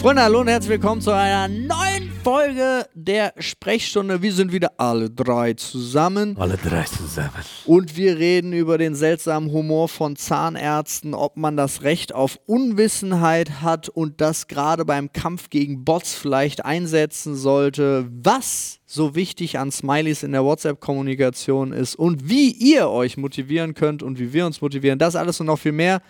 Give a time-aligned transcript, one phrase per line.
[0.00, 4.22] Freunde, hallo und herzlich willkommen zu einer neuen Folge der Sprechstunde.
[4.22, 7.30] Wir sind wieder alle drei zusammen Alle drei zusammen.
[7.66, 13.60] und wir reden über den seltsamen Humor von Zahnärzten, ob man das Recht auf Unwissenheit
[13.60, 19.70] hat und das gerade beim Kampf gegen Bots vielleicht einsetzen sollte, was so wichtig an
[19.70, 24.62] Smileys in der WhatsApp-Kommunikation ist und wie ihr euch motivieren könnt und wie wir uns
[24.62, 24.98] motivieren.
[24.98, 26.00] Das alles und noch viel mehr.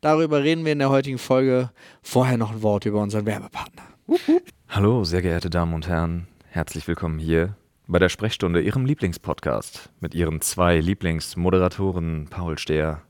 [0.00, 1.70] Darüber reden wir in der heutigen Folge.
[2.02, 3.82] Vorher noch ein Wort über unseren Werbepartner.
[4.68, 6.28] Hallo, sehr geehrte Damen und Herren.
[6.50, 7.56] Herzlich willkommen hier
[7.88, 9.90] bei der Sprechstunde, Ihrem Lieblingspodcast.
[10.00, 13.02] Mit Ihren zwei Lieblingsmoderatoren, Paul Stehr,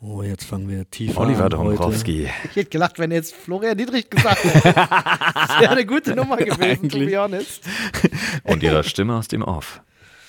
[0.00, 1.76] Oh, jetzt fangen wir tiefer Oliver an heute.
[1.76, 2.28] Dombrowski.
[2.44, 4.72] Ich hätte gelacht, wenn jetzt Florian Dietrich gesagt hätte.
[4.72, 7.10] Das wäre eine gute Nummer gewesen, to Eigentlich.
[7.10, 7.64] be honest.
[8.44, 9.80] Und Ihrer Stimme aus dem Off.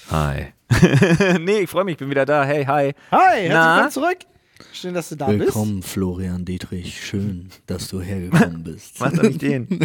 [0.09, 0.53] Hi.
[1.39, 2.45] nee, ich freue mich, ich bin wieder da.
[2.45, 2.93] Hey, hi.
[3.11, 4.17] Hi, herzlich willkommen zurück.
[4.73, 5.39] Schön, dass du da bist.
[5.39, 7.03] Willkommen, Florian Dietrich.
[7.05, 8.99] Schön, dass du hergekommen bist.
[8.99, 9.67] Mach doch nicht den.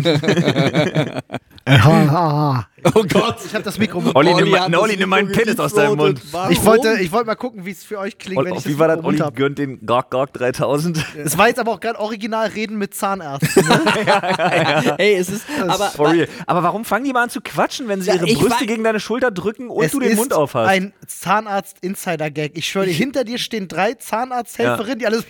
[1.66, 3.36] oh Gott.
[3.46, 4.14] Ich habe das Mikro mit.
[4.14, 6.20] Olli, Olli nimm, das Olli, nimm meinen Penis aus deinem Mund.
[6.30, 6.52] Warum?
[6.52, 8.72] Ich wollte, ich wollte mal gucken, wie es für euch klingt, Ol- wenn ich wie
[8.72, 9.02] das war das?
[9.04, 9.34] Olli hab.
[9.34, 11.02] gönnt den Gog Gog 3000.
[11.24, 13.66] Es war jetzt aber auch gerade original Reden mit Zahnärzten.
[13.66, 13.80] Ne?
[14.98, 15.46] Ey, es ist.
[15.66, 16.28] Aber, For real.
[16.46, 19.00] Aber warum fangen die mal an zu quatschen, wenn sie Ja, ihre Brüste gegen deine
[19.00, 20.68] Schulter drücken und du den Mund auf hast?
[20.68, 22.52] ein Zahnarzt-Insider-Gag.
[22.58, 25.24] Ich schwöre dir, hinter dir stehen drei Zahnarzthelferinnen, die alles.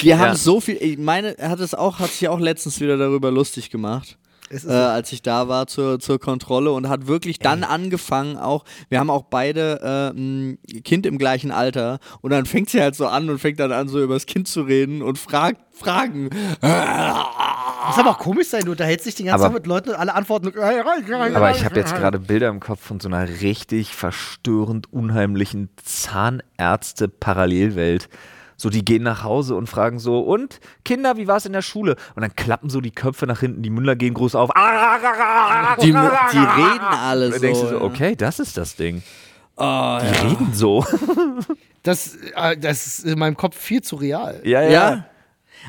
[0.00, 0.18] wir Ja.
[0.18, 0.76] haben so viel.
[0.80, 4.16] Ich meine, er hat es auch, hat sich auch letztens wieder darüber lustig gemacht.
[4.52, 8.36] Es ist Äh, als ich da war zur, zur Kontrolle und hat wirklich dann angefangen
[8.36, 12.80] auch, wir haben auch beide äh, ein Kind im gleichen Alter und dann fängt sie
[12.82, 15.60] halt so an und fängt dann an so über das Kind zu reden und fragt
[15.72, 16.24] Fragen.
[16.24, 19.94] Muss aber auch komisch sein, du unterhältst dich den ganzen Aber- Tag mit Leuten und
[19.96, 20.48] alle antworten.
[20.58, 28.08] Aber ich habe jetzt gerade Bilder im Kopf von so einer richtig verstörend unheimlichen Zahnärzte-Parallelwelt.
[28.60, 31.62] So, die gehen nach Hause und fragen so, und Kinder, wie war es in der
[31.62, 31.96] Schule?
[32.14, 34.50] Und dann klappen so die Köpfe nach hinten, die Münder gehen groß auf.
[35.80, 37.78] Die, die reden alle Und dann denkst du so.
[37.78, 39.02] so, okay, das ist das Ding.
[39.56, 40.84] Oh, Die reden so.
[41.82, 44.42] Das, äh, das ist in meinem Kopf viel zu real.
[44.44, 45.04] ja, Ja.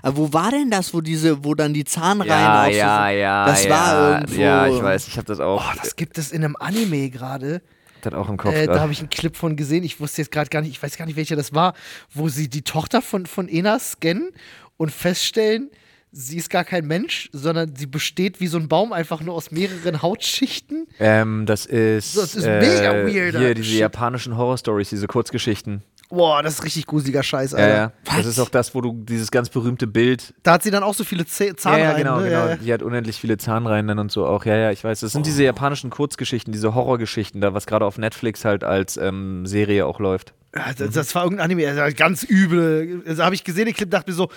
[0.03, 3.19] Aber wo war denn das, wo diese, wo dann die Zahnreihen Ja, so ja, sind?
[3.19, 3.45] ja.
[3.45, 3.69] Das ja.
[3.69, 4.41] war irgendwo.
[4.41, 7.61] Ja, ich weiß, ich habe das auch, Oh, das gibt es in einem Anime gerade.
[8.01, 8.53] Das auch im Kopf.
[8.53, 9.83] Äh, da habe ich einen Clip von gesehen.
[9.83, 11.73] Ich wusste jetzt gerade gar nicht, ich weiß gar nicht, welcher das war,
[12.13, 14.29] wo sie die Tochter von, von Ena scannen
[14.77, 15.69] und feststellen,
[16.11, 19.51] sie ist gar kein Mensch, sondern sie besteht wie so ein Baum einfach nur aus
[19.51, 20.87] mehreren Hautschichten.
[20.99, 23.79] ähm, das ist, Das ist mega äh, weird, Hier, diese shit.
[23.79, 25.83] japanischen Horror-Stories, diese Kurzgeschichten.
[26.11, 27.75] Boah, das ist richtig gruseliger Scheiß, Ja, Alter.
[27.75, 27.91] ja.
[28.17, 30.93] Das ist auch das, wo du dieses ganz berühmte Bild Da hat sie dann auch
[30.93, 31.83] so viele Zäh- Zahnreihen.
[31.83, 32.23] ja, ja, genau, ne?
[32.25, 32.39] genau.
[32.45, 32.55] Ja, ja.
[32.57, 34.45] Die hat unendlich viele Zahnreihen dann und so auch.
[34.45, 34.99] Ja, ja, ich weiß.
[34.99, 39.45] Das sind diese japanischen Kurzgeschichten, diese Horrorgeschichten, da was gerade auf Netflix halt als ähm,
[39.45, 40.33] Serie auch läuft.
[40.55, 43.01] Ja, das, das war irgendein Anime, ganz übel.
[43.07, 44.29] Also habe ich gesehen, den Clip, dachte mir so,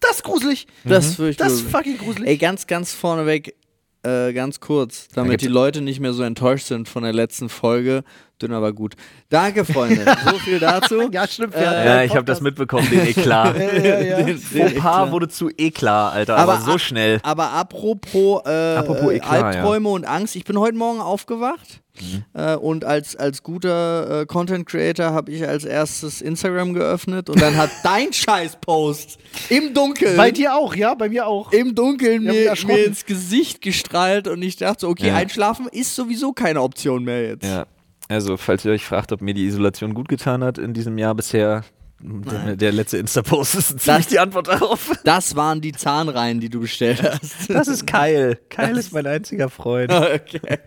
[0.00, 0.66] das ist gruselig.
[0.84, 2.28] Das ist wirklich Das ist fucking gruselig.
[2.28, 3.54] Ey, ganz, ganz vorneweg,
[4.02, 8.02] äh, ganz kurz, damit die Leute nicht mehr so enttäuscht sind von der letzten Folge.
[8.42, 8.94] Dünn, aber gut.
[9.28, 10.04] Danke, Freunde.
[10.30, 11.10] so viel dazu.
[11.10, 11.54] ja, stimmt.
[11.54, 13.56] Äh, ja, ich habe das mitbekommen, den Eklat.
[13.58, 14.16] Ja, ja, ja.
[14.22, 15.12] Den- den Fauxpas Eklat.
[15.12, 17.20] wurde zu Eklat, Alter, aber, so a- schnell.
[17.22, 22.24] Aber apropos, äh, Apropos äh, Eklat, Albträume und Angst, ich bin heute Morgen aufgewacht Mhm.
[22.32, 27.38] äh, und als, als guter äh, Content Creator habe ich als erstes Instagram geöffnet und
[27.38, 29.18] dann hat dein Scheiß-Post
[29.50, 30.16] im Dunkeln.
[30.16, 31.52] Bei dir auch, ja, bei mir auch.
[31.52, 35.16] im Dunkeln mir, mir ins Gesicht gestrahlt und ich dachte, so, okay, Ja.
[35.16, 37.44] einschlafen ist sowieso keine Option mehr jetzt.
[37.44, 37.66] Ja.
[38.12, 41.14] Also, falls ihr euch fragt, ob mir die Isolation gut getan hat in diesem Jahr
[41.14, 41.64] bisher,
[42.00, 44.90] der, der letzte Insta-Post ist ziemlich die Antwort darauf.
[45.04, 47.48] Das waren die Zahnreihen, die du bestellt hast.
[47.48, 48.36] Das ist Kyle.
[48.50, 49.92] Kyle ist mein einziger Freund.
[49.92, 50.58] okay.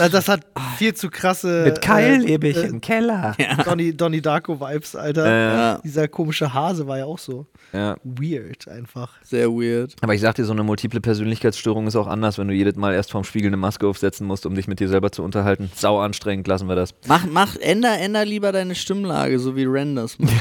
[0.00, 0.40] Äh, Das hat
[0.76, 1.62] viel zu krasse.
[1.64, 3.36] Mit Kyle äh, lebe ich äh, im Keller.
[3.64, 5.28] Donnie, Donnie Darko-Vibes, Alter.
[5.30, 5.78] Ja.
[5.84, 7.96] Dieser komische Hase war ja auch so Ja.
[8.04, 9.12] weird einfach.
[9.22, 9.94] Sehr weird.
[10.00, 12.94] Aber ich sag dir, so eine multiple Persönlichkeitsstörung ist auch anders, wenn du jedes Mal
[12.94, 15.70] erst vorm Spiegel eine Maske aufsetzen musst, um dich mit dir selber zu unterhalten.
[15.74, 16.94] Sau anstrengend, lassen wir das.
[17.06, 20.32] Mach, mach, änder, änder lieber deine Stimmlage, so wie Renders macht.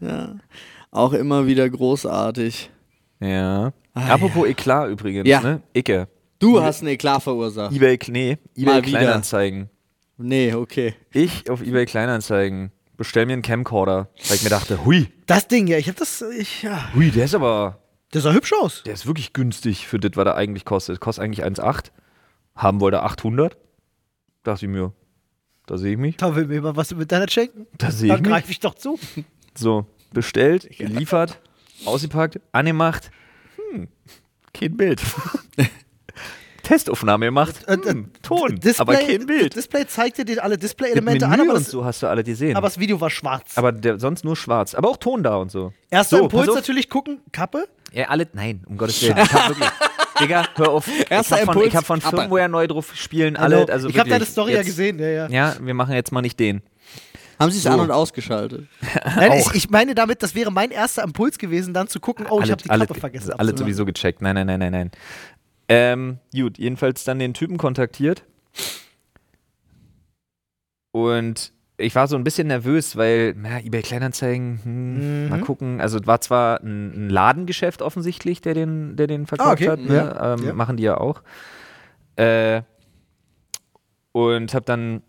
[0.00, 0.34] ja.
[0.90, 2.70] Auch immer wieder großartig.
[3.20, 3.72] Ja.
[3.94, 5.40] Apropos Eklat übrigens, Ja.
[5.40, 5.62] ne?
[5.74, 6.08] Icke.
[6.38, 7.74] Du hast einen Eklat verursacht.
[7.74, 8.98] Ebay, nee, Mal eBay wieder.
[9.00, 9.70] Kleinanzeigen.
[10.18, 10.94] Nee, okay.
[11.12, 15.66] Ich auf eBay Kleinanzeigen bestell mir einen Camcorder, weil ich mir dachte, hui, Das Ding,
[15.66, 16.22] ja, ich hab das.
[16.22, 16.92] Ich, ja.
[16.94, 17.80] hui, der ist aber,
[18.14, 18.82] Der sah hübsch aus.
[18.84, 21.00] der ist wirklich günstig für das, was er eigentlich kostet.
[21.00, 21.90] Kostet eigentlich 1,8.
[22.54, 23.56] Haben wollte 800.
[24.42, 24.92] Dachte ich mir,
[25.66, 26.16] da sehe ich mich.
[26.16, 27.66] Da will mir mal was mit deiner schenken.
[27.76, 28.30] Da sehe ich Dann mich.
[28.30, 28.98] greife ich doch zu.
[29.54, 31.40] So, bestellt, geliefert,
[31.84, 33.10] ausgepackt, angemacht.
[33.72, 33.88] Hm,
[34.54, 35.02] kein Bild.
[36.66, 37.54] Testaufnahme gemacht.
[37.68, 39.56] Äh, äh, Hm, Ton, Display, aber kein Bild.
[39.56, 42.56] Das Display zeigt dir alle Display-Elemente an, aber und das, so hast du alle gesehen.
[42.56, 43.52] aber das Video war schwarz.
[43.56, 44.74] Aber der, sonst nur schwarz.
[44.74, 45.72] Aber auch Ton da und so.
[45.90, 47.68] Erster so, Impuls natürlich gucken, Kappe.
[47.92, 49.16] Ja, alle, nein, um Gottes Willen.
[49.18, 49.28] Ich
[50.20, 50.88] Digga, hör auf.
[51.10, 52.16] Erster ich hab von, Impuls, ich hab von Kappe.
[52.16, 53.68] Firmware neu drauf spielen, alle.
[53.70, 55.28] Also ich habe deine Story ja jetzt- gesehen, ja, ja.
[55.28, 56.62] Ja, wir machen jetzt mal nicht den.
[57.38, 57.70] Haben sie es So.
[57.70, 58.66] an- und ausgeschaltet?
[59.14, 62.38] Nein, ich, ich meine damit, das wäre mein erster Impuls gewesen, dann zu gucken, oh,
[62.38, 63.32] ich alle, habe die alle, Kappe vergessen.
[63.34, 64.22] Alle sowieso gecheckt.
[64.22, 64.90] Nein, nein, nein, nein, nein.
[65.68, 68.24] Ähm, gut, jedenfalls dann den Typen kontaktiert.
[70.92, 75.28] Und ich war so ein bisschen nervös, weil, na, eBay Kleinanzeigen, hm, Mhm.
[75.28, 75.80] mal gucken.
[75.80, 79.68] Also es war zwar ein, ein Ladengeschäft offensichtlich, der den, der den verkauft okay.
[79.68, 79.80] hat.
[79.80, 79.94] Ne?
[79.94, 80.34] Ja.
[80.34, 80.52] Ähm, Ja.
[80.54, 81.22] Machen die ja auch.
[82.16, 82.62] Äh,
[84.12, 85.02] und habe dann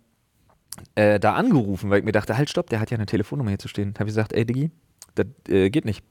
[0.96, 3.60] äh, da angerufen, weil ich mir dachte, halt stopp, der hat ja eine Telefonnummer hier
[3.60, 3.94] zu stehen.
[3.96, 4.72] Habe ich gesagt, ey Diggi,
[5.16, 6.04] das äh, geht nicht.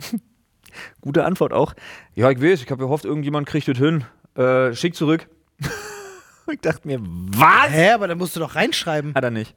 [1.00, 1.74] Gute Antwort auch.
[2.14, 4.04] Ja, ich weiß, ich habe gehofft, irgendjemand kriegt das hin.
[4.34, 5.28] Äh, schick zurück.
[6.52, 7.70] ich dachte mir, was?
[7.70, 9.14] Hä, aber da musst du doch reinschreiben.
[9.14, 9.54] Hat er nicht.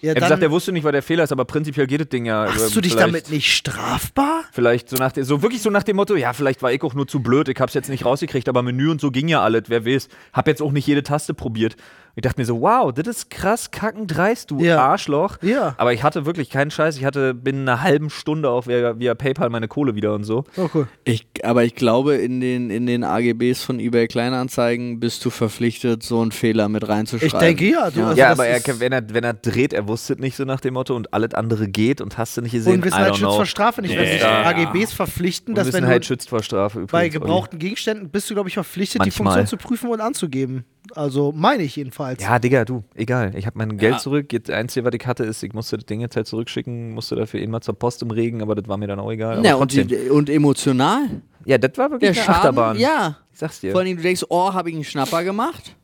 [0.00, 2.08] Ja, Er hat gesagt, er wusste nicht, was der Fehler ist, aber prinzipiell geht das
[2.08, 2.46] Ding ja.
[2.46, 4.44] machst äh, du dich damit nicht strafbar?
[4.52, 6.94] Vielleicht so nach dem, so wirklich so nach dem Motto, ja, vielleicht war ich auch
[6.94, 9.64] nur zu blöd, ich hab's jetzt nicht rausgekriegt, aber Menü und so ging ja alles,
[9.68, 10.08] wer weiß.
[10.32, 11.76] Hab jetzt auch nicht jede Taste probiert.
[12.16, 14.78] Ich dachte mir so, wow, das ist krass kackendreist, du Ja.
[14.80, 15.38] Arschloch.
[15.42, 15.74] Ja.
[15.78, 19.14] Aber ich hatte wirklich keinen Scheiß, ich hatte binnen einer halben Stunde auch via, via
[19.14, 20.44] PayPal meine Kohle wieder und so.
[20.56, 20.88] Oh, cool.
[21.04, 26.02] Ich, aber ich glaube, in den, in den AGBs von eBay Kleinanzeigen bist du verpflichtet,
[26.02, 27.26] so einen Fehler mit reinzuschreiben.
[27.34, 28.06] Ich denke ja, du- ja.
[28.08, 30.60] Also ja, aber er, wenn, er, wenn er dreht, er wusste es nicht so nach
[30.60, 33.20] dem Motto und alles andere geht und hast du nicht gesehen, I Unwissenheit don't schützt
[33.22, 33.32] know.
[33.36, 33.96] vor Strafe nicht.
[33.96, 34.44] Wenn sich Ja.
[34.46, 36.92] AGBs verpflichten, dass wenn Unwissenheit du schützt vor Strafe übrigens.
[36.92, 37.10] bei Olli.
[37.10, 39.34] gebrauchten Gegenständen bist du, glaube ich, verpflichtet, die Manchmal.
[39.38, 40.64] Funktion zu prüfen und anzugeben.
[40.94, 42.22] Also meine ich jedenfalls.
[42.22, 43.32] Ja, Digga, du, egal.
[43.36, 43.98] Ich habe mein Geld Ja.
[43.98, 44.32] zurück.
[44.32, 47.16] Jetzt, das Einzige, was ich hatte, ist, ich musste das Ding jetzt halt zurückschicken, musste
[47.16, 49.44] dafür mal zur Post im Regen, aber das war mir dann auch egal.
[49.44, 51.22] Ja, aber und, die, und emotional?
[51.44, 52.78] ja, das war wirklich Der eine Schaden, Achterbahn.
[52.78, 53.18] ja.
[53.32, 53.72] Ich sag's dir.
[53.72, 55.76] Vor allem, du denkst, oh, habe ich einen Schnapper gemacht?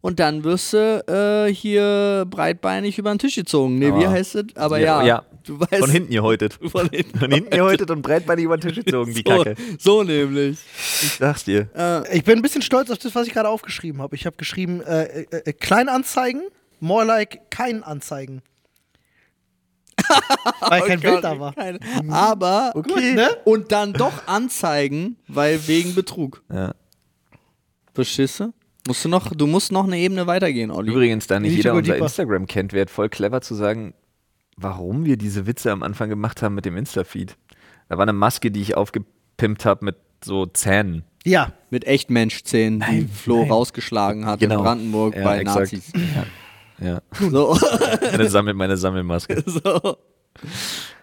[0.00, 3.78] Und dann wirst du äh, hier breitbeinig über den Tisch gezogen.
[3.78, 4.44] Nee, wie Aber- heißt es?
[4.56, 5.22] Aber Ja, ja, ja.
[5.44, 5.76] Du weißt.
[5.78, 6.58] Von hinten gehäutet.
[6.70, 7.18] Von hinten.
[7.18, 9.54] Von hinten gehäutet und breitbeinig über den Tisch gezogen, die so, Kacke.
[9.78, 10.58] so nämlich.
[11.02, 11.68] Ich sag's dir.
[11.74, 14.16] Äh, Ich bin ein bisschen stolz auf das, was ich gerade aufgeschrieben habe.
[14.16, 16.42] Ich habe geschrieben, äh, äh, äh, Kleinanzeigen,
[16.80, 18.42] more like kein Anzeigen.
[20.60, 21.54] Weil kein oh Bild da war.
[21.54, 21.78] keine-
[22.10, 23.14] Aber Okay.
[23.14, 23.28] ne?
[23.44, 26.42] und dann doch anzeigen, weil wegen Betrug.
[26.52, 26.74] Ja.
[27.94, 28.52] Beschisse?
[28.86, 30.90] Musst du noch, du musst noch eine Ebene weitergehen, Olli.
[30.92, 31.96] Übrigens, da nicht jeder unser.
[31.96, 33.94] Instagram kennt, wäre voll clever zu sagen,
[34.56, 37.36] warum wir diese Witze am Anfang gemacht haben mit dem Insta-Feed.
[37.88, 41.04] Da war eine Maske, die ich aufgepimpt habe mit so Zähnen.
[41.26, 43.50] Ja, Mit Echtmenschzähnen, die Nein, Flo nein.
[43.50, 44.58] rausgeschlagen hat Genau.
[44.58, 45.72] in Brandenburg Ja, bei exakt.
[45.72, 45.92] Nazis.
[46.78, 47.00] Ja.
[47.30, 47.56] So.
[48.10, 49.42] Meine, Sammel, meine Sammelmaske.
[49.46, 49.96] so.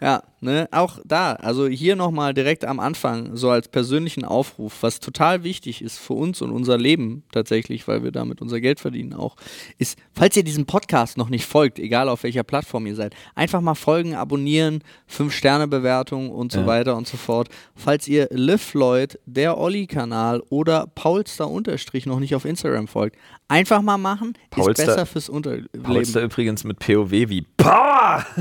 [0.04, 5.00] Ja, ne, auch da, also hier nochmal direkt am Anfang, so als persönlichen Aufruf, was
[5.00, 9.14] total wichtig ist für uns und unser Leben tatsächlich, weil wir damit unser Geld verdienen
[9.14, 9.36] auch,
[9.78, 13.62] ist, falls ihr diesem Podcast noch nicht folgt, egal auf welcher Plattform ihr seid, einfach
[13.62, 16.66] mal folgen, abonnieren, 5-Sterne-Bewertung und so Ja.
[16.66, 17.50] weiter und so fort.
[17.76, 23.18] Falls ihr Liv Floyd, der Olli-Kanal oder Paulster-Unterstrich noch nicht auf Instagram folgt,
[23.48, 25.68] einfach mal machen, Paulster- ist besser fürs Unterleben.
[25.84, 28.26] Paulster übrigens mit POW wie Power!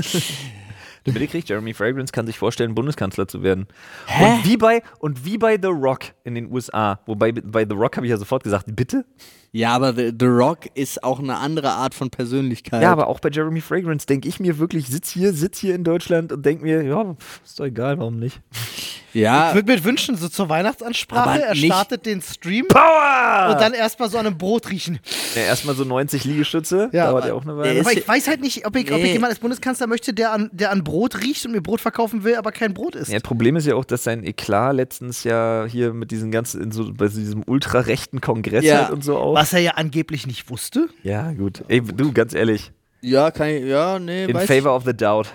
[1.03, 3.67] Bitte kriegt Jeremy Fragrance kann sich vorstellen, Bundeskanzler zu werden.
[4.07, 4.25] Hä?
[4.25, 6.99] Und wie bei und wie bei The Rock in den USA.
[7.05, 9.05] Wobei bei The Rock habe ich ja sofort gesagt, bitte?
[9.53, 12.81] Ja, aber The, The Rock ist auch eine andere Art von Persönlichkeit.
[12.81, 15.83] Ja, aber auch bei Jeremy Fragrance denke ich mir wirklich, sitz hier, sitz hier in
[15.83, 18.39] Deutschland und denke mir, ja, ist doch egal, warum nicht?
[19.13, 23.49] ja ich würde mir wünschen, so zur Weihnachtsansprache, er startet den Stream Power!
[23.51, 24.99] und dann erstmal so an einem Brot riechen.
[25.35, 27.73] ja, erstmal so 90 Liegestütze, Ja, dauert aber ja auch eine Weile.
[27.79, 29.11] ist- Aber ich weiß halt nicht, ob ich, ob ich Nee.
[29.11, 32.35] jemand als Bundeskanzler möchte, der an, der an Brot riecht und mir Brot verkaufen will,
[32.35, 33.09] aber kein Brot isst.
[33.11, 36.61] Ja, das Problem ist ja auch, dass sein Eklat letztens ja hier mit diesen ganzen,
[36.61, 38.83] in so, bei diesem ultrarechten Kongress Ja.
[38.83, 39.35] halt und so auch.
[39.41, 40.87] Was er ja angeblich nicht wusste.
[41.01, 41.63] Ja, gut.
[41.67, 42.71] Ey, du, ganz ehrlich,
[43.01, 45.33] ja, kann ich, ja, nee, in weiß favor of the doubt.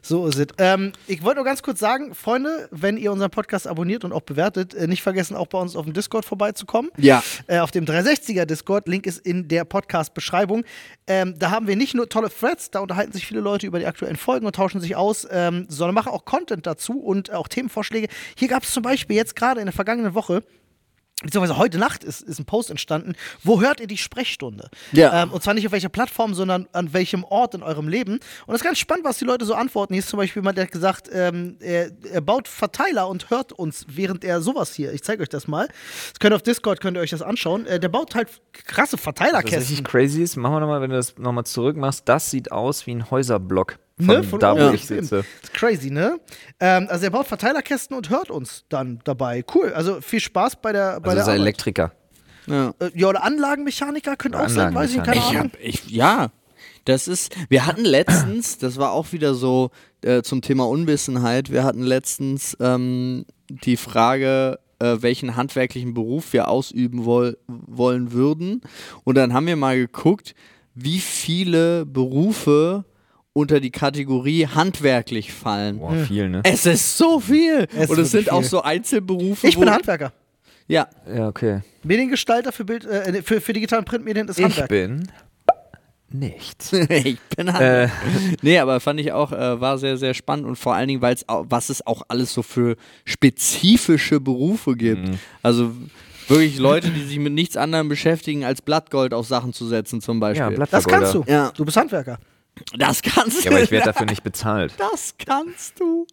[0.00, 0.46] So ist es.
[0.58, 4.20] Ähm, ich wollte nur ganz kurz sagen, Freunde, wenn ihr unseren Podcast abonniert und auch
[4.20, 6.90] bewertet, äh, nicht vergessen, auch bei uns auf dem Discord vorbeizukommen.
[6.96, 7.22] Ja.
[7.48, 10.64] Äh, auf dem 360er Discord, Link ist in der Podcast-Beschreibung.
[11.08, 13.86] Ähm, da haben wir nicht nur tolle Threads, da unterhalten sich viele Leute über die
[13.86, 18.08] aktuellen Folgen und tauschen sich aus, ähm, sondern machen auch Content dazu und auch Themenvorschläge.
[18.36, 20.44] Hier gab es zum Beispiel jetzt gerade in der vergangenen Woche
[21.22, 23.14] beziehungsweise heute Nacht ist, ist ein Post entstanden.
[23.42, 24.70] Wo hört ihr die Sprechstunde?
[24.92, 25.22] Ja.
[25.22, 28.14] Ähm, und zwar nicht auf welcher Plattform, sondern an welchem Ort in eurem Leben.
[28.14, 29.94] Und das ist ganz spannend, was die Leute so antworten.
[29.94, 33.52] Hier ist zum Beispiel jemand, der hat gesagt, ähm, er, er baut Verteiler und hört
[33.52, 34.92] uns, während er sowas hier.
[34.92, 35.68] Ich zeige euch das mal.
[36.10, 37.66] Das könnt ihr auf Discord könnt ihr euch das anschauen.
[37.66, 39.58] Äh, der baut halt krasse Was Verteilerkästen.
[39.58, 42.94] richtig crazy ist, machen wir nochmal, wenn du das nochmal zurückmachst, das sieht aus wie
[42.94, 43.78] ein Häuserblock.
[44.00, 44.72] Von, Ne, von da, wo Ja.
[44.72, 45.16] ich sitze.
[45.18, 46.18] Das ist crazy, ne?
[46.60, 49.44] Ähm, also er baut Verteilerkästen und hört uns dann dabei.
[49.54, 49.72] Cool.
[49.72, 51.40] Also viel Spaß bei der bei Also der ist er Arbeit.
[51.40, 51.92] Elektriker.
[52.46, 52.74] Ja.
[52.80, 55.50] Äh, ja, oder Anlagenmechaniker könnte auch sein, weiß ich, keine Ich Ahnung.
[55.52, 56.30] hab, ich, ja,
[56.86, 59.70] das ist, wir hatten letztens, das war auch wieder so
[60.02, 66.48] äh, zum Thema Unwissenheit, wir hatten letztens ähm, die Frage, äh, welchen handwerklichen Beruf wir
[66.48, 68.62] ausüben woll wollen würden.
[69.04, 70.34] Und dann haben wir mal geguckt,
[70.74, 72.84] wie viele Berufe
[73.32, 75.78] unter die Kategorie handwerklich fallen.
[75.78, 76.40] Boah, viel, ne?
[76.44, 77.66] Es ist so viel.
[77.76, 78.48] Es Und es sind wirklich auch viel.
[78.48, 79.46] so Einzelberufe.
[79.46, 80.12] Ich bin Handwerker.
[80.66, 81.60] Ja, Ja, okay.
[81.82, 84.68] Mediengestalter für, Bild, äh, für, für digitalen Printmedien ist Ich Handwerk.
[84.68, 85.08] bin
[86.12, 86.72] nichts.
[86.72, 87.92] ich bin äh, Handwerker.
[88.42, 91.14] Nee, aber fand ich auch, äh, war sehr, sehr spannend und vor allen Dingen, weil
[91.14, 95.08] es auch, was es auch alles so für spezifische Berufe gibt.
[95.08, 95.18] Mhm.
[95.42, 95.72] Also
[96.28, 100.20] wirklich Leute, die sich mit nichts anderem beschäftigen, als Blattgold auf Sachen zu setzen, zum
[100.20, 100.58] Beispiel.
[100.58, 101.24] ja, Das kannst du.
[101.26, 101.52] Ja.
[101.56, 102.18] Du bist Handwerker.
[102.76, 103.56] Das kannst Ja, du.
[103.56, 104.74] aber ich werde dafür nicht bezahlt.
[104.78, 106.06] das kannst du.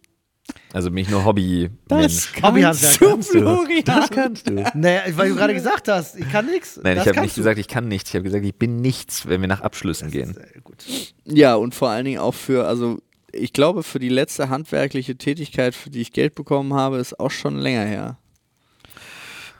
[0.72, 1.68] Also bin ich nur Hobby.
[1.88, 3.84] Das kannst du, Florian.
[3.84, 4.64] Das kannst du.
[4.74, 6.80] Naja, weil du gerade gesagt hast, ich kann nichts.
[6.82, 7.40] Nein, das ich habe nicht du.
[7.40, 8.08] gesagt, ich kann nichts.
[8.10, 10.32] Ich habe gesagt, ich bin nichts, wenn wir nach Abschlüssen gehen.
[10.32, 10.84] Sehr gut.
[11.24, 12.98] Ja, und vor allen Dingen auch für, also
[13.30, 17.30] ich glaube, für die letzte handwerkliche Tätigkeit, für die ich Geld bekommen habe, ist auch
[17.30, 18.16] schon länger her.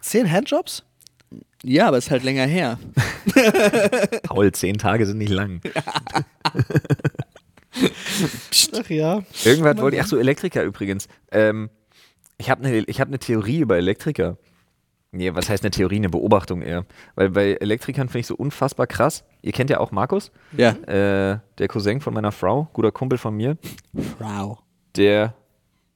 [0.01, 0.85] Zehn Handjobs?
[1.63, 2.79] Ja, aber ist halt länger her.
[4.23, 5.61] Paul, zehn Tage sind nicht lang.
[8.75, 9.23] Ach ja.
[9.45, 11.09] Irgendwas wollte ich, ach so, Elektriker übrigens.
[11.31, 11.71] Ähm,
[12.39, 14.37] ich habe eine ich hab ne Theorie über Elektriker.
[15.11, 16.85] Nee, was heißt eine Theorie, eine Beobachtung eher.
[17.15, 19.25] Weil bei Elektrikern finde ich so unfassbar krass.
[19.43, 20.71] Ihr kennt ja auch Markus, Ja.
[20.87, 23.57] äh, der Cousin von meiner Frau, guter Kumpel von mir.
[24.19, 24.59] Wow.
[24.97, 25.35] Der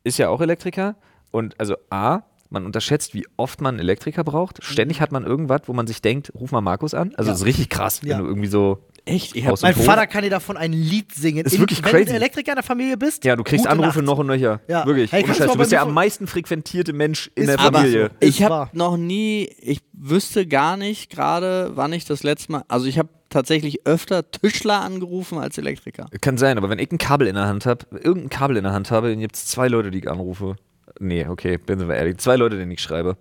[0.02, 0.96] ist ja auch Elektriker.
[1.30, 2.22] Und also A,
[2.52, 4.62] man unterschätzt, wie oft man einen Elektriker braucht.
[4.64, 7.14] Ständig hat man irgendwas, wo man sich denkt, ruf mal Markus an.
[7.16, 7.32] Also Ja.
[7.32, 8.10] das ist richtig krass, Ja.
[8.16, 9.34] wenn du irgendwie so Echt?
[9.34, 9.84] Ich Aus hab, Mein Ton.
[9.84, 11.44] Vater kann dir davon ein Lied singen.
[11.44, 12.04] Ist wirklich wenn crazy.
[12.04, 13.24] du ein Elektriker in der Familie bist.
[13.24, 14.06] Ja, du kriegst Anrufe Nacht.
[14.06, 14.60] noch und nöcher.
[14.68, 14.86] Ja.
[14.86, 15.10] Wirklich.
[15.10, 15.50] Hey, du Scheiß.
[15.50, 18.10] Du bist der am meisten frequentierte Mensch in Ist der aber Familie.
[18.12, 18.16] so.
[18.28, 22.86] ich habe noch nie, ich wüsste gar nicht gerade, wann ich das letzte Mal, also
[22.86, 26.06] ich habe tatsächlich öfter Tischler angerufen als Elektriker.
[26.20, 28.72] Kann sein, aber wenn ich ein Kabel in der Hand habe, irgendein Kabel in der
[28.72, 30.54] Hand habe, dann gibt es zwei Leute, die ich anrufe.
[30.98, 32.18] Nee, okay, bin wir ehrlich.
[32.18, 33.16] Zwei Leute, denen ich schreibe.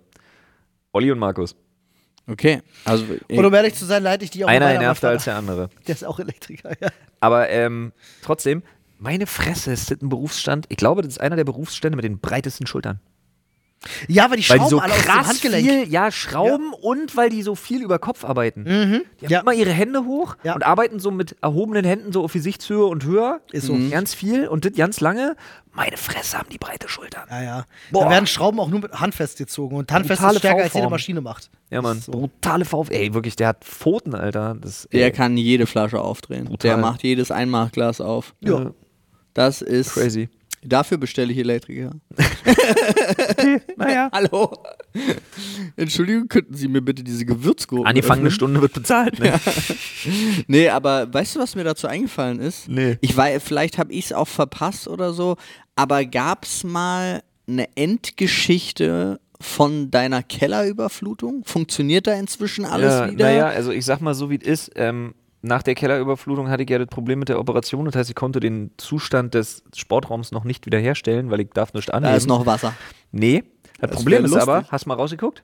[0.92, 1.56] Olli und Markus.
[2.28, 5.24] Okay, also Und um ehrlich zu sein, leite ich die auch Einer nervter meinen als
[5.24, 5.70] der andere.
[5.86, 6.88] Der ist auch Elektriker, ja.
[7.18, 8.62] Aber ähm, trotzdem,
[8.98, 10.66] meine Fresse, ist das ein Berufsstand.
[10.68, 13.00] Ich glaube, das ist einer der Berufsstände mit den breitesten Schultern.
[14.08, 15.68] Ja, weil die Weil Schrauben die so alle aus dem krass Handgelenk.
[15.68, 18.64] viel, ja, Schrauben und weil die so viel über Kopf arbeiten.
[18.64, 19.40] Die haben Ja.
[19.40, 20.54] immer ihre Hände hoch Ja.
[20.54, 23.40] und arbeiten so mit erhobenen Händen so auf Gesichtshöhe und höher.
[23.50, 23.76] Ist so.
[23.90, 25.36] Ganz viel und das ganz lange.
[25.74, 27.24] Meine Fresse haben die breite Schultern.
[27.30, 27.64] Ja, ja.
[27.90, 28.04] Boah.
[28.04, 29.74] Da werden Schrauben auch nur mit handfest gezogen.
[29.76, 30.88] Und handfest Brutale ist stärker, als jede.
[30.90, 31.50] Maschine macht.
[31.70, 31.98] Ja, Mann.
[32.00, 32.12] So.
[32.12, 32.92] Brutale VfL.
[32.92, 34.54] Ey, wirklich, der hat Pfoten, Alter.
[34.60, 36.44] Das, der kann jede Flasche aufdrehen.
[36.44, 36.68] Brutal.
[36.68, 38.34] Der macht jedes Einmachglas auf.
[38.40, 38.72] Ja.
[39.34, 40.28] Das ist Crazy.
[40.64, 41.90] Dafür bestelle ich Elektriker.
[43.76, 44.08] Naja.
[44.12, 44.52] Hallo.
[45.76, 48.34] Entschuldigung, könnten Sie mir bitte diese Gewürzgurken Angefangene öffnen?
[48.34, 49.40] Stunde wird bezahlt, ne?
[50.46, 52.68] Nee, aber weißt du, was mir dazu eingefallen ist?
[52.68, 52.96] Nee.
[53.00, 55.36] Ich weiß, vielleicht habe ich es auch verpasst oder so,
[55.74, 61.42] aber gab es mal eine Endgeschichte von deiner Kellerüberflutung?
[61.44, 63.24] Funktioniert da inzwischen alles ja, wieder?
[63.24, 64.72] Naja, also ich sag mal so, wie es ist.
[64.76, 67.84] Ähm, nach der Kellerüberflutung hatte ich ja das Problem mit der Operation.
[67.84, 71.92] Das heißt, ich konnte den Zustand des Sportraums noch nicht wiederherstellen, weil ich darf nicht
[71.92, 72.12] annehmen.
[72.12, 72.74] Da ist noch Wasser.
[73.10, 73.42] Nee.
[73.80, 75.42] Das, Das Problem ist aber, hast du mal rausgeguckt?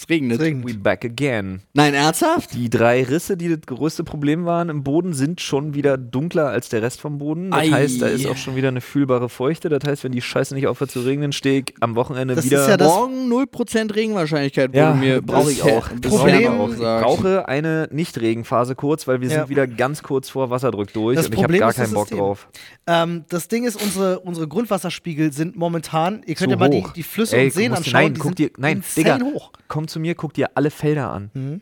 [0.00, 0.38] Es regnet.
[0.38, 0.66] Es regnet.
[0.66, 1.60] We back again.
[1.74, 2.54] Nein, ernsthaft?
[2.54, 6.70] Die drei Risse, die das größte Problem waren im Boden, sind schon wieder dunkler als
[6.70, 7.50] der Rest vom Boden.
[7.50, 7.68] Das Ei.
[7.70, 9.68] heißt, da ist auch schon wieder eine fühlbare Feuchte.
[9.68, 12.62] Das heißt, wenn die Scheiße nicht aufhört zu regnen, stehe ich am Wochenende Das wieder.
[12.62, 15.90] ist ja das- Morgen 0% Regenwahrscheinlichkeit Ja, mir brauche ich auch.
[16.00, 19.40] Problem- auch Ich brauche eine Nicht-Regenphase kurz, weil wir Ja.
[19.40, 22.48] sind wieder ganz kurz vor Wasserdruck durch Das und ich habe gar keinen Bock drauf.
[22.86, 26.84] Ähm, das Ding ist, unsere, unsere Grundwasserspiegel sind momentan, ihr könnt Zu ja mal die,
[26.96, 29.18] die Flüsse Ey, und Seen anschauen, nein, die guck sind dir- nein, Digga.
[29.20, 29.52] hoch.
[29.90, 31.30] Zu mir, guck dir alle Felder an.
[31.34, 31.60] Mhm.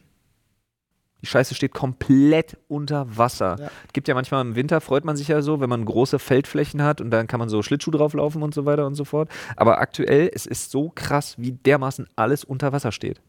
[1.21, 3.57] Die Scheiße steht komplett unter Wasser.
[3.59, 3.71] Ja.
[3.93, 7.01] Gibt ja manchmal im Winter, freut man sich ja so, wenn man große Feldflächen hat
[7.01, 9.29] und dann kann man so Schlittschuh drauflaufen und so weiter und so fort.
[9.57, 13.21] Aber aktuell, es ist so krass, wie dermaßen alles unter Wasser steht.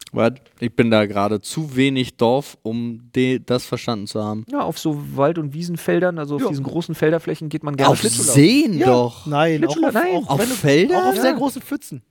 [0.60, 4.46] Ich bin da gerade zu wenig Dorf, um de das verstanden zu haben.
[4.51, 6.50] Ja, auf so Wald- und Wiesenfeldern, also auf Ja.
[6.50, 8.34] diesen großen Felderflächen geht man gerne Auf Schlittschuh laufen.
[8.36, 8.86] Seen Ja.
[8.86, 9.25] doch.
[9.25, 10.15] Nein, auch auf, nein.
[10.15, 11.01] auch, Auf Feldern?
[11.06, 11.38] Auch auf sehr Ja.
[11.38, 12.03] großen Pfützen.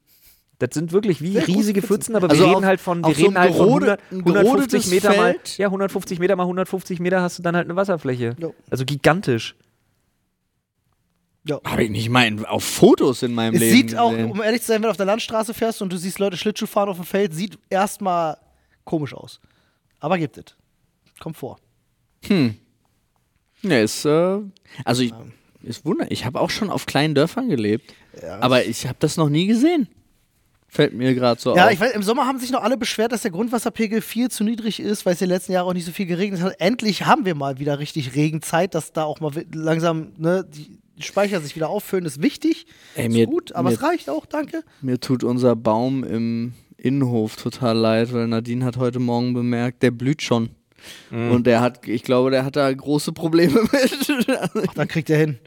[0.60, 2.14] Das sind wirklich wie Sehr riesige Pfützen.
[2.14, 4.00] Pfützen, aber Also wir reden halt von, wir auf so reden halt von gerode- 100,
[4.10, 5.58] ein 150 gerodetes Meter mal, Feld?
[5.58, 8.34] ja, 150 Meter mal 150 Meter hast du dann halt eine Wasserfläche.
[8.40, 8.48] Ja.
[8.70, 9.54] Also gigantisch.
[11.44, 11.60] Ja.
[11.64, 14.30] Habe ich nicht mal auf Fotos in meinem Es Leben sieht auch, gesehen.
[14.32, 16.66] um ehrlich zu sein, wenn du auf der Landstraße fährst und du siehst Leute Schlittschuh
[16.66, 18.36] fahren auf dem Feld, sieht erstmal
[18.84, 19.40] komisch aus.
[20.00, 20.44] Aber gibt es.
[21.20, 21.58] Kommt vor.
[23.62, 24.40] Ja, ist, äh,
[24.84, 25.12] also ich,
[25.62, 26.10] ist Wunder.
[26.10, 27.94] Ich habe auch schon auf kleinen Dörfern gelebt,
[28.40, 29.88] aber ich habe das noch nie gesehen.
[30.70, 31.72] Fällt mir gerade so Ja, auf.
[31.72, 34.80] ich weiß, im Sommer haben sich noch alle beschwert, dass der Grundwasserpegel viel zu niedrig
[34.80, 36.60] ist, weil es die letzten Jahre auch nicht so viel geregnet hat.
[36.60, 41.40] Endlich haben wir mal wieder richtig Regenzeit, dass da auch mal langsam ne, die Speicher
[41.40, 42.66] sich wieder auffüllen, ist wichtig.
[42.96, 44.62] Ey, ist mir- gut, aber mir- es reicht auch, danke.
[44.82, 49.90] Mir tut unser Baum im, Innenhof total leid, weil Nadine hat heute Morgen bemerkt, der
[49.90, 50.50] blüht schon.
[51.10, 51.32] Mhm.
[51.32, 54.28] Und der hat, ich glaube, der hat da große Probleme mit.
[54.30, 55.38] Ach, da kriegt er hin.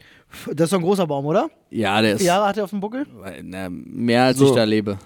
[0.54, 1.50] Das ist doch ein großer Baum, oder?
[1.70, 3.06] ja, der Wie ist viele Jahre hat er auf dem Buckel?
[3.42, 4.46] na, mehr als So.
[4.48, 4.98] ich da lebe.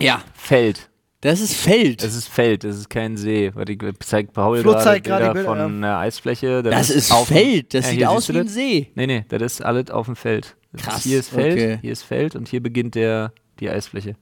[0.00, 0.88] Ja, Feld.
[1.22, 2.02] das ist Feld.
[2.04, 3.50] Es ist Feld, es ist kein See.
[3.54, 6.62] Warte, ich zeig Paul Flo zeigt gerade Bilder von einer Eisfläche.
[6.62, 7.74] das ist auf dem- Feld.
[7.74, 8.54] Das Ja, sieht hier, aus wie ein das?
[8.54, 8.92] See.
[8.94, 10.56] Nee, nee, das ist alles auf dem Feld.
[10.72, 11.78] Das Krass, Ist, hier ist Feld, okay.
[11.80, 14.16] hier ist Feld und hier beginnt der, die Eisfläche.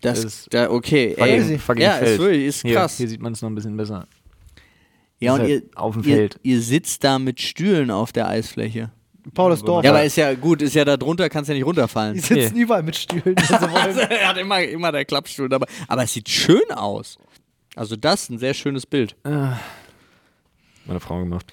[0.00, 1.14] Das, Das ist da, okay.
[1.18, 2.10] Fucking, Ey, fucking ja, Feld.
[2.12, 2.96] ist wirklich, ist Hier, krass.
[2.96, 4.06] hier sieht man es noch ein bisschen besser.
[5.20, 6.40] Ja, und ist ihr, halt auf dem ihr, Feld.
[6.42, 8.90] ihr sitzt da mit Stühlen auf der Eisfläche.
[9.34, 9.84] Paulus Dorf.
[9.84, 12.14] Ja, aber ist ja gut, ist ja da drunter, kannst ja nicht runterfallen.
[12.14, 13.36] die sitzen überall mit Stühlen.
[13.36, 13.98] wollen.
[13.98, 15.66] er hat immer, immer der Klappstuhl dabei.
[15.88, 17.18] Aber es sieht schön aus.
[17.76, 19.14] Also das ist ein sehr schönes Bild.
[20.90, 21.52] Meine Frau gemacht.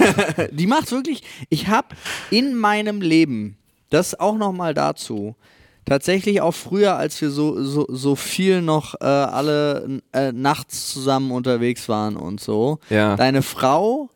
[0.52, 1.22] Die macht wirklich.
[1.50, 1.88] Ich habe
[2.30, 3.58] in meinem Leben,
[3.90, 5.36] das auch noch mal dazu,
[5.88, 11.30] tatsächlich auch früher, als wir so, so, so viel noch äh, alle äh, nachts zusammen
[11.30, 13.16] unterwegs waren und so, Ja.
[13.16, 14.10] deine Frau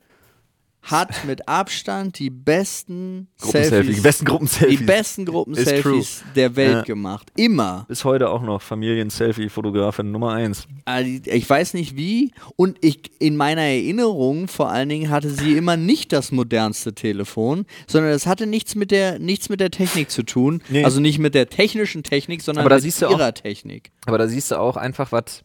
[0.83, 4.79] hat mit Abstand die besten Selfies, die besten Gruppenselfies.
[4.79, 6.83] die besten Gruppenselfies der Welt Ja.
[6.83, 7.31] gemacht.
[7.37, 7.85] Immer.
[7.89, 10.67] Bis heute auch noch Familien-Selfie-Fotografin Nummer 1.
[10.85, 12.33] Also, Ich weiß nicht wie.
[12.57, 17.67] Und ich in meiner Erinnerung vor allen Dingen hatte sie immer nicht das modernste Telefon,
[17.87, 20.62] sondern es hatte nichts mit der, nichts mit der Technik zu tun.
[20.69, 20.85] Nee.
[20.85, 23.91] Also nicht mit der technischen Technik, sondern Aber da mit siehst du auch- ihrer Technik.
[24.07, 25.43] Aber da siehst du auch einfach, was,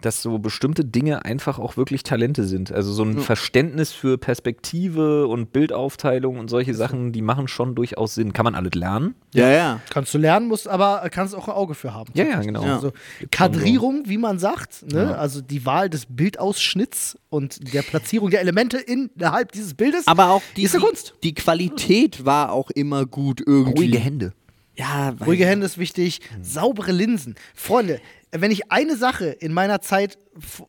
[0.00, 2.72] dass so bestimmte Dinge einfach auch wirklich Talente sind.
[2.72, 8.14] Also so ein Verständnis für Perspektive und Bildaufteilung und solche Sachen, die machen schon durchaus
[8.14, 8.32] Sinn.
[8.32, 9.14] Kann man alles lernen?
[9.34, 9.80] Ja, ja.
[9.90, 12.12] Kannst du lernen, musst aber kannst auch ein Auge für haben.
[12.14, 12.64] Ja, ja, genau.
[12.64, 12.76] Ja.
[12.76, 12.92] Also
[13.30, 15.18] Kadrierung, wie man sagt, ne?
[15.18, 20.06] also die Wahl des Bildausschnitts und der Platzierung der Elemente innerhalb dieses Bildes.
[20.06, 21.14] Aber auch die, Ist eine Kunst.
[21.22, 23.98] die, die Qualität war auch immer gut irgendwie.
[23.98, 24.32] Hände.
[24.78, 26.20] Ja, Ruhige Hände ist wichtig.
[26.40, 27.34] Saubere Linsen.
[27.54, 30.18] Freunde, wenn ich eine Sache in meiner Zeit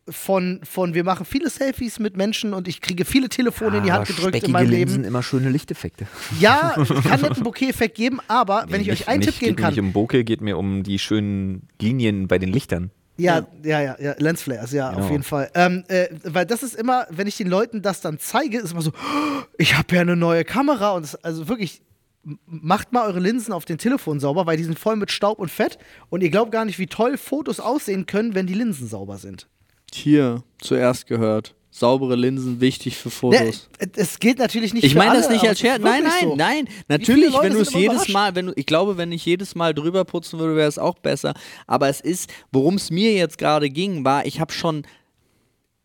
[0.10, 3.92] von, von wir machen viele Selfies mit Menschen und ich kriege viele Telefone in die
[3.92, 5.08] Hand gedrückt in meinem Linsen Leben.
[5.08, 6.08] immer schöne Lichteffekte.
[6.40, 9.40] Ja, es kann nicht einen Bokeh-Effekt geben, aber wenn ich Nicht- euch einen nicht, Tipp
[9.40, 9.74] geben geht kann.
[9.76, 12.90] Mir nicht um Bokeh, geht mir um die schönen Linien bei den Lichtern.
[13.18, 15.04] Ja, ja, ja, ja, Lensflares, ja, Genau.
[15.04, 15.52] auf jeden Fall.
[15.54, 18.82] Ähm, äh, weil das ist immer, wenn ich den Leuten das dann zeige, ist immer
[18.82, 21.82] so, "Oh, ich habe ja eine neue Kamera und es, also wirklich,
[22.46, 25.50] macht mal eure Linsen auf den Telefon sauber, weil die sind voll mit Staub und
[25.50, 25.78] Fett
[26.10, 29.48] und ihr glaubt gar nicht, wie toll Fotos aussehen können, wenn die Linsen sauber sind.
[29.94, 31.56] hier zuerst gehört.
[31.72, 33.70] Saubere Linsen wichtig für Ne, Fotos.
[33.96, 35.80] es geht natürlich nicht Ich meine das nicht als Scherz.
[35.82, 36.36] Nein, nein, so.
[36.36, 36.68] nein.
[36.88, 38.10] Natürlich, wenn du es jedes?
[38.10, 40.96] Mal, wenn du, ich glaube, wenn ich jedes Mal drüber putzen würde, wäre es auch
[40.98, 41.36] besser.
[41.68, 44.82] Aber es ist, worum es mir jetzt gerade ging, war, ich habe schon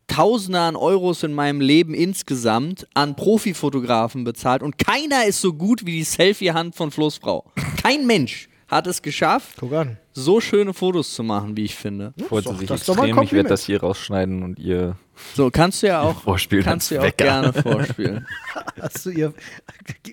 [0.07, 5.87] Tausende an Euros in meinem Leben insgesamt an Profifotografen bezahlt und keiner ist so gut
[5.87, 7.51] wie die Selfie-Hand von Flo's Frau.
[7.83, 9.99] Kein Mensch hat es geschafft, Guck an.
[10.12, 12.12] so schöne Fotos zu machen, wie ich finde.
[12.29, 13.19] Freut sie sich extrem.
[13.23, 14.97] Ich werde das hier rausschneiden und ihr
[15.35, 17.25] So, kannst du ja auch, vorspielen kannst du ja als auch Wecker.
[17.25, 18.27] gerne vorspielen.
[18.81, 19.33] Hast du ihr,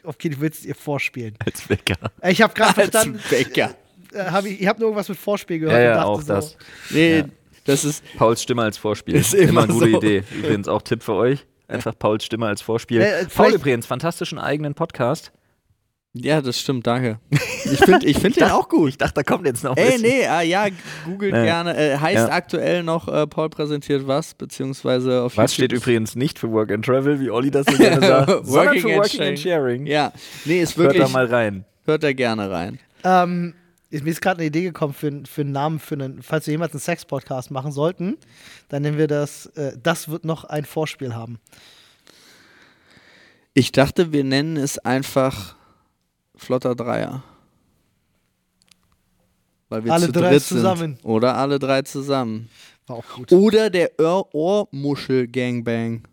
[0.03, 1.35] okay, du willst ihr vorspielen.
[1.45, 1.95] als Wecker.
[2.27, 3.73] Ich habe gerade Als verstanden, Bäcker.
[4.13, 6.21] äh, hab ich, ich habe nur irgendwas mit Vorspiel gehört Ja, und ja, dachte auch
[6.21, 6.57] so, das.
[6.91, 7.23] Nee,
[7.65, 9.15] das ist, Pauls Stimme als Vorspiel.
[9.15, 9.97] Ist immer eine gute so.
[9.97, 10.23] Idee.
[10.37, 11.45] Übrigens auch Tipp für euch.
[11.67, 13.01] Einfach Pauls Stimme als Vorspiel.
[13.01, 15.31] Äh, Paul übrigens, fantastischen eigenen Podcast.
[16.13, 17.19] Ja, das stimmt, danke.
[17.31, 18.89] Ich finde ich find den auch gut.
[18.89, 20.65] Ich dachte, da kommt jetzt noch Ey, nee, ah, ja,
[21.05, 21.43] googelt Nee.
[21.45, 21.77] gerne.
[21.77, 22.29] Äh, heißt Ja.
[22.31, 25.83] aktuell noch äh, Paul präsentiert was, beziehungsweise auf Was steht YouTube.
[25.87, 28.87] übrigens nicht für Work and Travel, wie Olli das so gerne sagt, sondern Working für
[28.89, 29.85] and Working and Sharing.
[29.85, 30.11] Ja,
[30.43, 31.63] nee, ist Hört wirklich, da mal rein.
[31.85, 32.79] hört da gerne rein.
[33.05, 33.53] Ähm,
[33.91, 36.51] ist- mir ist gerade eine Idee gekommen für, für einen Namen, für einen, falls wir
[36.53, 38.17] jemals einen Sex-Podcast machen sollten,
[38.69, 41.39] dann nennen wir das, äh, das wird noch ein Vorspiel haben.
[43.53, 45.55] Ich dachte, wir nennen es einfach
[46.35, 47.23] Flotter Dreier.
[49.69, 50.95] Weil wir Alle zu drei zusammen.
[50.97, 51.05] Sind.
[51.05, 52.49] Oder alle drei zusammen.
[52.87, 53.31] War auch gut.
[53.31, 56.03] Oder der Ohr Ohrmuschel-Gangbang.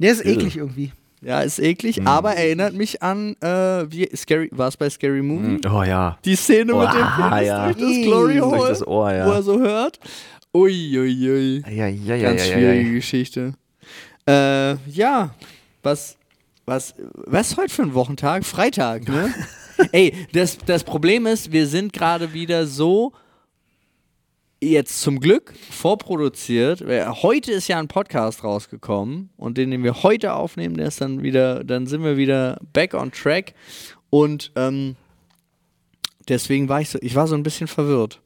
[0.00, 0.92] Der ist eklig irgendwie.
[1.24, 2.06] Ja, ist eklig, Mhm.
[2.08, 3.46] aber erinnert mich an, äh,
[3.90, 5.60] wie Scary, war es bei Scary Movie?
[5.68, 6.18] Oh ja.
[6.24, 7.72] Die Szene mit dem Oha, Penis ja.
[7.72, 9.26] durch das Glory Durch Hole, das Ohr, ja.
[9.26, 10.00] wo er so hört.
[10.54, 11.62] Uiuiui.
[11.70, 13.54] Ja, ja, ja, Ganz schwierige Geschichte.
[14.28, 15.34] Äh, ja,
[15.82, 16.16] was,
[16.66, 16.94] was,
[17.26, 18.44] was ist heute für ein Wochentag?
[18.44, 19.32] Freitag, ne?
[19.92, 23.12] Ey, das, das Problem ist, wir sind gerade wieder so
[24.70, 26.82] jetzt zum Glück vorproduziert.
[27.22, 31.22] Heute ist ja ein Podcast rausgekommen und den, den wir heute aufnehmen, der ist dann
[31.22, 33.54] wieder, dann sind wir wieder back on track
[34.10, 34.94] und ähm,
[36.28, 38.20] deswegen war ich so, ich war so ein bisschen verwirrt.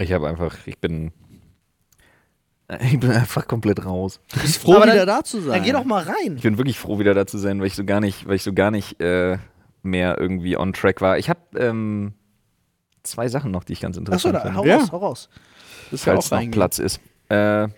[0.00, 1.12] Ich habe einfach, ich bin,
[2.80, 4.20] ich bin einfach komplett raus.
[4.34, 5.52] Ich bin froh, Aber wieder dann- da zu sein.
[5.54, 6.36] Dann geh doch mal rein.
[6.36, 8.42] Ich bin wirklich froh, wieder da zu sein, weil ich so gar nicht, weil ich
[8.42, 9.38] so gar nicht äh,
[9.82, 11.18] mehr irgendwie on track war.
[11.18, 12.14] Ich habe ähm,
[13.04, 14.56] zwei Sachen noch, die ich ganz Achso, interessant da, finde.
[14.56, 14.76] hau Ja.
[14.78, 15.28] raus, hau raus.
[15.90, 16.50] Das ist ja falls auch noch.
[16.50, 17.00] Platz ist.
[17.28, 17.68] Äh,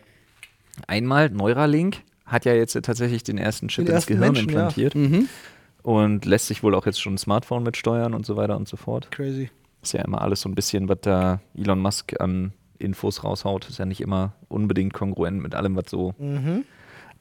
[0.86, 4.52] einmal, Neuralink hat ja jetzt tatsächlich den ersten Chip Den ins ersten Gehirn Menschen, ja.
[4.68, 5.28] implantiert Mhm.
[5.82, 8.68] und lässt sich wohl auch jetzt schon ein Smartphone mit steuern und so weiter und
[8.68, 9.10] so fort.
[9.10, 9.50] Crazy.
[9.82, 13.68] Ist ja immer alles so ein bisschen, was da Elon Musk an Infos raushaut.
[13.68, 16.14] Ist ja nicht immer unbedingt kongruent mit allem, was so.
[16.18, 16.64] Mhm.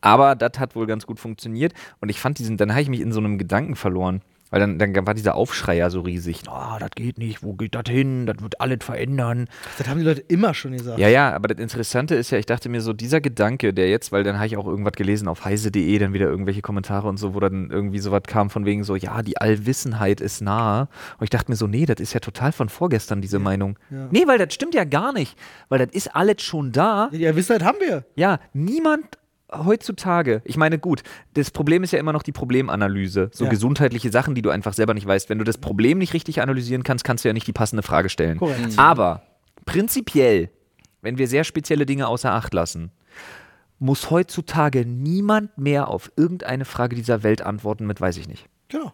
[0.01, 1.73] Aber das hat wohl ganz gut funktioniert.
[2.01, 4.21] Und ich fand diesen, dann habe ich mich in so einem Gedanken verloren.
[4.49, 6.41] Weil dann, dann war dieser Aufschrei ja so riesig.
[6.49, 8.25] Oh, das geht nicht, wo geht das hin?
[8.25, 9.47] Das wird alles verändern.
[9.77, 10.97] Das haben die Leute immer schon gesagt.
[10.99, 14.11] Ja, ja, aber das Interessante ist ja, ich dachte mir so, dieser Gedanke, der jetzt,
[14.11, 17.35] weil dann habe ich auch irgendwas gelesen auf heise.de, dann wieder irgendwelche Kommentare und so,
[17.35, 20.87] wo dann irgendwie sowas kam von wegen so, ja, die Allwissenheit ist nahe.
[21.17, 23.77] Und ich dachte mir so, nee, das ist ja total von vorgestern, diese Meinung.
[23.89, 24.07] ja.
[24.11, 25.37] Nee, weil das stimmt ja gar nicht.
[25.69, 27.09] Weil das ist alles schon da.
[27.11, 28.05] Ja, Wissenheit haben wir.
[28.15, 29.05] Ja, niemand
[29.51, 33.29] heutzutage, ich meine, gut, das Problem ist ja immer noch die Problemanalyse.
[33.33, 33.49] So Ja.
[33.49, 35.29] gesundheitliche Sachen, die du einfach selber nicht weißt.
[35.29, 38.09] Wenn du das Problem nicht richtig analysieren kannst, kannst du ja nicht die passende Frage
[38.09, 38.37] stellen.
[38.37, 38.77] Korrekt.
[38.77, 39.23] Aber
[39.65, 40.49] prinzipiell,
[41.01, 42.91] wenn wir sehr spezielle Dinge außer Acht lassen,
[43.79, 48.47] muss heutzutage niemand mehr auf irgendeine Frage dieser Welt antworten mit weiß ich nicht.
[48.67, 48.91] Genau.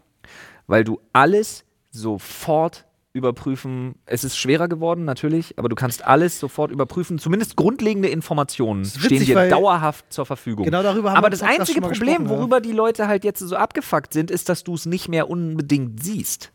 [0.68, 2.85] Weil du alles sofort
[3.16, 3.96] überprüfen.
[4.06, 7.18] Es ist schwerer geworden, natürlich, aber du kannst alles sofort überprüfen.
[7.18, 10.66] Zumindest grundlegende Informationen ist stehen witzig, dir dauerhaft zur Verfügung.
[10.66, 12.30] Genau darüber haben aber wir das einzige Problem, gesprochen, ja.
[12.30, 16.04] worüber die Leute halt jetzt so abgefuckt sind, ist, dass du es nicht mehr unbedingt
[16.04, 16.52] siehst.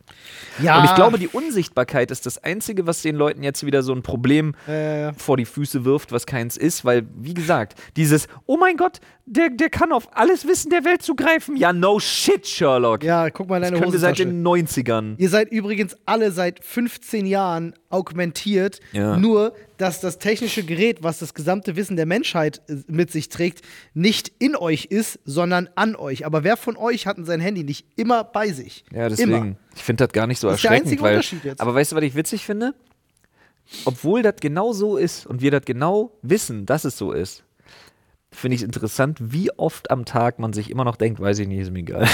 [0.63, 0.79] Ja.
[0.79, 4.03] Und ich glaube, die Unsichtbarkeit ist das Einzige, was den Leuten jetzt wieder so ein
[4.03, 8.77] Problem Äh, vor die Füße wirft, was keins ist, weil, wie gesagt, dieses, oh mein
[8.77, 11.57] Gott, der, der kann auf alles Wissen der Welt zugreifen.
[11.57, 13.05] Ja, no shit, Sherlock.
[13.05, 14.35] ja, guck mal in das deine können wir seit Hosentasche.
[14.35, 15.15] den 90ern.
[15.19, 19.17] Ihr seid übrigens alle seit 15 Jahren augmentiert, Ja.
[19.17, 23.63] nur dass das technische Gerät, was das gesamte Wissen der Menschheit äh, mit sich trägt,
[23.95, 26.27] nicht in euch ist, sondern an euch.
[26.27, 28.85] Aber wer von euch hat denn sein Handy nicht immer bei sich?
[28.93, 29.33] Ja, deswegen.
[29.33, 29.57] Immer.
[29.75, 30.87] Ich finde das gar nicht so Das ist der erschreckend.
[30.89, 31.61] einzige weil, Unterschied jetzt.
[31.61, 32.75] Aber weißt du, was ich witzig finde?
[33.85, 37.45] Obwohl das genau so ist und wir das genau wissen, dass es so ist,
[38.33, 41.49] finde ich es interessant, wie oft am Tag man sich immer noch denkt, weiß ich
[41.49, 42.07] nicht, ist mir egal.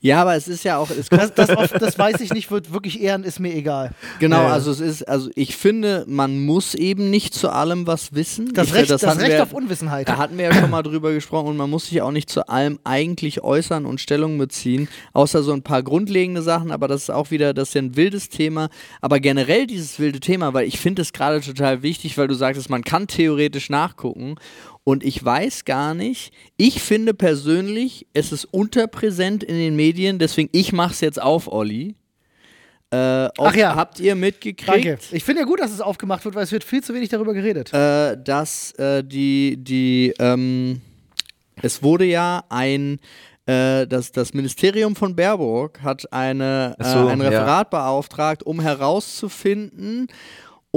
[0.00, 2.72] Ja, aber es ist ja auch, es Das, das, oft, das weiß ich nicht, wird
[2.72, 3.92] wirklich ehren, ist mir egal.
[4.18, 4.52] Genau, Ja.
[4.52, 8.52] also es ist, also ich finde, man muss eben nicht zu allem was wissen.
[8.54, 10.08] Das ich, Recht, das das Recht wir, auf Unwissenheit.
[10.08, 12.48] Da hatten wir ja schon mal drüber gesprochen und man muss sich auch nicht zu
[12.48, 17.10] allem eigentlich äußern und Stellung beziehen, außer so ein paar grundlegende Sachen, aber das ist
[17.10, 18.68] auch wieder, das ist ja ein wildes Thema,
[19.00, 22.70] aber generell dieses wilde Thema, weil ich finde es gerade total wichtig, weil du sagtest,
[22.70, 24.36] man kann theoretisch nachgucken
[24.84, 30.48] und ich weiß gar nicht, ich finde persönlich, es ist unterpräsent in den Medien, deswegen
[30.52, 31.94] ich mache es jetzt auf, Olli.
[32.90, 33.74] Äh, Ach ja.
[33.74, 34.68] Habt ihr mitgekriegt?
[34.68, 34.98] Danke.
[35.10, 37.34] Ich finde ja gut, dass es aufgemacht wird, weil es wird viel zu wenig darüber
[37.34, 37.72] geredet.
[37.72, 40.80] äh, dass äh, die, die, ähm,
[41.62, 43.00] es wurde ja ein,
[43.46, 47.28] äh, das, das Ministerium von Baerbock hat eine, so, äh, ein ja.
[47.28, 50.06] Referat beauftragt, um herauszufinden,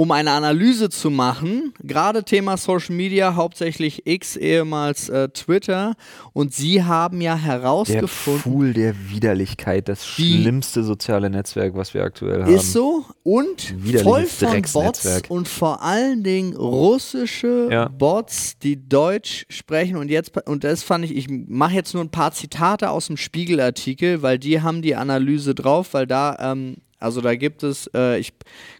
[0.00, 5.92] um eine Analyse zu machen, gerade Thema Social Media, hauptsächlich X, ehemals äh, Twitter,
[6.32, 12.02] und sie haben ja Der herausgefunden, Pfuhl der Widerlichkeit, das schlimmste soziale Netzwerk, was wir
[12.02, 12.54] aktuell haben.
[12.54, 17.88] Ist so und voll von Bots und vor allen Dingen russische Ja.
[17.88, 22.10] Bots, die Deutsch sprechen und jetzt und das fand ich, ich mache jetzt nur ein
[22.10, 27.20] paar Zitate aus dem Spiegelartikel, weil die haben die Analyse drauf, weil da ähm, also
[27.20, 28.32] da gibt es, äh, ich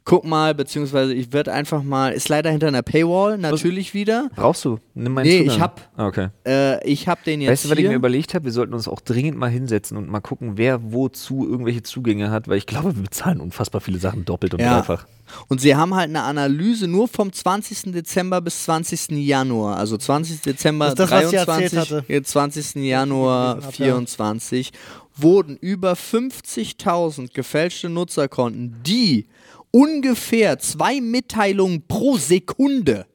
[0.05, 4.31] guck mal, beziehungsweise ich werde einfach mal, ist leider hinter einer Paywall, natürlich wieder.
[4.37, 4.79] Brauchst du?
[4.95, 5.55] Nimm meinen Nee, Zugang.
[5.57, 6.29] ich hab- Ah, Okay.
[6.47, 7.91] Äh, ich habe den jetzt Weißt du, was ich hier.
[7.91, 8.45] mir überlegt habe?
[8.45, 12.49] Wir sollten uns auch dringend mal hinsetzen und mal gucken, wer wozu irgendwelche Zugänge hat,
[12.49, 14.75] weil ich glaube, wir bezahlen unfassbar viele Sachen doppelt und Ja.
[14.77, 15.07] dreifach.
[15.47, 17.93] Und sie haben halt eine Analyse nur vom 20.
[17.93, 19.17] Dezember bis 20.
[19.25, 19.77] Januar.
[19.77, 20.41] Also 20.
[20.41, 22.13] Dezember Das ist das, was ich 23, erzählt hatte.
[22.13, 22.83] äh, 20.
[22.85, 23.85] Januar gelesen hab, ja.
[23.85, 24.73] 24
[25.17, 29.27] wurden über 50.000 gefälschte Nutzerkonten, die
[29.71, 33.07] ungefähr zwei Mitteilungen pro Sekunde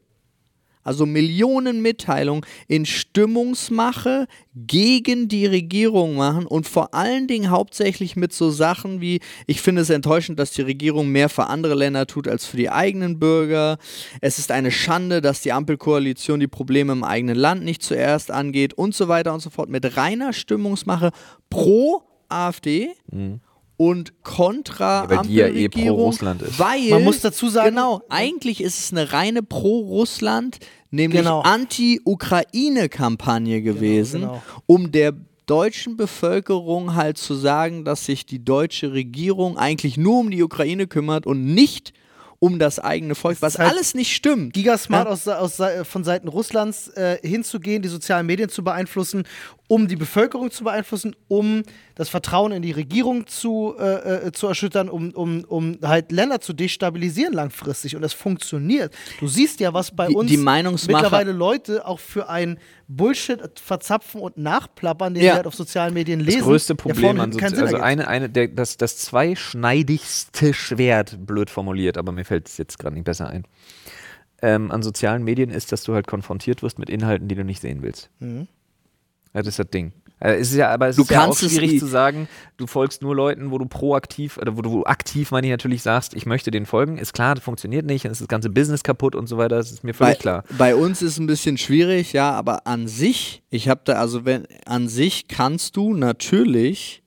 [0.86, 8.32] also Millionen Mitteilungen in Stimmungsmache gegen die Regierung machen und vor allen Dingen hauptsächlich mit
[8.32, 12.28] so Sachen wie, ich finde es enttäuschend, dass die Regierung mehr für andere Länder tut
[12.30, 13.78] als für die eigenen Bürger.
[14.22, 18.74] Es ist eine Schande, dass die Ampelkoalition die Probleme im eigenen Land nicht zuerst angeht
[18.76, 19.70] und so weiter und so fort.
[19.70, 21.12] Mit reiner Stimmungsmache
[21.50, 22.90] pro AfD.
[23.78, 26.60] Und kontra Ja, die ja eh Ampelregierung, pro-Russland ist.
[26.60, 30.60] Weil, Man muss dazu sagen- genau, eigentlich ist es eine reine Pro-Russland,
[30.92, 31.42] nämlich Genau.
[31.42, 34.42] Anti-Ukraine-Kampagne gewesen, genau.
[34.66, 35.14] um der
[35.46, 40.88] deutschen Bevölkerung halt zu sagen, dass sich die deutsche Regierung eigentlich nur um die Ukraine
[40.88, 41.94] kümmert und nicht
[42.40, 44.54] um das eigene Volk, was halt alles nicht stimmt.
[44.54, 45.12] Gigasmart Ja.
[45.40, 49.24] aus, aus, von Seiten Russlands äh, hinzugehen, die sozialen Medien zu beeinflussen
[49.68, 51.64] um die Bevölkerung zu beeinflussen, um
[51.96, 56.40] das Vertrauen in die Regierung zu, äh, äh, zu erschüttern, um, um, um halt Länder
[56.40, 57.96] zu destabilisieren langfristig.
[57.96, 58.94] Und es funktioniert.
[59.20, 64.22] Du siehst ja, was bei Die- uns die mittlerweile Leute auch für ein Bullshit verzapfen
[64.22, 65.32] und nachplappern, den Ja.
[65.32, 66.40] sie halt auf sozialen Medien lesen.
[66.40, 71.26] Das größte Problem an keinen Sozi Sinn also eine, eine, der, das, das zweischneidigste Schwert,
[71.26, 73.44] blöd formuliert, aber mir fällt es jetzt gerade nicht besser ein,
[74.44, 77.62] ähm, an sozialen Medien ist, dass du halt konfrontiert wirst mit Inhalten, die du nicht
[77.62, 78.10] sehen willst.
[78.20, 78.48] Mhm.
[79.36, 79.92] Ja, das ist das Ding.
[80.20, 82.30] Äh, Es ist ja, aber es Du ist ja auch kannst es schwierig zu sagen,
[82.56, 86.14] du folgst nur Leuten, wo du proaktiv, oder wo du aktiv, meine ich natürlich, sagst,
[86.14, 86.98] ich möchte denen folgen.
[86.98, 89.72] Ist klar, das funktioniert nicht, dann ist das ganze Business kaputt und so weiter, das
[89.72, 90.44] ist mir völlig bei, klar.
[90.58, 94.24] Bei uns ist es ein bisschen schwierig, ja, aber an sich, ich habe da, also
[94.24, 97.04] wenn, an sich kannst du natürlich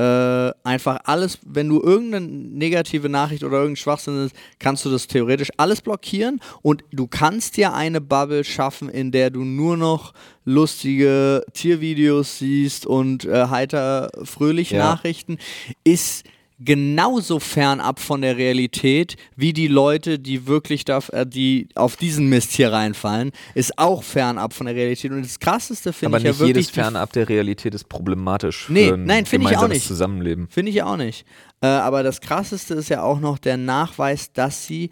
[0.00, 5.06] äh, einfach alles, wenn du irgendeine negative Nachricht oder irgendein Schwachsinn ist, kannst du das
[5.06, 10.14] theoretisch alles blockieren und du kannst dir eine Bubble schaffen, in der du nur noch
[10.46, 14.84] lustige Tiervideos siehst und äh, heiter fröhliche Ja.
[14.94, 15.36] Nachrichten,
[15.84, 16.24] ist
[16.62, 22.28] genauso fernab von der Realität wie die Leute, die wirklich da, äh, die auf diesen
[22.28, 25.10] Mist hier reinfallen, ist auch fernab von der Realität.
[25.10, 26.66] Und das krasseste finde Aber ich ja nicht jedes wirklich.
[26.68, 29.86] die- fernab der Realität ist problematisch Nee, für ein nein, finde ich auch nicht.
[29.86, 30.48] Zusammenleben.
[30.48, 31.24] Finde ich auch nicht.
[31.62, 34.90] Äh, aber das krasseste ist ja auch noch der Nachweis, dass sie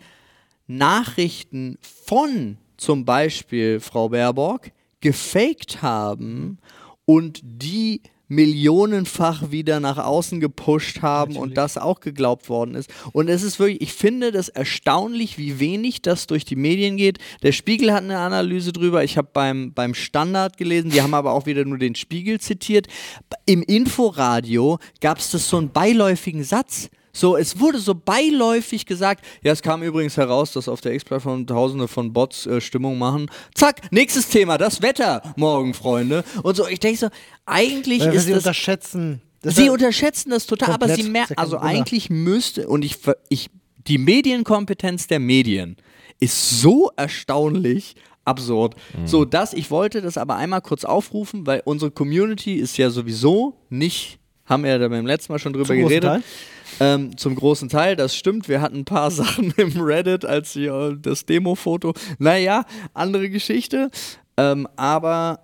[0.67, 6.59] Nachrichten von zum Beispiel Frau Baerbock gefaked haben
[7.05, 12.91] und die millionenfach wieder nach außen gepusht haben und das auch geglaubt worden ist.
[13.13, 17.19] Und es ist wirklich, ich finde das erstaunlich, wie wenig das durch die Medien geht.
[17.43, 19.03] Der Spiegel hat eine Analyse drüber.
[19.03, 22.87] Ich habe beim, beim Standard gelesen, die haben aber auch wieder nur den Spiegel zitiert.
[23.47, 26.91] Im Inforadio gab es das so einen beiläufigen Satz.
[27.19, 31.49] So, es wurde so beiläufig gesagt, ja, es kam übrigens heraus, dass auf der X-Plattform
[31.49, 33.29] tausende von Bots äh, Stimmung machen.
[33.55, 36.23] Zack, nächstes Thema, das Wetter morgen, Freunde.
[36.45, 37.09] Und so, ich denke so,
[37.45, 39.21] eigentlich Weil ist sie das unterschätzen.
[39.43, 41.67] Das Sie unterschätzen das total, aber sie merken, also Wunder.
[41.67, 43.51] eigentlich müsste, und ich, ver- ich,
[43.87, 45.77] die Medienkompetenz der Medien
[46.21, 48.75] ist so erstaunlich absurd.
[49.07, 53.55] So, dass ich wollte das aber einmal kurz aufrufen, weil unsere Community ist ja sowieso
[53.71, 56.03] nicht, haben wir ja da beim letzten Mal schon drüber Zum geredet.
[56.05, 56.23] Teil.
[56.81, 58.49] Ähm, zum großen Teil, das stimmt.
[58.49, 61.95] Wir hatten ein paar Sachen im Reddit, als äh, das Demo-Foto.
[62.19, 62.65] Naja,
[62.95, 63.91] andere Geschichte.
[64.37, 65.41] Ähm, aber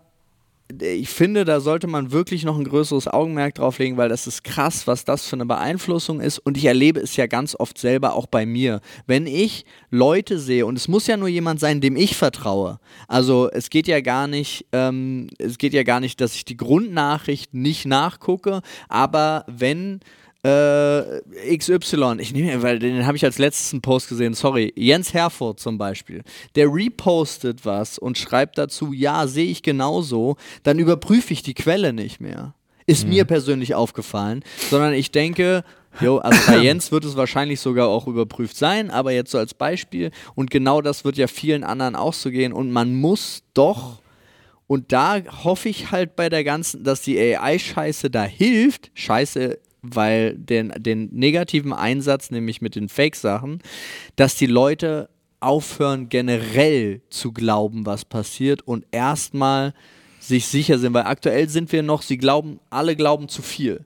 [0.81, 4.44] ich finde, da sollte man wirklich noch ein größeres Augenmerk drauf legen, weil das ist
[4.44, 6.38] krass, was das für eine Beeinflussung ist.
[6.38, 8.81] Und ich erlebe es ja ganz oft selber auch bei mir.
[9.07, 12.79] Wenn ich Leute sehe, und es muss ja nur jemand sein, dem ich vertraue.
[13.09, 16.57] Also es geht ja gar nicht, ähm, es geht ja gar nicht, dass ich die
[16.57, 20.01] Grundnachricht nicht nachgucke, aber wenn
[20.44, 25.59] äh, XY, ich nehme, weil den habe ich als letzten Post gesehen, sorry, Jens Herford
[25.59, 26.22] zum Beispiel,
[26.54, 31.92] der repostet was und schreibt dazu, ja, sehe ich genauso, dann überprüfe ich die Quelle
[31.92, 32.54] nicht mehr.
[32.87, 35.64] Ist mir persönlich aufgefallen, sondern ich denke,
[36.02, 39.54] jo, also bei Jens wird es wahrscheinlich sogar auch überprüft sein, aber jetzt so als
[39.54, 40.11] Beispiel.
[40.35, 42.52] Und genau das wird ja vielen anderen auch so gehen.
[42.52, 44.02] Und man muss doch
[44.66, 48.90] und da hoffe ich halt bei der ganzen, dass die AI-Scheiße da hilft.
[48.94, 53.61] Scheiße, weil den, den negativen Einsatz, nämlich mit den Fake-Sachen,
[54.16, 55.09] dass die Leute
[55.40, 59.75] aufhören, generell zu glauben, was passiert und erstmal
[60.18, 63.85] sich sicher sind, weil aktuell sind wir noch, sie glauben, alle glauben zu viel.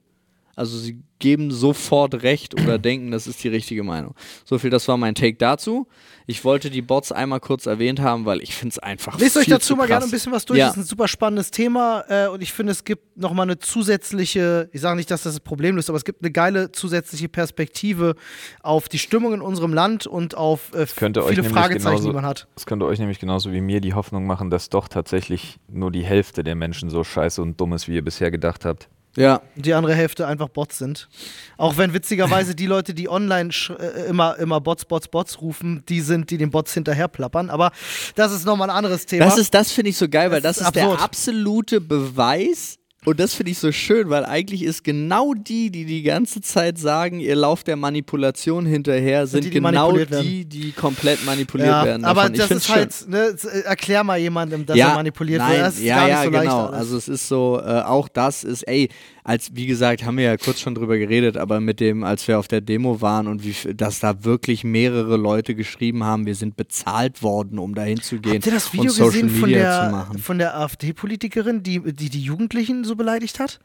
[0.59, 4.14] Also sie geben sofort recht oder denken, das ist die richtige Meinung.
[4.44, 5.87] So viel, das war mein Take dazu.
[6.27, 9.47] Ich wollte die Bots einmal kurz erwähnt haben, weil ich finde es einfach Lest euch
[9.47, 10.59] dazu zu mal gerne ein bisschen was durch.
[10.59, 10.66] Ja.
[10.66, 14.68] Das ist ein super spannendes Thema äh, und ich finde, es gibt nochmal eine zusätzliche,
[14.73, 18.14] ich sage nicht, dass das das Problem löst, aber es gibt eine geile zusätzliche Perspektive
[18.62, 22.09] auf die Stimmung in unserem Land und auf äh, könnte euch viele nämlich Fragezeichen, genauso-
[22.09, 22.49] die man hat.
[22.55, 26.05] Das könnte euch nämlich genauso wie mir die Hoffnung machen, dass doch tatsächlich nur die
[26.05, 28.88] Hälfte der Menschen so scheiße und dumm ist, wie ihr bisher gedacht habt.
[29.18, 31.09] Ja, Und die andere Hälfte einfach Bots sind.
[31.57, 36.00] Auch wenn witzigerweise die Leute, die online äh, immer, immer Bots, Bots, Bots rufen, die
[36.00, 37.50] sind, die den Bots hinterher plappern.
[37.50, 37.72] Aber
[38.14, 39.24] das ist nochmal ein anderes Thema.
[39.24, 42.78] Das ist, das finde ich so geil, weil Das das, ist ist, der absolute Beweis.
[43.09, 46.77] Und das finde ich so schön, weil eigentlich ist genau die, die die ganze Zeit
[46.77, 50.27] sagen, ihr lauft der Manipulation hinterher, sind die, die genau manipuliert werden.
[50.27, 52.05] die, die komplett manipuliert ja, werden.
[52.05, 52.35] aber davon.
[52.35, 55.62] Ich das ist halt, ne, äh, erklär mal jemandem, dass er manipuliert nein, wird.
[55.62, 56.62] Das ist ja, gar nicht ja, so genau.
[56.64, 56.75] leicht.
[56.75, 58.90] Also es ist so, äh, auch das ist, ey,
[59.29, 62.38] als wie gesagt, haben wir ja kurz schon drüber geredet, aber mit dem, als wir
[62.38, 66.57] auf der Demo waren und wie, dass da wirklich mehrere Leute geschrieben haben, wir sind
[66.57, 69.75] bezahlt worden, um dahin zu gehen Habt ihr das Video und Social gesehen von Media
[69.75, 70.18] zu der, machen.
[70.18, 73.59] von der AfD-Politikerin, die, die die Jugendlichen so beleidigt hat?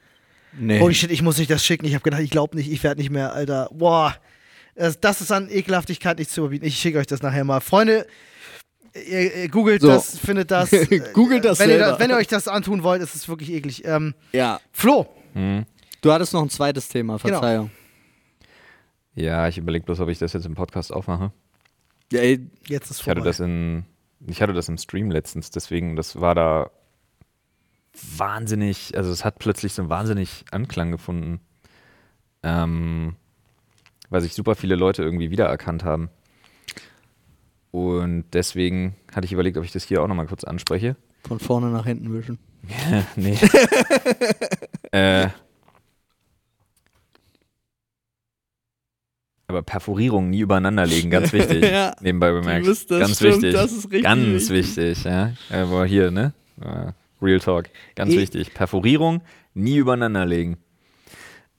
[0.58, 0.80] Nee.
[0.80, 1.86] Holy shit, ich muss euch das schicken.
[1.86, 3.70] Ich habe gedacht, ich glaube nicht, ich werde nicht mehr, Alter.
[3.74, 4.16] Boah.
[4.76, 6.66] Das, das ist an Ekelhaftigkeit nicht zu überbieten.
[6.68, 7.60] Ich schicke euch das nachher mal.
[7.60, 8.08] Freunde,
[8.96, 9.88] Ihr, ihr googelt So.
[9.88, 10.72] das, findet das.
[10.74, 13.84] äh, Googelt das wenn ihr, wenn ihr euch das antun wollt, ist es wirklich eklig.
[13.86, 14.60] Ähm, Ja.
[14.72, 15.08] Flo,
[16.02, 17.40] Du hattest noch ein zweites Thema, Genau.
[17.40, 17.72] Verzeihung.
[19.16, 21.32] Ja, ich überlege bloß, ob ich das jetzt im Podcast aufmache.
[22.12, 23.30] Ja, ey, jetzt ist Ich hatte vorbei.
[23.30, 23.86] das in,
[24.28, 26.70] ich hatte das im Stream letztens, deswegen, das war da
[28.18, 31.42] wahnsinnig, also es hat plötzlich so einen wahnsinnig Anklang gefunden,
[32.42, 33.16] ähm,
[34.10, 36.10] weil sich super viele Leute irgendwie wiedererkannt haben.
[37.72, 40.96] Und deswegen hatte ich überlegt, ob ich das hier auch nochmal kurz anspreche.
[41.28, 42.38] von vorne nach hinten wischen.
[43.16, 43.38] nee.
[44.92, 45.30] äh,
[49.48, 51.64] aber Perforierung nie übereinander legen, ganz wichtig.
[51.72, 51.96] Ja.
[52.02, 52.68] Nebenbei bemerkt.
[52.68, 54.04] das ganz stimmt, wichtig.
[54.04, 54.78] Ganz wichtig.
[54.78, 55.34] wichtig, ja.
[55.50, 56.34] Aber hier, ne?
[56.62, 56.92] Äh,
[57.24, 57.66] Real Talk.
[57.96, 58.54] Ganz Eh- wichtig.
[58.54, 59.22] Perforierung
[59.54, 60.58] nie übereinander legen.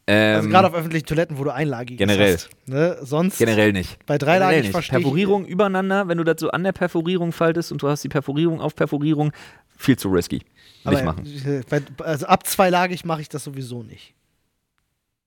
[0.07, 2.35] Ähm, Also gerade auf öffentlichen Toiletten, wo du einlagig generell.
[2.35, 2.50] hast.
[2.66, 2.98] Ne?
[3.03, 4.05] Sonst generell nicht.
[4.05, 4.79] bei Generell dreilagig nicht.
[4.79, 4.88] ich.
[4.90, 8.74] Perforierung übereinander, wenn du so an der Perforierung faltest und du hast die Perforierung auf
[8.77, 9.33] Perforierung,
[9.79, 10.42] viel zu risky.
[10.85, 11.62] Aber, Nicht machen.
[11.70, 14.12] äh, also ab zweilagig mache ich das sowieso nicht.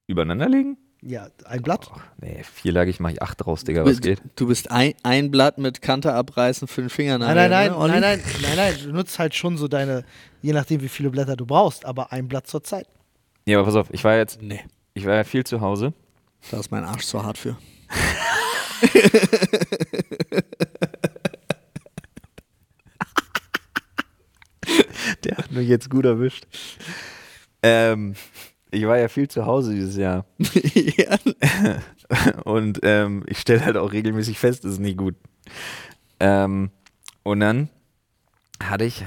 [0.06, 0.78] Übereinander legen?
[1.02, 1.88] Ja, ein Blatt.
[1.92, 4.20] Och, nee, vierlagig mache ich acht draus, Digga, was geht?
[4.36, 7.36] du bist ein, ein Blatt mit Kante abreißen für den Fingernagel.
[7.36, 10.04] Nein, nein, nein, ne, nein, nein, nein, nein, du nutzt halt schon so deine,
[10.42, 12.88] je nachdem wie viele Blätter du brauchst, aber ein Blatt zur Zeit.
[13.46, 14.62] Ja, aber pass auf, ich war jetzt, Nee,
[14.96, 15.94] ich war ja viel zu Hause.
[16.50, 17.58] da ist mein Arsch zu hart für.
[25.24, 26.46] Der hat mich jetzt gut erwischt.
[27.64, 28.16] Ähm,
[28.78, 30.26] ich war ja viel zu Hause dieses Jahr.
[30.74, 31.18] ja.
[32.44, 35.16] Und ähm, ich stelle halt auch regelmäßig fest, das ist nicht gut.
[36.20, 36.72] Ähm,
[37.24, 37.70] und dann
[38.64, 39.06] hatte ich,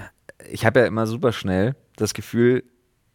[0.50, 2.64] ich habe ja immer super schnell das Gefühl,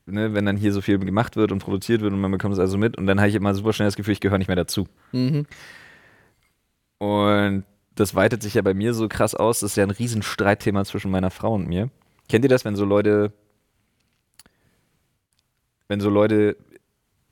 [0.05, 2.59] ne, wenn dann hier so viel gemacht wird und produziert wird und man bekommt es
[2.59, 4.55] also mit, und dann habe ich immer super schnell das Gefühl, ich gehöre nicht mehr
[4.55, 4.87] dazu.
[5.11, 5.45] Mhm.
[6.97, 7.65] Und
[7.95, 10.83] das weitet sich ja bei mir so krass aus, das ist ja ein riesen Streitthema
[10.85, 11.89] zwischen meiner Frau und mir.
[12.27, 13.31] Kennt ihr das, wenn so Leute,
[15.87, 16.57] wenn so Leute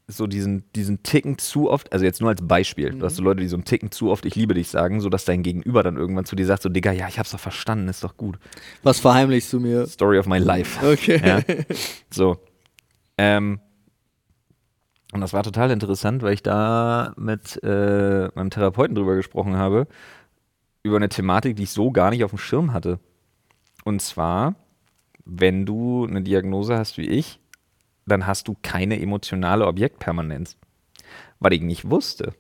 [0.08, 3.42] so diesen, diesen Ticken zu oft, also jetzt nur als Beispiel, du hast so Leute,
[3.42, 6.26] die so einen Ticken zu oft ich liebe dich sagen, sodass dein Gegenüber dann irgendwann
[6.26, 8.38] zu dir sagt, so Digga, ja, ich hab's doch verstanden, ist doch gut.
[8.84, 9.88] Was verheimlichst du mir?
[9.88, 10.86] Story of my life.
[10.86, 11.22] Okay.
[11.26, 11.42] Ja.
[12.10, 12.38] So.
[13.18, 13.60] Ähm,
[15.14, 19.88] und das war total interessant, weil ich da mit äh, meinem Therapeuten drüber gesprochen habe,
[20.82, 23.00] über eine Thematik, die ich so gar nicht auf dem Schirm hatte.
[23.86, 24.56] Und zwar,
[25.24, 27.40] wenn du eine Diagnose hast wie ich,
[28.06, 30.58] dann hast du keine emotionale Objektpermanenz.
[31.40, 32.34] Was ich nicht wusste.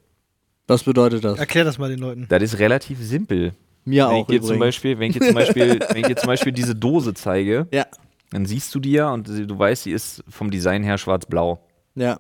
[0.67, 1.39] Was bedeutet das?
[1.39, 2.26] Erklär das mal den Leuten.
[2.30, 3.54] Das ist relativ simpel.
[3.86, 4.60] Mir wenn auch ich zum übrigens.
[4.60, 7.86] Beispiel, wenn ich dir zum Beispiel, wenn ich dir zum Beispiel diese Dose zeige, Ja,
[8.32, 11.60] dann siehst du die ja und du weißt, sie ist vom Design her schwarz-blau.
[11.95, 12.17] ja,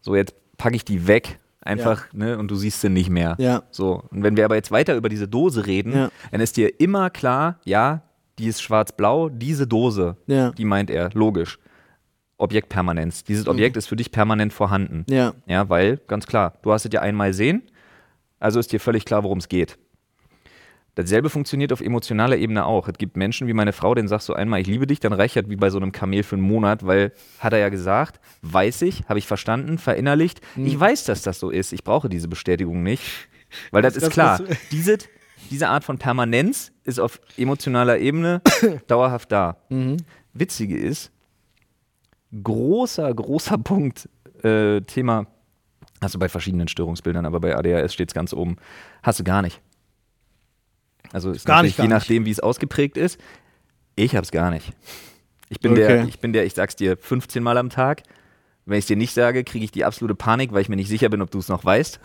[0.00, 3.36] So, jetzt packe ich die weg, einfach, ne, und du siehst sie nicht mehr.
[3.38, 3.62] ja.
[3.70, 6.10] So, und wenn wir aber jetzt weiter über diese Dose reden, Ja.
[6.30, 8.02] dann ist dir immer klar, ja,
[8.38, 10.50] die ist schwarz-blau, diese Dose, Ja.
[10.52, 11.58] die meint er, logisch.
[12.42, 13.24] Objektpermanenz.
[13.24, 15.04] Dieses Objekt ist für dich permanent vorhanden.
[15.08, 17.62] Ja, Ja, weil, ganz klar, du hast es ja einmal sehen,
[18.38, 19.78] also ist dir völlig klar, worum es geht.
[20.94, 22.86] Dasselbe funktioniert auf emotionaler Ebene auch.
[22.86, 25.36] Es gibt Menschen wie meine Frau, denen sagst du einmal, ich liebe dich, dann reicht
[25.36, 28.82] das wie bei so einem Kamel für einen Monat, weil, hat er ja gesagt, weiß
[28.82, 30.42] ich, habe ich verstanden, verinnerlicht.
[30.56, 31.72] Ich weiß, dass das so ist.
[31.72, 33.02] Ich brauche diese Bestätigung nicht.
[33.70, 34.40] Weil das ist ganz klar.
[34.70, 34.98] Diese,
[35.50, 38.42] diese Art von Permanenz ist auf emotionaler Ebene
[38.86, 39.56] dauerhaft da.
[40.34, 41.10] Witzige ist,
[42.42, 44.08] großer, großer Punkt,
[44.42, 45.26] äh, Thema,
[46.00, 48.56] hast du bei verschiedenen Störungsbildern, aber bei ADHS steht es ganz oben,
[49.02, 49.60] hast du gar nicht.
[51.12, 53.20] Also ist Gar nicht, gar je nachdem, wie es ausgeprägt ist.
[53.96, 54.72] Ich hab's gar nicht.
[55.50, 55.80] Ich bin Okay.
[55.86, 58.02] der, ich bin der, ich sag's dir 15 Mal am Tag.
[58.64, 60.88] Wenn ich es dir nicht sage, kriege ich die absolute Panik, weil ich mir nicht
[60.88, 62.00] sicher bin, ob du es noch weißt.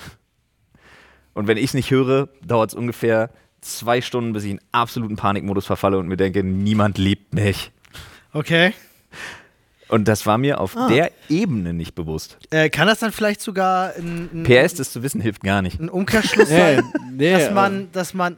[1.34, 3.30] Und wenn ich es nicht höre, dauert es ungefähr
[3.62, 7.72] zwei Stunden, bis ich in absoluten Panikmodus verfalle und mir denke, niemand liebt mich.
[8.34, 8.74] Okay.
[9.90, 10.88] Und das war mir auf Ah.
[10.90, 12.38] der Ebene nicht bewusst.
[12.50, 15.80] Äh, kann das dann vielleicht sogar ein, ein, PS, das zu wissen, hilft gar nicht.
[15.80, 18.38] ein Umkehrschluss Nee, sein, nee, dass aber- man, dass man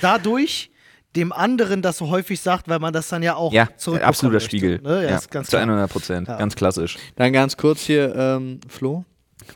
[0.00, 0.70] dadurch
[1.16, 4.34] dem anderen das so häufig sagt, weil man das dann ja auch Ja, zurückbekommen absoluter
[4.36, 4.80] möchte, Spiegel.
[4.82, 5.02] Ne?
[5.04, 5.62] Ja, ja, ist ganz zu klar.
[5.62, 6.28] 100 Prozent.
[6.28, 6.38] Ja.
[6.38, 6.96] Ganz klassisch.
[7.16, 9.04] Dann ganz kurz hier, ähm, Flo.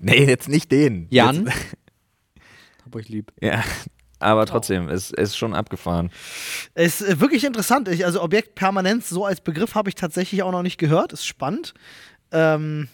[0.01, 1.07] Nee, jetzt nicht den.
[1.11, 1.47] Jan.
[1.47, 1.57] Jetzt,
[2.85, 3.33] Hab euch lieb.
[3.41, 3.63] ja,
[4.19, 6.11] aber trotzdem, es, ist schon abgefahren.
[6.75, 7.89] Es ist äh, wirklich interessant.
[7.89, 11.13] Ich, also Objektpermanenz so als Begriff habe ich tatsächlich auch noch nicht gehört.
[11.13, 11.75] Ist spannend.
[12.33, 12.89] Ähm,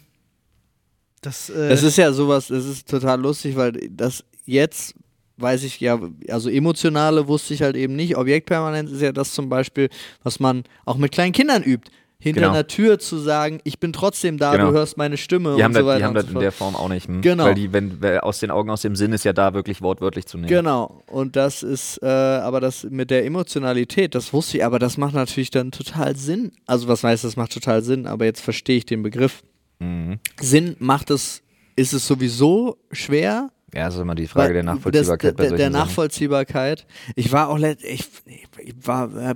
[1.22, 4.95] das, äh, Es ist ja sowas, es ist total lustig, weil das jetzt
[5.37, 5.99] weiß ich ja,
[6.29, 8.16] also emotionale wusste ich halt eben nicht.
[8.16, 9.89] Objektpermanenz ist ja das zum Beispiel,
[10.22, 11.91] was man auch mit kleinen Kindern übt.
[12.25, 12.53] Hinter Genau.
[12.55, 14.70] einer Tür zu sagen, ich bin trotzdem da, Genau.
[14.70, 16.53] du hörst meine Stimme Die und das, so weiter die haben das so in der
[16.53, 17.07] Form auch nicht.
[17.07, 17.20] Hm?
[17.20, 17.45] Genau.
[17.45, 20.25] Weil die, wenn, weil aus den Augen, aus dem Sinn ist ja da wirklich wortwörtlich
[20.27, 20.49] zu nehmen.
[20.49, 24.97] Genau, und das ist, äh, aber das mit der Emotionalität, das wusste ich, aber das
[24.97, 26.53] macht natürlich dann total Sinn.
[26.66, 29.43] Also was heißt, das macht total Sinn, aber jetzt verstehe ich den Begriff.
[29.81, 30.18] Mhm.
[30.41, 31.43] Sinn macht es,
[31.77, 33.51] ist es sowieso schwer.
[33.75, 35.70] Ja, das ist immer die Frage der Nachvollziehbarkeit das, bei der, der.
[35.70, 36.87] Nachvollziehbarkeit.
[37.16, 39.35] Ich war auch, ich, ich war, äh,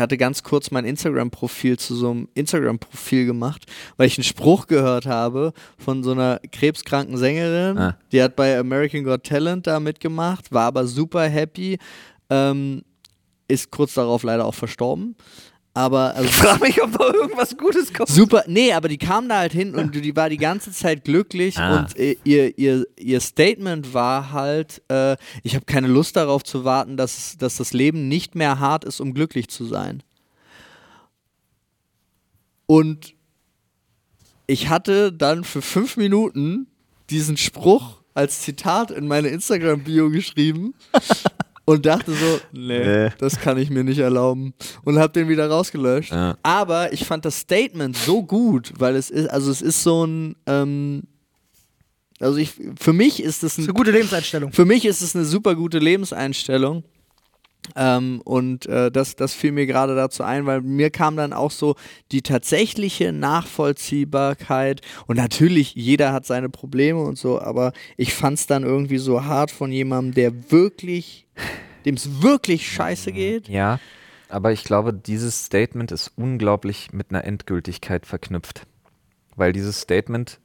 [0.00, 3.64] hatte ganz kurz mein Instagram-Profil zu so einem Instagram-Profil gemacht,
[3.96, 7.78] weil ich einen Spruch gehört habe von so einer krebskranken Sängerin.
[7.78, 7.98] Ah.
[8.12, 11.78] Die hat bei American Got Talent da mitgemacht, war aber super happy,
[12.30, 12.82] ähm,
[13.48, 15.16] ist kurz darauf leider auch verstorben.
[15.76, 18.08] Aber also, Ich frage mich, ob da irgendwas Gutes kommt.
[18.08, 21.58] Super, nee, aber die kam da halt hin und die war die ganze Zeit glücklich
[21.58, 21.80] Ah.
[21.80, 26.64] und äh, ihr, ihr, ihr Statement war halt, äh, ich habe keine Lust darauf zu
[26.64, 30.04] warten, dass, dass das Leben nicht mehr hart ist, um glücklich zu sein.
[32.66, 33.14] Und
[34.46, 36.66] ich hatte dann für fünf Minuten
[37.10, 40.74] diesen Spruch als Zitat in meine Instagram-Bio geschrieben
[41.66, 43.10] und dachte so, nee, Nee.
[43.18, 44.52] das kann ich mir nicht erlauben.
[44.84, 46.12] Und habe den wieder rausgelöscht.
[46.12, 46.36] Ja.
[46.42, 50.36] Aber ich fand das Statement so gut, weil es ist, also es ist so ein,
[50.46, 51.04] ähm,
[52.20, 54.52] also ich, für mich ist es Das ist ein eine gute Lebenseinstellung.
[54.52, 56.84] für mich ist es eine super gute Lebenseinstellung.
[57.76, 61.50] Ähm, und äh, das, das fiel mir gerade dazu ein, weil mir kam dann auch
[61.50, 61.76] so
[62.12, 64.80] die tatsächliche Nachvollziehbarkeit.
[65.06, 69.24] Und natürlich, jeder hat seine Probleme und so, aber ich fand es dann irgendwie so
[69.24, 71.26] hart von jemandem, der wirklich,
[71.84, 73.48] dem es wirklich scheiße geht.
[73.48, 73.80] Ja,
[74.28, 78.66] aber ich glaube, dieses Statement ist unglaublich mit einer Endgültigkeit verknüpft.
[79.36, 80.38] Weil dieses Statement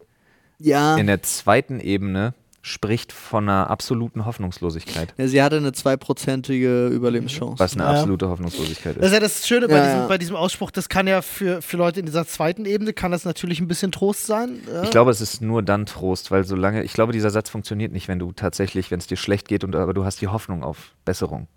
[0.60, 0.98] Ja.
[0.98, 5.14] in der zweiten Ebene spricht von einer absoluten Hoffnungslosigkeit.
[5.18, 7.60] ja sie hatte eine zweiprozentige Überlebenschance.
[7.60, 7.90] Was eine Ja.
[7.92, 9.14] absolute Hoffnungslosigkeit Das ist ist.
[9.14, 10.08] ja das Schöne bei, Ja, diesem, ja.
[10.08, 13.26] bei diesem Ausspruch, das kann ja für, für Leute in dieser zweiten Ebene, kann das
[13.26, 14.60] natürlich ein bisschen Trost sein.
[14.72, 14.84] Ja.
[14.84, 18.08] Ich glaube, es ist nur dann Trost, weil solange, ich glaube, dieser Satz funktioniert nicht,
[18.08, 20.96] wenn du tatsächlich, wenn es dir schlecht geht und aber du hast die Hoffnung auf
[21.06, 21.48] Besserung.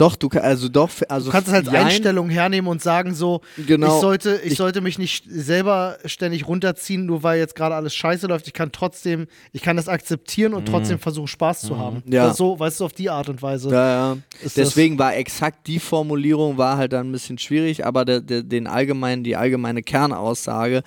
[0.00, 3.14] Doch, du kann, also doch, also Du kannst es als jein, Einstellung hernehmen und sagen
[3.14, 3.94] so, Genau.
[3.96, 7.94] ich, sollte, ich, Ich- sollte mich nicht selber ständig runterziehen, nur weil jetzt gerade alles
[7.94, 8.46] scheiße läuft.
[8.46, 12.02] Ich kann trotzdem, ich kann das akzeptieren und trotzdem versuchen, Spaß zu haben.
[12.06, 12.12] Mhm.
[12.14, 12.22] Ja.
[12.28, 13.68] Also so, weißt du, auf die Art und Weise.
[13.70, 14.16] Ja, ja.
[14.42, 18.42] Ist Deswegen war exakt die Formulierung war halt dann ein bisschen schwierig, aber der, der,
[18.42, 20.82] den allgemeinen, die allgemeine Kernaussage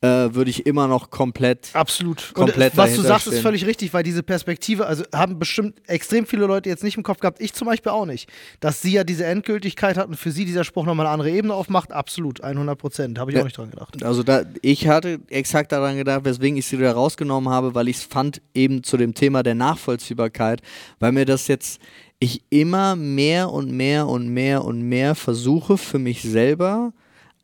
[0.00, 1.70] äh, würde ich immer noch komplett.
[1.72, 2.32] Absolut.
[2.34, 3.42] komplett und, äh, was du sagst, ist stehen.
[3.42, 7.18] völlig richtig, weil diese Perspektive, also haben bestimmt extrem viele Leute jetzt nicht im Kopf
[7.18, 8.28] gehabt, ich zum Beispiel auch nicht,
[8.60, 11.54] dass sie ja diese Endgültigkeit hat und für sie dieser Spruch nochmal eine andere Ebene
[11.54, 11.92] aufmacht.
[11.92, 13.18] Absolut, 100 Prozent.
[13.18, 13.42] Habe ich Ja.
[13.42, 14.02] auch nicht dran gedacht.
[14.02, 17.98] Also da, ich hatte exakt daran gedacht, weswegen ich sie wieder rausgenommen habe, weil ich
[17.98, 20.60] es fand eben zu dem Thema der Nachvollziehbarkeit,
[20.98, 21.80] weil mir das jetzt
[22.20, 26.92] ich immer mehr und mehr und mehr und mehr versuche für mich selber,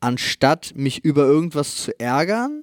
[0.01, 2.62] anstatt mich über irgendwas zu ärgern,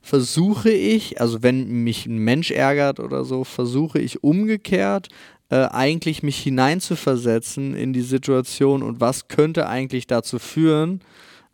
[0.00, 5.08] versuche ich, also wenn mich ein Mensch ärgert oder so, versuche ich umgekehrt
[5.52, 11.02] äh, eigentlich mich hineinzuversetzen in die Situation und was könnte eigentlich dazu führen,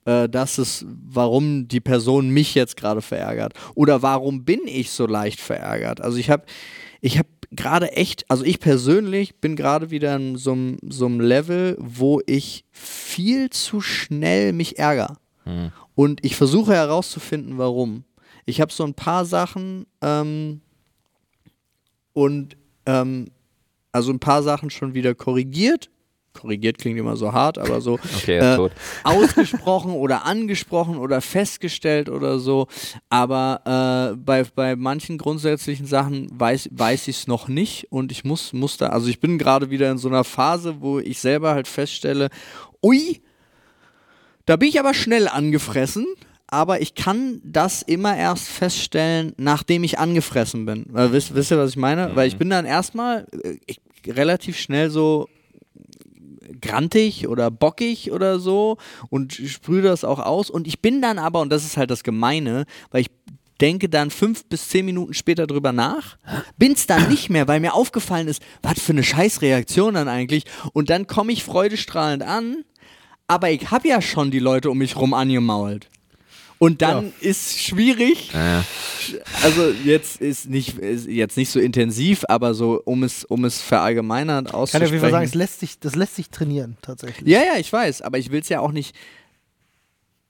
[0.05, 5.05] äh, dass es, warum die Person mich jetzt gerade verärgert oder warum bin ich so
[5.07, 6.01] leicht verärgert.
[6.01, 6.45] Also ich habe,
[7.01, 12.21] ich habe gerade echt, also ich persönlich bin gerade wieder in so einem Level, wo
[12.25, 15.17] ich viel zu schnell mich ärgere.
[15.95, 18.05] Und ich versuche herauszufinden, warum.
[18.45, 20.61] Ich habe so ein paar Sachen ähm,
[22.13, 23.31] und ähm,
[23.99, 25.91] also ein paar Sachen schon wieder korrigiert.
[26.33, 28.71] Korrigiert klingt immer so hart, aber so Okay, äh,
[29.03, 32.69] ausgesprochen oder angesprochen oder festgestellt oder so.
[33.09, 38.23] Aber äh, bei, bei manchen grundsätzlichen Sachen weiß, weiß ich es noch nicht und ich
[38.23, 41.55] muss, muss da, also ich bin gerade wieder in so einer Phase, wo ich selber
[41.55, 42.29] halt feststelle,
[42.85, 43.21] ui,
[44.47, 46.07] da bin ich aber schnell angefressen.
[46.51, 50.87] Aber ich kann das immer erst feststellen, nachdem ich angefressen bin.
[50.89, 52.17] Weil, wisst, wisst ihr, was ich meine?
[52.17, 55.29] Weil ich bin dann erstmal äh, ich, relativ schnell so
[56.61, 58.79] grantig oder bockig oder so
[59.11, 60.51] und sprühe das auch aus.
[60.51, 63.11] Und ich bin dann aber, und das ist halt das Gemeine, weil ich
[63.61, 66.17] denke dann fünf bis zehn Minuten später drüber nach,
[66.59, 70.45] bin's dann nicht mehr, weil mir aufgefallen ist, was für eine Scheißreaktion dann eigentlich.
[70.73, 72.65] Und dann komme ich freudestrahlend an,
[73.27, 75.91] aber ich habe ja schon die Leute um mich rum angemault.
[76.59, 78.65] Und dann ist schwierig, Ja.
[79.45, 83.61] also jetzt ist nicht ist jetzt nicht so intensiv, aber so um es um es
[83.63, 84.93] verallgemeinert Kann ich auf auszusprechen.
[84.95, 87.29] jeden Fall sagen, es lässt sich, das lässt sich trainieren, tatsächlich.
[87.29, 88.95] Ja, ja, ich weiß, aber ich will es ja auch nicht.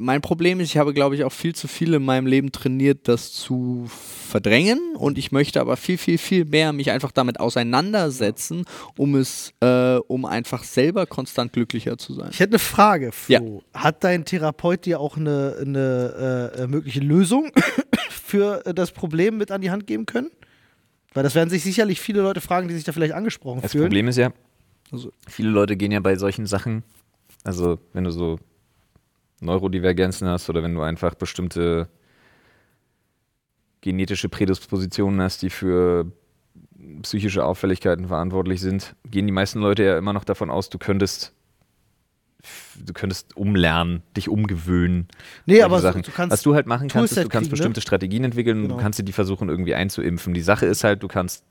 [0.00, 3.08] Mein Problem ist, ich habe, glaube ich, auch viel zu viel in meinem Leben trainiert,
[3.08, 4.78] das zu verdrängen.
[4.96, 8.64] Und ich möchte aber viel, viel, viel mehr mich einfach damit auseinandersetzen,
[8.96, 12.28] um es, äh, um einfach selber konstant glücklicher zu sein.
[12.30, 13.62] Ich hätte eine Frage, Flo.
[13.74, 13.80] Ja.
[13.82, 17.50] Hat dein Therapeut dir auch eine, eine äh, mögliche Lösung
[18.10, 20.30] für das Problem mit an die Hand geben können?
[21.12, 23.84] Weil das werden sich sicherlich viele Leute fragen, die sich da vielleicht angesprochen Das fühlen.
[23.86, 24.32] Problem ist ja,
[24.92, 26.84] Also- viele Leute gehen ja bei solchen Sachen,
[27.42, 28.38] also wenn du so
[29.40, 31.88] Neurodivergenzen hast oder wenn du einfach bestimmte
[33.80, 36.10] genetische Prädispositionen hast, die für
[37.02, 41.32] psychische Auffälligkeiten verantwortlich sind, gehen die meisten Leute ja immer noch davon aus, du könntest
[42.76, 45.08] du könntest umlernen, dich umgewöhnen.
[45.46, 46.02] Nee, aber Sachen.
[46.02, 47.50] du kannst Was du halt machen kannst, ist, du kannst kriegen, ne?
[47.50, 48.76] bestimmte Strategien entwickeln und Genau.
[48.76, 50.34] du kannst dir die versuchen, irgendwie einzuimpfen.
[50.34, 51.44] Die Sache ist halt, du kannst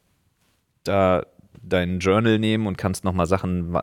[0.86, 1.26] da
[1.62, 3.78] dein Journal nehmen und kannst nochmal Sachen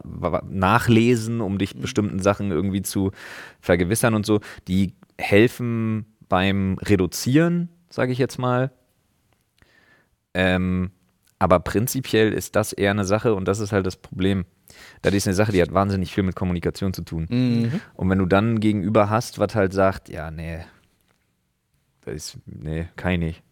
[0.49, 1.59] nachlesen, um Mhm.
[1.59, 3.11] dich bestimmten Sachen irgendwie zu
[3.61, 4.41] vergewissern und so.
[4.69, 8.71] Die helfen beim Reduzieren, sage ich jetzt mal.
[10.35, 10.91] Ähm,
[11.39, 14.45] aber prinzipiell ist das eher eine Sache und das ist halt das Problem.
[15.03, 17.27] Das ist eine Sache, die hat wahnsinnig viel mit Kommunikation zu tun.
[17.31, 17.81] Mhm.
[17.95, 20.65] Und wenn du dann Gegenüber hast, was halt sagt, ja, nee,
[22.05, 23.43] das ist, nee, kann ich nicht.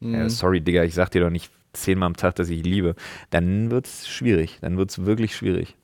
[0.00, 0.14] Mhm.
[0.14, 2.94] Ja, sorry, Digga, ich sag dir doch nicht zehnmal am Tag, dass ich liebe.
[3.30, 4.58] Dann wird's schwierig.
[4.60, 5.76] Dann wird's wirklich schwierig.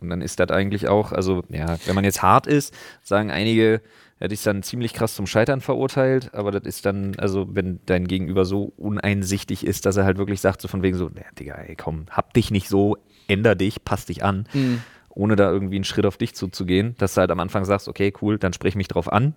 [0.00, 3.82] Und dann ist das eigentlich auch, also, ja, wenn man jetzt hart ist, sagen einige,
[4.18, 8.06] hätte ich dann ziemlich krass zum Scheitern verurteilt, aber das ist dann, also, wenn dein
[8.06, 11.54] Gegenüber so uneinsichtig ist, dass er halt wirklich sagt, so von wegen so, ja, Digga,
[11.56, 12.96] ey, komm, hab dich nicht so,
[13.28, 14.80] änder dich, pass dich an, Mhm.
[15.10, 18.10] ohne da irgendwie einen Schritt auf dich zuzugehen, dass du halt am Anfang sagst, okay,
[18.22, 19.34] cool, dann sprich mich drauf an,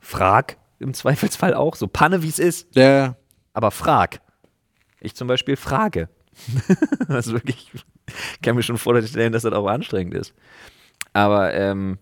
[0.00, 3.16] frag im Zweifelsfall auch, so Panne wie es ist, Ja,
[3.54, 4.20] aber frag.
[5.02, 6.08] Ich zum Beispiel frage.
[7.08, 10.32] ist wirklich, ich kann mir schon vorstellen, dass das auch anstrengend ist.
[11.12, 11.98] Aber ähm,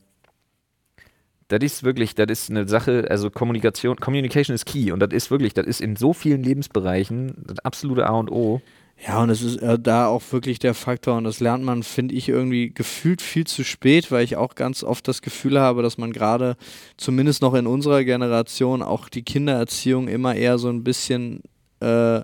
[1.48, 5.30] das ist wirklich, das ist eine Sache, also Kommunikation, Communication ist key und das ist
[5.30, 8.60] wirklich, das ist in so vielen Lebensbereichen das absolute A und O.
[9.04, 12.14] Ja, und es ist äh, da auch wirklich der Faktor, und das lernt man, finde
[12.14, 15.96] ich, irgendwie gefühlt viel zu spät, weil ich auch ganz oft das Gefühl habe, dass
[15.96, 16.56] man gerade,
[16.98, 21.40] zumindest noch in unserer Generation, auch die Kindererziehung immer eher so ein bisschen
[21.80, 22.20] äh,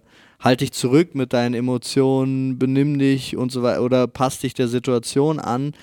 [0.47, 4.69] halt dich zurück mit deinen Emotionen, benimm dich und so weiter oder passt dich der
[4.69, 5.75] Situation an.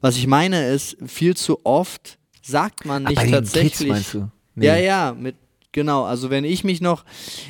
[0.00, 4.16] Was ich meine ist, viel zu oft sagt man nicht tatsächlich.
[4.56, 5.36] Ja, ja, mit
[5.72, 6.04] genau.
[6.04, 7.04] Also wenn ich mich noch,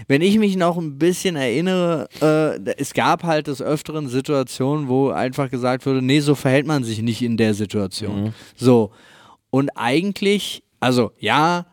[0.07, 5.11] wenn ich mich noch ein bisschen erinnere, äh, es gab halt des öfteren Situationen, wo
[5.11, 8.25] einfach gesagt wurde, nee, so verhält man sich nicht in der Situation.
[8.25, 8.33] Mhm.
[8.55, 8.93] So
[9.51, 11.67] und eigentlich, also ja,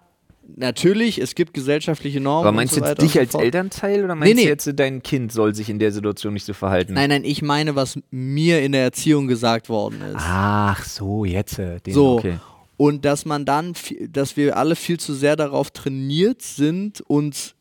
[0.56, 2.48] natürlich, es gibt gesellschaftliche Normen.
[2.48, 3.44] Aber meinst und du so jetzt dich so als fort.
[3.44, 4.46] Elternteil oder meinst Nee, nee.
[4.46, 6.94] du jetzt, dein Kind soll sich in der Situation nicht so verhalten?
[6.94, 10.16] Nein, nein, ich meine, was mir in der Erziehung gesagt worden ist.
[10.18, 11.60] Ach so, jetzt.
[11.60, 12.18] äh, Den, So.
[12.18, 12.40] Okay.
[12.78, 13.74] Und dass man dann,
[14.10, 17.56] dass wir alle viel zu sehr darauf trainiert sind, uns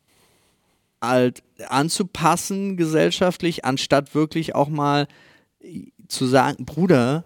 [1.01, 5.07] halt anzupassen gesellschaftlich, anstatt wirklich auch mal
[6.07, 7.23] zu sagen, Bruder,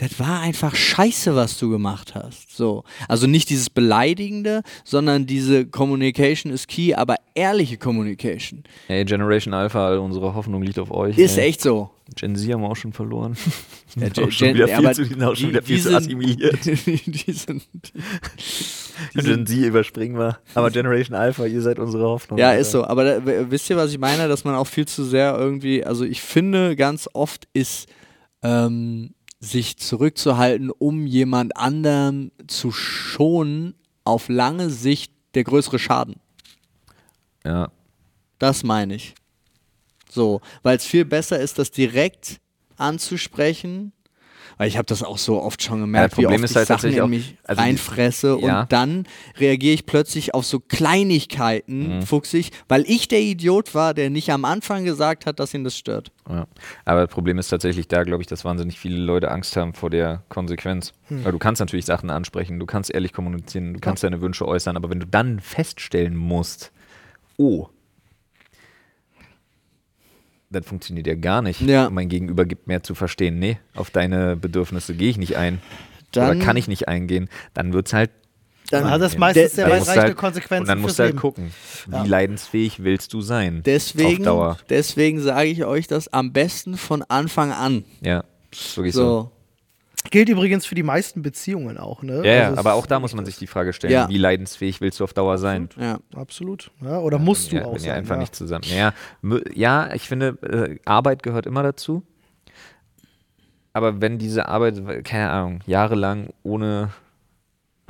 [0.00, 2.56] das war einfach scheiße, was du gemacht hast.
[2.56, 2.84] So.
[3.06, 8.64] Also nicht dieses Beleidigende, sondern diese Communication is key, aber ehrliche Communication.
[8.86, 11.18] Hey, Generation Alpha, unsere Hoffnung liegt auf euch.
[11.18, 11.48] Ist ey.
[11.48, 11.90] echt so.
[12.16, 13.36] Gen Z haben wir auch schon verloren.
[13.96, 15.62] Ja, Die sind auch Gen- schon wieder viel zu, die sind auch schon die- wieder
[15.62, 16.64] viel die zu assimiliert.
[16.64, 17.62] die sind,
[19.14, 20.38] Gen Z überspringen wir.
[20.54, 22.38] Aber Generation Alpha, ihr seid unsere Hoffnung.
[22.38, 22.60] Ja, Alter.
[22.60, 22.84] ist so.
[22.84, 24.28] Aber da, wisst ihr, was ich meine?
[24.28, 27.88] Dass man auch viel zu sehr irgendwie, also ich finde, ganz oft ist
[28.42, 33.74] ähm, sich zurückzuhalten, um jemand anderem zu schonen,
[34.04, 36.16] auf lange Sicht der größere Schaden.
[37.44, 37.70] Ja.
[38.38, 39.14] Das meine ich.
[40.10, 42.40] So, weil es viel besser ist, das direkt
[42.76, 43.92] anzusprechen.
[44.60, 46.68] Weil ich habe das auch so oft schon gemerkt, Ja, wie oft ist ich halt
[46.68, 48.60] Sachen in auch- mich also die- reinfresse ja.
[48.60, 49.06] und dann
[49.38, 52.02] reagiere ich plötzlich auf so Kleinigkeiten, Mhm.
[52.02, 55.78] fuchsig, weil ich der Idiot war, der nicht am Anfang gesagt hat, dass ihn das
[55.78, 56.12] stört.
[56.28, 56.46] Ja.
[56.84, 59.88] Aber das Problem ist tatsächlich da, glaube ich, dass wahnsinnig viele Leute Angst haben vor
[59.88, 60.92] der Konsequenz.
[61.08, 64.76] Weil du kannst natürlich Sachen ansprechen, du kannst ehrlich kommunizieren, du kannst deine Wünsche äußern,
[64.76, 66.70] aber wenn du dann feststellen musst,
[67.38, 67.68] oh,
[70.50, 71.60] das funktioniert ja gar nicht.
[71.60, 71.88] Ja.
[71.90, 73.38] Mein Gegenüber gibt mehr zu verstehen.
[73.38, 75.60] Nee, auf deine Bedürfnisse gehe ich nicht ein.
[76.12, 77.28] Dann- oder kann ich nicht eingehen.
[77.54, 78.10] Dann wird es halt
[78.70, 81.20] Dann hat das meistens Der- sehr weitreichende halt, Konsequenzen Und dann musst du halt Leben.
[81.20, 81.50] gucken,
[81.88, 82.02] wie Ja.
[82.04, 83.62] leidensfähig willst du sein.
[83.66, 84.58] Deswegen, Auf Dauer.
[84.68, 87.84] deswegen sage ich euch das am besten von Anfang an.
[88.00, 88.22] Ja,
[88.52, 89.02] ist wirklich so.
[89.02, 89.30] So.
[90.10, 92.22] Gilt übrigens für die meisten Beziehungen auch, ne?
[92.24, 94.08] Ja, ja, Also aber auch da muss man sich die Frage stellen, Ja.
[94.08, 95.68] wie leidensfähig willst du auf Dauer sein?
[95.78, 95.98] Ja.
[96.14, 96.70] Absolut.
[96.80, 97.98] Ja, oder musst du ja, auch wenn ihr sein.
[97.98, 98.20] einfach ja.
[98.20, 98.64] nicht zusammen.
[98.66, 98.92] Ja,
[99.54, 102.02] ja, ich finde, äh, Arbeit gehört immer dazu.
[103.72, 106.90] Aber wenn diese Arbeit, keine Ahnung, jahrelang ohne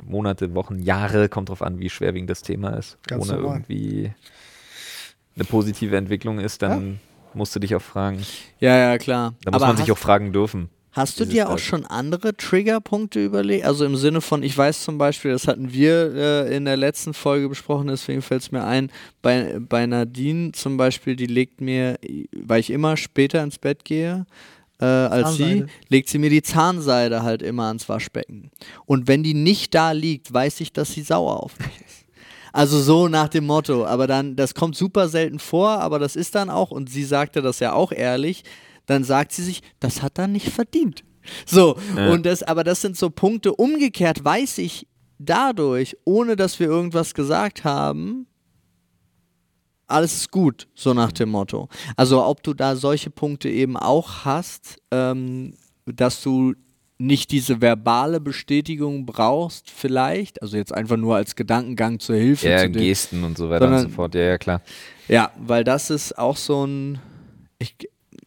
[0.03, 3.57] Monate, Wochen, Jahre, kommt drauf an, wie schwerwiegend das Thema ist, Ganz ohne normal.
[3.57, 4.13] irgendwie
[5.35, 6.99] eine positive Entwicklung ist, dann
[7.33, 8.21] musst du dich auch fragen.
[8.59, 9.33] Ja, ja, klar.
[9.43, 10.69] Da muss Aber man sich auch fragen dürfen.
[10.91, 13.65] Hast du dir auch schon andere Triggerpunkte überlegt?
[13.65, 17.13] Also im Sinne von, ich weiß zum Beispiel, das hatten wir äh, in der letzten
[17.13, 21.97] Folge besprochen, deswegen fällt es mir ein, bei, bei Nadine zum Beispiel, die legt mir,
[22.35, 24.25] weil ich immer später ins Bett gehe,
[24.79, 25.67] äh, als sie, Zahnseide.
[25.89, 28.51] legt sie mir die Zahnseide halt immer ans Waschbecken.
[28.85, 32.05] Und wenn die nicht da liegt, weiß ich, dass sie sauer auf mich ist.
[32.53, 36.35] Also so nach dem Motto, aber dann, das kommt super selten vor, aber das ist
[36.35, 38.43] dann auch, und sie sagte das ja auch ehrlich,
[38.91, 41.03] dann sagt sie sich, das hat er nicht verdient.
[41.45, 42.11] So, Ja.
[42.11, 44.87] und das, aber das sind so Punkte, umgekehrt weiß ich
[45.19, 48.25] dadurch, ohne dass wir irgendwas gesagt haben,
[49.87, 51.67] alles ist gut, so nach dem Motto.
[51.97, 55.53] Also ob du da solche Punkte eben auch hast, ähm,
[55.85, 56.53] dass du
[56.97, 62.59] nicht diese verbale Bestätigung brauchst, vielleicht, also jetzt einfach nur als Gedankengang zur Hilfe Ja,
[62.59, 64.15] zu dem, Gesten und so weiter und sondern- so fort.
[64.15, 64.61] Ja, ja, klar.
[65.07, 66.99] ja, weil das ist auch so ein.
[67.59, 67.75] Ich,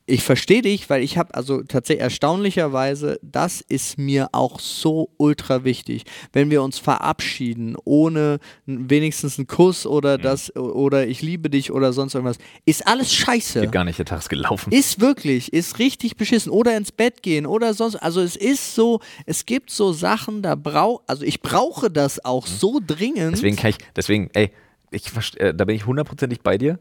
[0.06, 5.64] ich verstehe dich, weil ich habe also tatsächlich erstaunlicherweise, das ist mir auch so ultra
[5.64, 6.04] wichtig.
[6.32, 9.90] Wenn wir uns verabschieden, ohne wenigstens einen Kuss Mhm.
[9.90, 12.36] oder das oder ich liebe dich oder sonst irgendwas,
[12.66, 13.62] ist alles scheiße.
[13.62, 14.72] Geht gar nicht, der Tag ist gelaufen.
[14.72, 16.52] Ist wirklich, ist richtig beschissen.
[16.52, 17.96] Oder ins Bett gehen oder sonst.
[17.96, 22.46] Also es ist so, es gibt so Sachen, da brauch, also ich brauche das auch
[22.46, 23.28] so dringend.
[23.28, 23.34] Mhm.
[23.36, 24.50] Deswegen kann ich, deswegen, ey,
[24.90, 26.78] ich, äh, da bin ich hundertprozentig bei dir.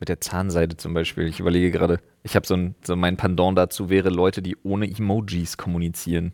[0.00, 1.28] Mit der Zahnseide zum Beispiel.
[1.28, 4.90] Ich überlege gerade, ich habe so ein, so mein Pendant dazu wäre Leute, die ohne
[4.90, 6.32] Emojis kommunizieren.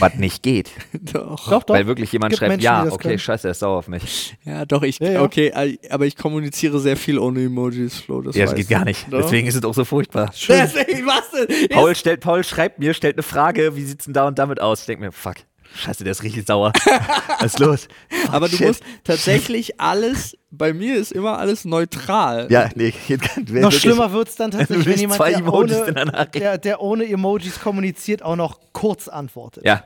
[0.00, 0.70] Was nicht geht.
[1.12, 1.50] doch.
[1.50, 1.74] Doch, doch.
[1.74, 3.18] Weil wirklich jemand schreibt, Menschen, ja, okay, können.
[3.18, 4.36] scheiße, er ist sauer auf mich.
[4.44, 5.22] Ja, doch, ich, Ja, ja.
[5.22, 8.22] okay, aber ich kommuniziere sehr viel ohne Emojis, Flo.
[8.22, 8.74] Das ja, das geht du.
[8.74, 9.06] gar nicht.
[9.12, 9.22] Doch.
[9.22, 10.32] Deswegen ist es auch so furchtbar.
[10.32, 11.68] Deswegen, was denn?
[11.68, 14.80] Paul, stellt, Paul schreibt mir, stellt eine Frage, wie sieht's denn da und damit aus?
[14.80, 15.36] Ich denke mir, fuck,
[15.76, 16.72] scheiße, der ist richtig sauer.
[17.40, 17.88] Was ist los?
[18.10, 18.66] Fuck, aber du shit.
[18.68, 22.46] musst tatsächlich alles, bei mir ist immer alles neutral.
[22.50, 23.52] Ja, nee, geht gar nicht.
[23.52, 27.06] Noch schlimmer wird es dann tatsächlich, wenn jemand, zwei der ohne, der der, der ohne
[27.08, 29.64] Emojis kommuniziert, auch noch kurz antwortet.
[29.64, 29.84] Ja.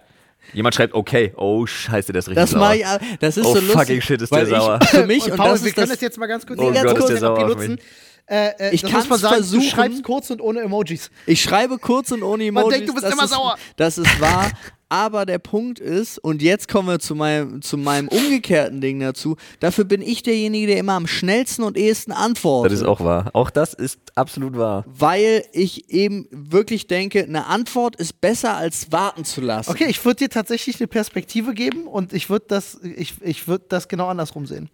[0.55, 2.74] Jemand schreibt, okay, oh scheiße, der ist richtig Das sauer.
[2.74, 3.78] ich, das ist Oh, so lustig.
[3.78, 4.78] fucking shit, ist der sauer.
[4.83, 6.45] Ich, für mich, und und, Paul, das wir ist können das, das jetzt mal ganz
[6.47, 7.78] kurz Oh ganz Gott, kurz ist der sauer benutzen.
[8.26, 9.62] Äh, äh, Ich muss man sagen, versuchen.
[9.62, 11.11] du schreibst kurz und ohne Emojis.
[11.26, 12.70] Ich schreibe kurz und ohne Emojis.
[12.70, 13.57] denkt, du bist das immer ist, sauer.
[13.76, 14.51] Das ist wahr.
[14.93, 19.36] Aber der Punkt ist, und jetzt kommen wir zu meinem, zu meinem umgekehrten Ding dazu,
[19.59, 22.72] dafür bin ich derjenige, der immer am schnellsten und ehesten antwortet.
[22.72, 23.30] Das ist auch wahr.
[23.32, 24.84] Auch das ist absolut wahr.
[24.86, 29.70] weil ich eben wirklich denke, eine Antwort ist besser als warten zu lassen.
[29.70, 33.72] Okay, ich würde dir tatsächlich eine Perspektive geben und ich würde das, ich, ich würd
[33.72, 34.68] das genau andersrum sehen.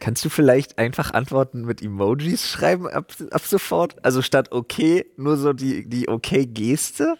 [0.00, 4.02] Kannst du vielleicht einfach Antworten mit Emojis schreiben ab, ab sofort?
[4.02, 7.16] Also statt okay, nur so die, die okay-Geste?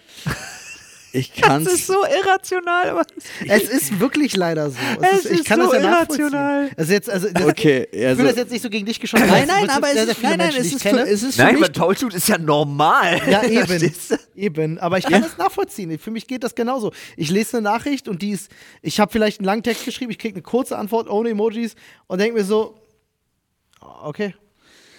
[1.18, 1.64] Ich kann's.
[1.64, 3.02] Das ist so irrational, aber
[3.46, 4.76] Es ist wirklich leider so.
[5.02, 6.20] Es ist, ich ist kann so das ja nachvollziehen.
[6.26, 6.70] irrational.
[6.76, 9.26] Also jetzt, also das, Okay, ich also- will das jetzt nicht so gegen dich geschossen.
[9.26, 11.02] Nein, nein, aber sehr, es ist, nein, nein, es ich ist, für, kenne.
[11.02, 13.20] es ist für Nein, mich Paul tut ist ja normal.
[13.28, 13.92] Ja, eben.
[14.34, 14.78] Eben.
[14.78, 15.98] Aber ich kann das nachvollziehen.
[15.98, 16.92] Für mich geht das genauso.
[17.16, 18.50] Ich lese eine Nachricht und die ist,
[18.82, 21.74] ich habe vielleicht einen langen Text geschrieben, ich kriege eine kurze Antwort ohne Emojis
[22.06, 22.76] und denke mir so,
[23.80, 24.34] okay,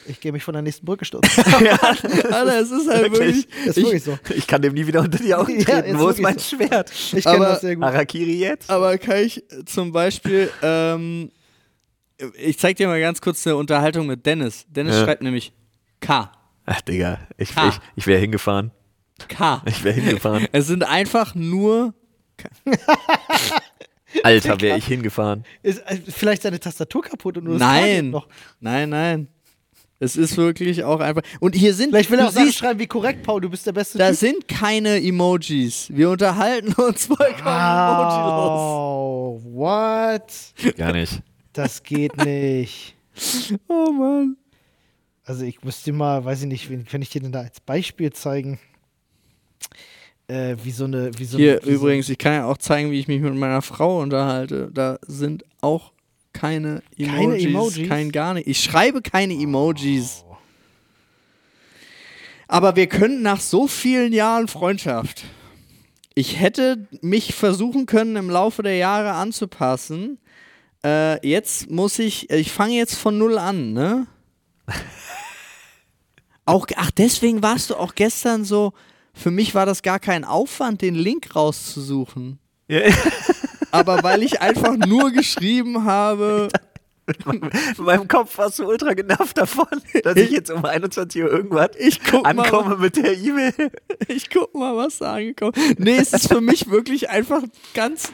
[0.09, 1.43] ich gehe mich von der nächsten Brücke stürzen.
[1.53, 3.47] Alter, es ist halt wirklich.
[3.65, 4.17] Das ist ich, wirklich so.
[4.35, 5.95] Ich kann dem nie wieder unter die Augen Ja, treten.
[5.95, 6.57] ist Wo ist wirklich mein so.
[6.57, 6.91] Schwert?
[7.13, 7.85] Ich kenne das sehr gut.
[7.85, 8.69] Harakiri jetzt?
[8.69, 11.31] aber kann ich zum Beispiel, ähm,
[12.35, 14.65] ich zeig dir mal ganz kurz eine Unterhaltung mit Dennis.
[14.67, 15.05] Dennis Ja.
[15.05, 15.53] schreibt nämlich
[16.01, 16.31] K.
[16.65, 18.71] Ach, Digga, ich, ich, ich wäre hingefahren.
[19.27, 19.61] K.
[19.65, 20.47] Ich wäre hingefahren.
[20.51, 21.93] Es sind einfach nur.
[24.23, 25.45] Alter, wäre ich hingefahren.
[25.61, 28.09] Ist äh, vielleicht seine Tastatur kaputt und nur das K Nein.
[28.09, 28.27] noch.
[28.59, 29.27] Nein, nein.
[30.01, 31.21] Es ist wirklich auch einfach.
[31.41, 31.89] Und hier sind.
[31.89, 34.09] Vielleicht will er du auch siehst, schreiben wie korrekt, Paul, du bist der beste da
[34.09, 34.17] Typ.
[34.17, 35.89] sind keine Emojis.
[35.93, 38.59] Wir unterhalten uns vollkommen emojilos.
[38.61, 40.75] Wow, what?
[40.77, 41.21] Gar nicht.
[41.53, 42.95] Das geht nicht.
[43.67, 44.37] Oh Mann.
[45.25, 47.59] Also ich müsste dir mal, weiß ich nicht, wen kann ich dir denn da als
[47.59, 48.59] Beispiel zeigen?
[50.27, 52.91] Äh, wie so eine, wie so Hier eine, wie übrigens, ich kann ja auch zeigen,
[52.91, 54.69] wie ich mich mit meiner Frau unterhalte.
[54.73, 55.91] Da sind auch
[56.33, 57.15] keine Emojis.
[57.15, 57.89] Keine Emojis?
[57.89, 58.47] Kein gar nicht.
[58.47, 60.23] Ich schreibe keine Emojis.
[62.47, 65.23] Aber wir können nach so vielen Jahren Freundschaft.
[66.15, 70.17] Ich hätte mich versuchen können, im Laufe der Jahre anzupassen.
[70.83, 74.07] Äh, jetzt muss ich, ich fange jetzt von null an, ne?
[76.45, 78.73] Auch, ach, deswegen warst du auch gestern so.
[79.13, 82.39] Für mich war das gar kein Aufwand, den Link rauszusuchen.
[82.67, 82.81] Ja.
[83.71, 86.49] Aber weil ich einfach nur geschrieben habe,
[87.77, 89.65] In meinem Kopf warst du ultra genervt davon,
[90.03, 93.53] dass ich jetzt um 21 Uhr irgendwas ich guck mal, ankomme mit der E-Mail.
[94.07, 95.79] ich guck mal, was da angekommen ist.
[95.79, 97.41] Nee, es ist für mich wirklich einfach
[97.73, 98.11] ganz.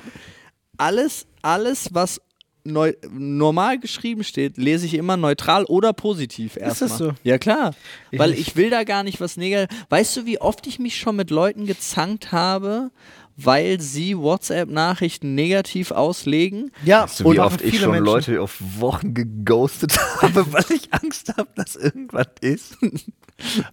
[0.77, 2.21] alles, alles, was
[2.63, 6.89] neu, normal geschrieben steht, lese ich immer neutral oder positiv erstmal.
[6.89, 7.13] das so?
[7.23, 7.75] Ja, klar.
[8.11, 9.77] Ich Weil ich will da gar nicht was negativ.
[9.89, 12.91] Weißt du, wie oft ich mich schon mit Leuten gezankt habe,
[13.37, 16.71] weil sie WhatsApp-Nachrichten negativ auslegen?
[16.83, 18.05] Ja, Weißt du, wie oft ich viele schon Menschen.
[18.05, 22.77] Leute auf Wochen geghostet habe, weil ich Angst habe, dass irgendwas ist?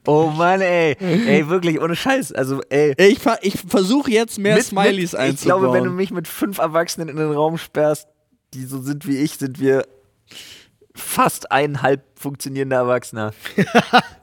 [0.09, 0.97] Oh Mann, ey.
[0.99, 2.33] Ey, wirklich, ohne Scheiß.
[2.33, 2.95] Also, ey.
[2.99, 5.35] Ich, ich versuche jetzt mehr mit- Smileys mit, einzubauen.
[5.35, 8.09] Ich glaube, wenn du mich mit fünf Erwachsenen in den Raum sperrst,
[8.55, 9.87] die so sind wie ich, sind wir
[10.97, 13.35] fast ein halb funktionierender Erwachsener.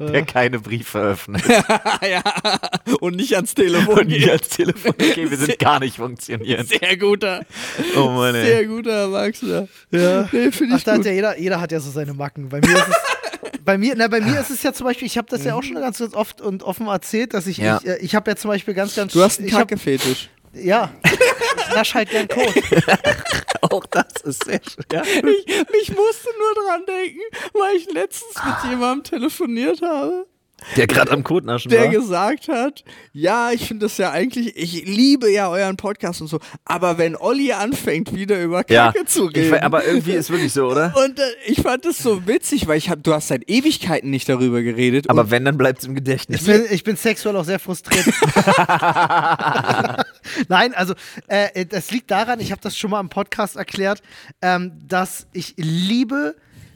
[0.00, 1.42] der keine Briefe öffnet.
[2.02, 2.22] ja,
[3.00, 4.30] und nicht ans Telefon Und nicht geht.
[4.30, 4.92] als Telefon.
[4.92, 6.68] Okay, wir sind gar nicht funktionierend.
[6.70, 7.44] Sehr guter,
[7.96, 8.44] Oh Mann, ey.
[8.46, 9.68] sehr guter Erwachsener.
[9.90, 10.28] Ja.
[10.32, 11.06] Nee, finde Ach, ich da hat gut.
[11.06, 12.48] ja jeder, jeder hat ja so seine Macken.
[12.48, 15.18] Bei mir ist es, bei mir, na, bei mir ist es ja zum Beispiel, ich
[15.18, 17.78] habe das ja auch schon ganz, ganz oft und offen erzählt, dass ich, Ja.
[17.82, 20.30] ich, äh, ich habe ja zum Beispiel ganz, ganz, Du hast einen Kackefetisch.
[20.54, 20.90] ja,
[21.74, 22.54] nasch halt gern Kot.
[23.70, 25.02] Auch das ist sehr schwer.
[25.04, 25.46] Ich,
[25.82, 27.20] ich musste nur dran denken,
[27.54, 30.26] weil ich letztens mit jemandem telefoniert habe,
[30.76, 31.88] Der gerade am Codenaschen der war.
[31.88, 36.40] gesagt hat, ja, ich finde das ja eigentlich, ich liebe ja euren Podcast und so,
[36.64, 39.52] aber wenn Olli anfängt, wieder über Ja, Kacke zu ich, reden.
[39.52, 40.94] we- aber irgendwie ist wirklich so, oder?
[41.04, 44.28] und äh, ich fand das so witzig, weil ich hab, du hast seit Ewigkeiten nicht
[44.28, 45.08] darüber geredet.
[45.10, 46.42] Aber wenn, dann bleibt es im Gedächtnis.
[46.42, 48.06] Ich bin, ich bin sexuell auch sehr frustriert.
[50.48, 50.94] Nein, also
[51.28, 54.02] äh, das liegt daran, ich habe das schon mal im Podcast erklärt,
[54.42, 56.34] ähm, dass ich liebe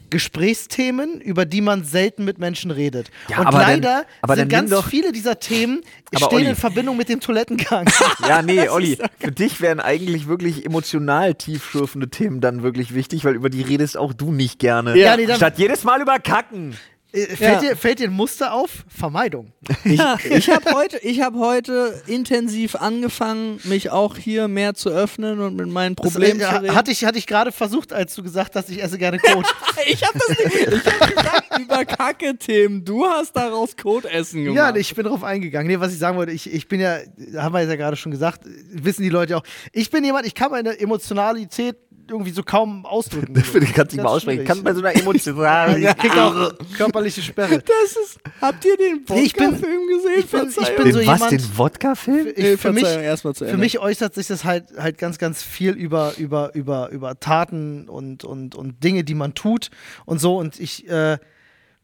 [0.09, 3.09] Gesprächsthemen, über die man selten mit Menschen redet.
[3.29, 5.81] Ja, Und leider aber sind ganz doch- viele dieser Themen
[6.15, 6.45] stehen Olli.
[6.49, 7.85] in Verbindung mit dem Toilettengang.
[8.27, 13.35] Ja, nee, Olli, für dich wären eigentlich wirklich emotional tiefschürfende Themen dann wirklich wichtig, weil
[13.35, 14.97] über die redest auch du nicht gerne.
[14.97, 16.75] Ja, nee, dann- Statt jedes Mal über Kacken.
[17.15, 17.59] Äh, fällt, Ja.
[17.69, 18.85] dir, fällt dir ein Muster auf?
[18.87, 19.53] Vermeidung.
[19.85, 19.99] Ich,
[20.29, 25.55] ich habe heute, ich hab heute intensiv angefangen, mich auch hier mehr zu öffnen und
[25.55, 26.75] mit meinen Problemen das, zu äh, reden.
[26.75, 29.45] hatte ich, hatte ich gerade versucht, als du gesagt hast, ich esse gerne Kot.
[29.85, 30.55] ich habe das nicht.
[30.55, 32.83] Ich habe gesagt über Kacke-Themen.
[32.85, 34.57] Du hast daraus Codessen gemacht.
[34.57, 35.67] Ja, ich bin drauf eingegangen.
[35.67, 36.97] Nee, was ich sagen wollte, ich, ich bin ja,
[37.37, 38.41] haben wir ja gerade schon gesagt,
[38.71, 39.43] wissen die Leute auch.
[39.71, 41.77] Ich bin jemand, ich kann meine Emotionalität
[42.09, 43.33] irgendwie so kaum ausdrücken.
[43.39, 44.41] Ich finde, ich kann nicht Ganz mal aussprechen.
[44.41, 45.81] Ich kann bei so einer emotionalen.
[45.83, 47.59] Ich krieg auch körperliche Sperre.
[47.65, 48.19] Das ist.
[48.41, 50.11] Habt ihr den Nee, ich bin- Wodka-Film gesehen?
[50.19, 52.27] ich bin- ich bin den, so was, jemand- den Wodka-Film?
[52.27, 55.17] Ich, Nee, für mich, Verzeihung, erstmal zu für mich äußert sich das halt, halt ganz,
[55.17, 59.69] ganz viel über, über, über, über Taten und, und, und Dinge, die man tut
[60.05, 60.37] und so.
[60.37, 61.17] Und ich, äh,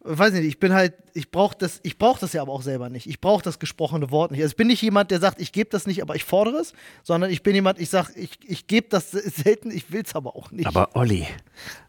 [0.03, 2.89] weiß nicht, ich bin halt, ich brauche das, ich brauche das ja aber auch selber
[2.89, 3.07] nicht.
[3.07, 4.41] Ich brauche das gesprochene Wort nicht.
[4.41, 6.73] Also ich bin nicht jemand, der sagt, ich gebe das nicht, aber ich fordere es,
[7.03, 10.35] sondern ich bin jemand, ich sage, ich, ich gebe das selten, ich will es aber
[10.35, 10.67] auch nicht.
[10.67, 11.27] Aber Olli,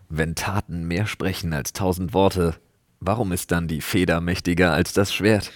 [0.08, 2.56] wenn Taten mehr sprechen als tausend Worte,
[3.00, 5.50] warum ist dann die Feder mächtiger als das Schwert?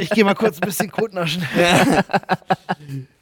[0.00, 1.46] ich gehe mal kurz ein bisschen Kot naschen.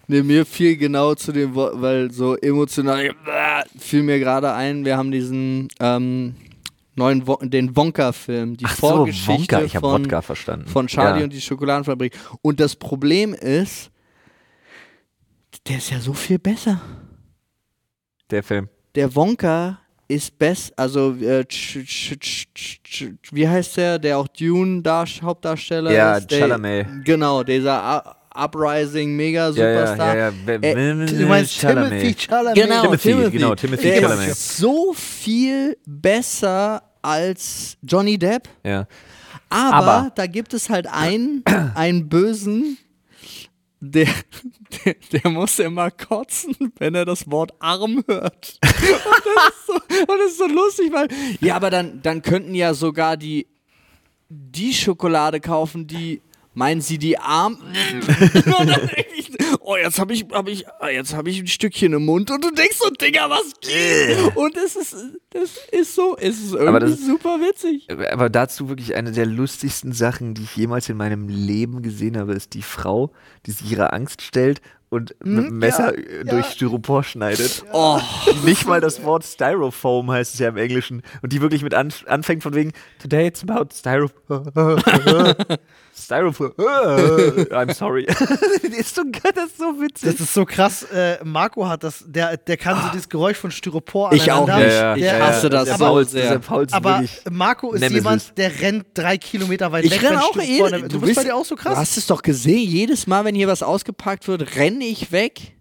[0.07, 3.13] Nee, mir fiel genau zu dem Wort, weil so emotional äh,
[3.79, 6.35] fiel mir gerade ein, wir haben diesen ähm,
[7.01, 10.67] neuen Wo den Wonka-Film, die Ach so, Vorgeschichte Wonka, ich habe von, Wodka verstanden.
[10.69, 11.25] von Charlie ja.
[11.25, 12.17] und die Schokoladenfabrik.
[12.43, 13.91] Und das Problem ist,
[15.67, 16.81] der ist ja so viel besser.
[18.31, 18.69] Der Film.
[18.95, 19.79] Der Wonka
[20.09, 21.45] ist best, also äh,
[23.33, 26.31] wie heißt der, der auch Dune -Darst Hauptdarsteller Ja, ist?
[26.31, 26.87] Der, Chalamet.
[27.05, 30.17] Genau, dieser Uprising Mega Ja, ja, Superstar.
[30.17, 30.55] ja, ja.
[30.55, 32.55] Äh, Du meinst Timothy Chalamet?
[32.57, 33.31] Genau, Timothy, Timothy.
[33.39, 34.29] genau, Timothy Der Chalamet.
[34.31, 38.49] ist so viel besser als Johnny Depp.
[38.65, 38.87] Ja.
[39.49, 41.43] Aber, Aber- da gibt es halt einen,
[41.75, 42.79] einen Bösen,
[43.81, 44.09] der,
[44.85, 48.59] der, der muss immer kotzen, wenn er das Wort arm hört.
[48.63, 51.09] Und das ist so, und das ist so lustig, weil,
[51.41, 53.47] ja, aber dann, dann könnten ja sogar die,
[54.29, 56.21] die Schokolade kaufen, die,
[56.61, 57.57] meinen sie die arm?
[59.17, 59.31] ich,
[59.61, 62.45] oh, jetzt habe ich, hab ich, ah, jetzt habe ich ein Stückchen im Mund und
[62.45, 64.37] du denkst so, Digga, was geht?
[64.37, 64.95] Und es ist,
[65.31, 67.89] das ist so, es ist irgendwie das- super witzig.
[68.13, 72.35] Aber dazu wirklich eine der lustigsten Sachen, die ich jemals in meinem Leben gesehen habe,
[72.35, 73.11] ist die Frau,
[73.47, 77.65] die sich ihrer Angst stellt und mit dem Messer äh, durch Styropor schneidet.
[77.73, 77.99] Oh.
[78.43, 81.03] Die nicht mal das Wort Styrofoam heißt es ja im Englischen.
[81.23, 84.51] Und die wirklich mit an, anfängt von wegen, today it's about Styrofoam.
[85.97, 86.53] Styrofoam.
[86.59, 88.07] I'm sorry.
[88.07, 88.21] das
[88.63, 90.11] ist so, das ist so witzig.
[90.13, 90.83] Das ist so krass.
[90.85, 94.95] Äh, Marco hat das, der, der kann so dieses Geräusch von Styropor Ich auch ja,
[94.97, 96.31] Ich Der- hasse das der so Paul, sehr.
[96.31, 97.97] Der Paul ist Aber Marco ist Nemesis.
[97.97, 100.03] jemand, der rennt drei Kilometer weit Ich weg.
[100.03, 100.71] renne wenn auch eh.
[100.71, 101.77] der- Du, bist bei dir auch so Du krass?
[101.77, 102.67] hast es doch gesehen.
[102.69, 105.53] Jedes Mal, wenn hier was ausgepackt wird, renne ich weg.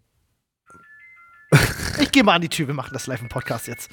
[2.02, 3.90] Ich gehe mal an die Tür, wir machen das live im Podcast jetzt.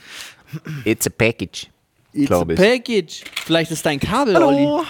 [0.84, 1.66] it's a package.
[2.12, 2.56] It's a ich.
[2.56, 3.24] package.
[3.44, 4.58] Vielleicht ist dein Kabel, Olli.
[4.58, 4.84] Hallo.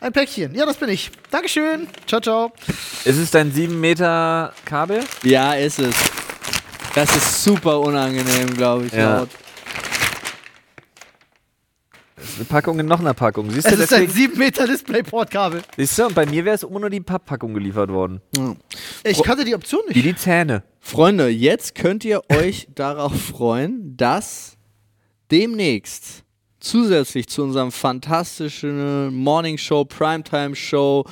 [0.00, 0.54] Ein Päckchen.
[0.54, 1.10] Ja, das bin ich.
[1.30, 1.88] Dankeschön.
[2.06, 2.52] Ciao, ciao.
[3.06, 5.02] Ist es dein 7 Meter Kabel?
[5.22, 5.94] Ja, ist es.
[6.94, 8.92] Das ist super unangenehm, glaube ich.
[8.92, 9.20] Ja.
[9.20, 9.30] laut.
[12.36, 13.50] Eine Packung in noch einer Packung.
[13.50, 15.62] Siehst Es du, ist ein deswegen, 7 Meter Displayport-Kabel.
[15.76, 18.20] siehst du, und bei mir wäre es immer nur die Papppackung geliefert worden.
[19.04, 20.06] Ich kannte die Option Wie nicht.
[20.06, 20.62] die Zähne.
[20.80, 24.56] Freunde, jetzt könnt ihr euch darauf freuen, dass
[25.30, 26.24] demnächst
[26.60, 31.04] zusätzlich zu unserem fantastischen Morning Show, Primetime Show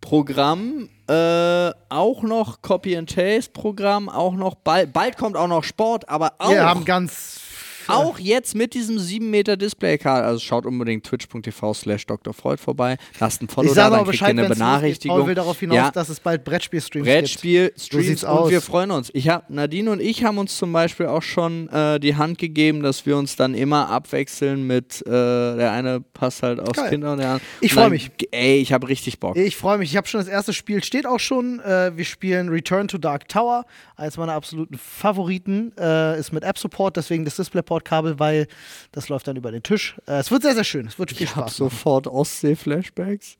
[0.00, 5.62] Programm äh, auch noch Copy and Taste Programm, auch noch bald, bald kommt auch noch
[5.64, 7.40] Sport, aber auch Wir haben ganz.
[7.88, 12.32] Auch jetzt mit diesem 7 Meter Display-Card, also schaut unbedingt twitch.tv slash Dr.
[12.34, 15.16] Freud vorbei, lasst ein Follow Ich da, dann aber kriegt ihr eine Benachrichtigung.
[15.18, 17.18] Paul will darauf hinaus, ja, dass es bald Brettspiel-Streams gibt.
[17.18, 18.50] Brettspiel, Streams sieht's und aus.
[18.50, 19.10] wir freuen uns.
[19.14, 22.82] Ich hab, Nadine und ich haben uns zum Beispiel auch schon äh, die Hand gegeben,
[22.82, 26.90] dass wir uns dann immer abwechseln mit, äh, der eine passt halt aufs Geil.
[26.90, 27.46] Kinder und der andere.
[27.60, 28.10] Ich Und freu dann- mich.
[28.30, 29.36] Ey, ich habe richtig Bock.
[29.36, 29.90] Ich freue mich.
[29.90, 31.60] Ich habe schon das erste Spiel, steht auch schon.
[31.60, 33.64] Äh, wir spielen Return to Dark Tower.
[33.96, 35.72] Eines meiner absoluten Favoriten.
[35.78, 37.36] Äh, ist mit App-Support, deswegen das
[37.80, 38.46] DisplayPort-Kabel, weil
[38.92, 39.96] das läuft dann über den Tisch.
[40.06, 40.86] Äh, es wird sehr, sehr schön.
[40.86, 41.56] Es wird viel Ich Spaß.
[41.56, 43.36] sofort Ostsee-Flashbacks.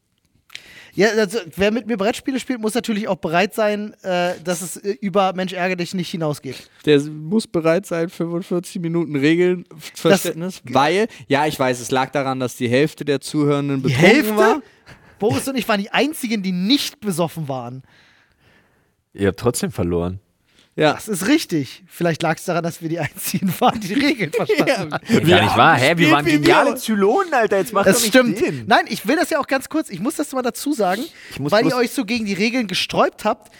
[0.94, 4.76] Ja, also, wer mit mir Brettspiele spielt, muss natürlich auch bereit sein, äh, dass es
[4.76, 6.68] äh, über Mensch ärgere dich nicht hinausgeht.
[6.84, 9.64] Der muss bereit sein, 45 Minuten Regeln,
[9.94, 14.06] Verständnis, weil, ja, ich weiß, es lag daran, dass die Hälfte der Zuhörenden Die betrunken
[14.10, 14.36] Hälfte?
[14.36, 14.62] war.
[15.18, 17.82] Boris und ich waren die einzigen, die nicht besoffen waren.
[19.14, 20.20] Ihr habt trotzdem verloren.
[20.74, 21.84] Ja, Das ist richtig.
[21.86, 25.26] Vielleicht lag es daran, dass wir die einzigen waren, die die Regeln verstanden haben.
[25.28, 25.76] Gar nicht wahr.
[25.76, 26.76] Hä, wir waren geniale.
[26.76, 27.58] Zylonen, Alter.
[27.58, 28.40] Jetzt macht Das doch nicht stimmt.
[28.40, 28.66] Den.
[28.66, 31.40] Nein, ich will das ja auch ganz kurz, ich muss das mal dazu sagen, Ich
[31.40, 33.52] muss weil ihr euch so gegen die Regeln gesträubt habt,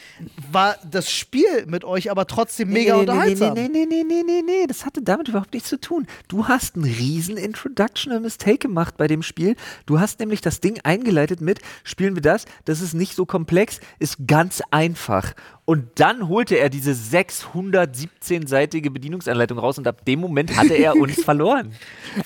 [0.51, 3.55] war das Spiel mit euch aber trotzdem mega nee, unterhaltsam.
[3.55, 6.07] Nee, nee, nee, nee, nee, nee, das hatte damit überhaupt nichts zu tun.
[6.29, 9.57] Du hast einen riesen Introductional Mistake gemacht bei dem Spiel.
[9.85, 13.81] Du hast nämlich das Ding eingeleitet mit, spielen wir das, das ist nicht so komplex,
[13.99, 15.35] ist ganz einfach.
[15.65, 21.15] Und dann holte er diese 617-seitige Bedienungsanleitung raus und ab dem Moment hatte er uns
[21.25, 21.73] verloren.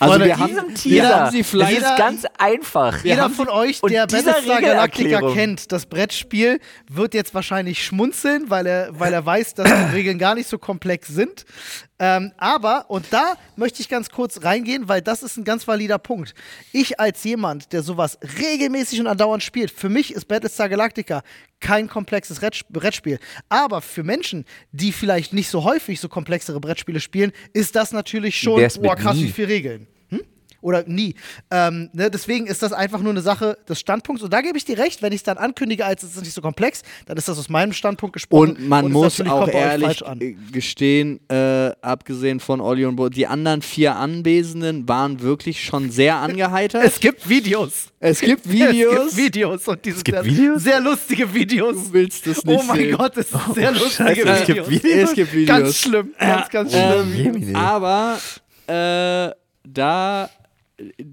[0.01, 3.05] also Freunde, wir haben, Teaser- haben sie das ist ganz einfach.
[3.05, 6.61] Jeder von euch, der Battlestar Galactica kennt, das Brettspiel,
[6.91, 10.57] wird jetzt wahrscheinlich schmunzeln, weil er, weil er weiß, dass die Regeln gar nicht so
[10.59, 11.45] komplex sind.
[11.99, 15.99] Ähm, aber, und da möchte ich ganz kurz reingehen, weil das ist ein ganz valider
[15.99, 16.35] Punkt.
[16.73, 21.23] Ich als jemand, der sowas regelmäßig und andauernd spielt, für mich ist Battlestar Galactica
[21.61, 23.19] kein komplexes Rett- Brettspiel.
[23.49, 28.39] Aber für Menschen, die vielleicht nicht so häufig so komplexere Brettspiele spielen, ist das natürlich
[28.39, 29.87] schon, boah, krass, wie viele Regeln.
[30.67, 31.15] Oder nie.
[31.53, 34.25] Ähm, ne, deswegen ist das einfach nur eine Sache des Standpunkts.
[34.25, 36.33] Und da gebe ich dir recht, wenn ich es dann ankündige, als es ist nicht
[36.33, 38.57] so komplex, dann ist das aus meinem Standpunkt gesprochen.
[38.57, 43.29] Und man es muss auch ehrlich äh, gestehen, äh, abgesehen von Olli und Bo, die
[43.29, 46.83] anderen vier Anwesenden waren wirklich schon sehr angeheitert.
[46.85, 47.93] Es gibt Videos.
[48.01, 48.67] Es gibt Videos.
[49.07, 50.63] Es gibt Videos und diese gibt sehr, Videos?
[50.65, 51.77] sehr lustige Videos.
[51.77, 52.97] Du willst es nicht Oh mein sehen.
[52.97, 54.67] Gott, es sind sehr lustige Scheiße, es Videos.
[54.67, 55.09] gibt Videos?
[55.11, 55.59] Es gibt Videos.
[55.59, 57.45] Ganz schlimm, ganz, ganz schlimm.
[57.55, 58.19] Ähm, aber
[58.67, 59.31] äh,
[59.65, 60.31] da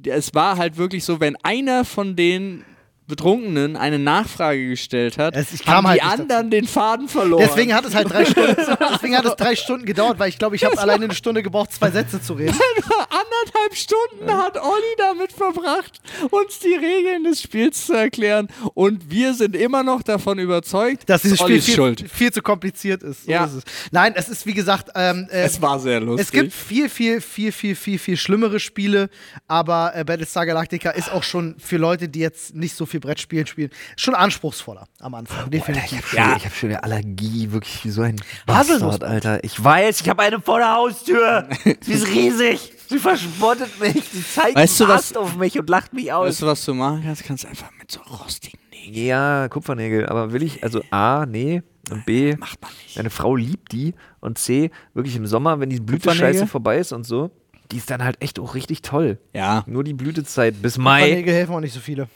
[0.05, 2.65] es war halt wirklich so, wenn einer von den
[3.13, 7.45] Betrunkenen eine Nachfrage gestellt hat, haben die halt nicht anderen den Faden verloren.
[7.47, 8.55] Deswegen hat es halt drei Stunden,
[8.91, 11.71] deswegen hat es drei Stunden gedauert, weil ich glaube, ich habe alleine eine Stunde gebraucht,
[11.73, 12.55] zwei Sätze zu reden.
[13.13, 15.99] anderthalb Stunden hat Olli damit verbracht,
[16.31, 18.47] uns die Regeln des Spiels zu erklären.
[18.73, 23.25] Und wir sind immer noch davon überzeugt, Dass dieses Spiel viel, viel zu kompliziert ist.
[23.25, 23.45] So Ja.
[23.45, 23.63] ist es.
[23.91, 26.25] Nein, es ist wie gesagt, ähm, äh, Es war sehr lustig.
[26.25, 29.09] Es gibt viel, viel, viel, viel, viel, viel schlimmere Spiele,
[29.47, 33.45] aber äh, Battlestar Galactica ist auch schon für Leute, die jetzt nicht so viel Brettspielen
[33.45, 35.49] spielen, schon anspruchsvoller am Anfang.
[35.51, 36.13] definitiv.
[36.13, 36.35] Ja.
[36.37, 38.15] Ich habe schon eine Allergie, wirklich wie so ein
[38.49, 38.99] Haselnuss.
[38.99, 39.43] Bastard, Alter.
[39.43, 41.47] Ich weiß, ich habe eine vor der Haustür.
[41.81, 42.71] Sie ist riesig.
[42.89, 44.03] Sie verspottet mich.
[44.11, 46.27] Sie zeigt Weißt du, was- auf mich und lacht mich aus.
[46.29, 47.23] Weißt du, was du machen kannst?
[47.23, 49.05] Kannst einfach mit so rostigen Nägeln.
[49.05, 50.07] Ja, Kupfernägel.
[50.07, 51.61] Aber will ich, also A, nee.
[51.91, 52.95] Und B, Macht man nicht.
[52.95, 53.93] meine Frau liebt die.
[54.21, 56.01] Und C, wirklich im Sommer, wenn die Kupfernägel?
[56.01, 57.31] Blütescheiße vorbei ist und so,
[57.71, 59.17] die ist dann halt echt auch richtig toll.
[59.33, 59.63] Ja.
[59.67, 62.07] Nur die Blütezeit bis Mai Nägel helfen auch nicht so viele.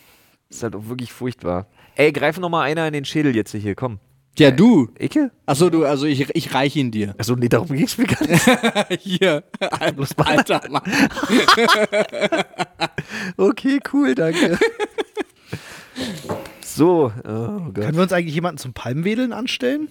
[0.50, 1.68] Ist halt auch wirklich furchtbar.
[1.96, 4.00] Ey, greif noch mal einer in den Schädel jetzt hier, komm.
[4.38, 4.90] Ja, du.
[5.00, 5.32] Icke?
[5.48, 7.16] Achso, du, also ich, ich reiche ihn dir.
[7.18, 9.02] Achso, nee, darum ging's mir gar nicht.
[9.02, 9.44] Hier.
[9.60, 10.84] Alter, Mann.
[13.38, 14.60] Okay, cool, danke.
[16.64, 17.74] so, oh Gott.
[17.76, 19.90] Können wir uns eigentlich jemanden zum Palmwedeln anstellen?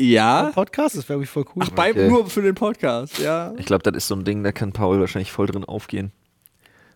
[0.00, 0.50] Ja.
[0.54, 1.62] Podcast, das wäre irgendwie voll cool.
[1.64, 2.08] Ach, bei, Okay.
[2.08, 3.52] nur für den Podcast, ja.
[3.58, 6.12] Ich glaube, das ist so ein Ding, da kann Paul wahrscheinlich voll drin aufgehen.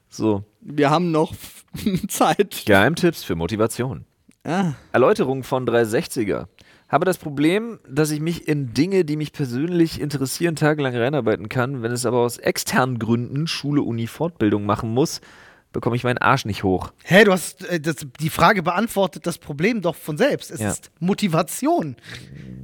[0.09, 1.35] So, Wir haben noch
[2.09, 2.63] Zeit.
[2.67, 4.05] Geheimtipps für Motivation.
[4.45, 4.73] Ah.
[4.93, 6.47] Erläuterung von 360er.
[6.89, 11.83] Habe das Problem, dass ich mich in Dinge, die mich persönlich interessieren, tagelang reinarbeiten kann.
[11.83, 15.21] Wenn es aber aus externen Gründen Schule, Uni, Fortbildung machen muss,
[15.73, 16.93] bekomme ich meinen Arsch nicht hoch.
[17.05, 20.51] Hä, du hast äh, das, die Frage beantwortet das Problem doch von selbst.
[20.51, 20.71] Es Ja.
[20.71, 21.97] ist Motivation.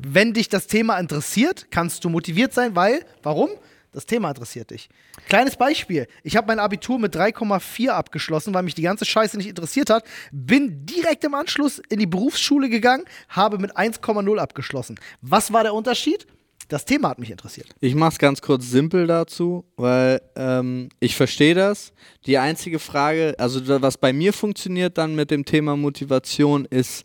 [0.07, 3.51] Wenn dich das Thema interessiert, kannst du motiviert sein, weil, warum?
[3.95, 4.89] Das Thema interessiert dich.
[5.29, 6.09] Kleines Beispiel.
[6.25, 10.05] Ich habe mein Abitur mit 3,4 abgeschlossen, weil mich die ganze Scheiße nicht interessiert hat.
[10.33, 14.97] Bin direkt im Anschluss in die Berufsschule gegangen, habe mit 1,0 abgeschlossen.
[15.21, 16.27] Was war der Unterschied?
[16.67, 17.69] Das Thema hat mich interessiert.
[17.79, 21.93] Ich mach's ganz kurz simpel dazu, weil ähm, ich verstehe das.
[22.27, 27.05] Die einzige Frage, also was bei mir funktioniert dann mit dem Thema Motivation ist,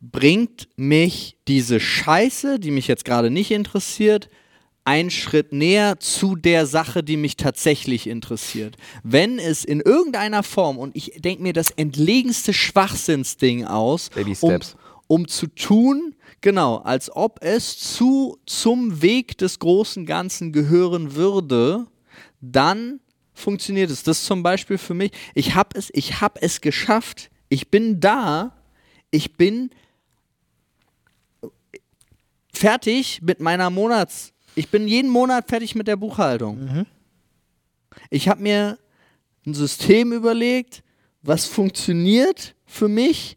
[0.00, 4.30] bringt mich diese Scheiße, die mich jetzt gerade nicht interessiert,
[4.90, 8.76] einen Schritt näher zu der Sache, die mich tatsächlich interessiert.
[9.04, 14.50] Wenn es in irgendeiner Form, und ich denke mir das entlegenste Schwachsinnsding aus, Baby um,
[14.50, 14.76] Steps.
[15.06, 21.86] um zu tun, genau, als ob es zu, zum Weg des großen Ganzen gehören würde,
[22.40, 22.98] dann
[23.32, 24.02] funktioniert es.
[24.02, 28.00] Das ist zum Beispiel für mich, ich habe es, ich habe es geschafft, ich bin
[28.00, 28.56] da,
[29.12, 29.70] ich bin
[32.52, 36.86] fertig mit meiner Monats, ich bin jeden Monat fertig mit der Buchhaltung.
[38.08, 38.78] Ich habe mir
[39.46, 40.82] ein System überlegt,
[41.22, 43.36] was funktioniert für mich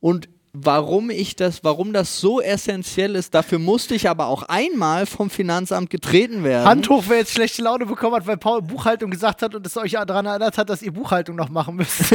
[0.00, 3.34] und warum ich das, warum das so essentiell ist.
[3.34, 6.66] Dafür musste ich aber auch einmal vom Finanzamt getreten werden.
[6.66, 9.76] Hand hoch, wer jetzt schlechte Laune bekommen hat, weil Paul Buchhaltung gesagt hat und es
[9.76, 12.04] euch daran erinnert hat, dass ihr Buchhaltung noch machen müsst.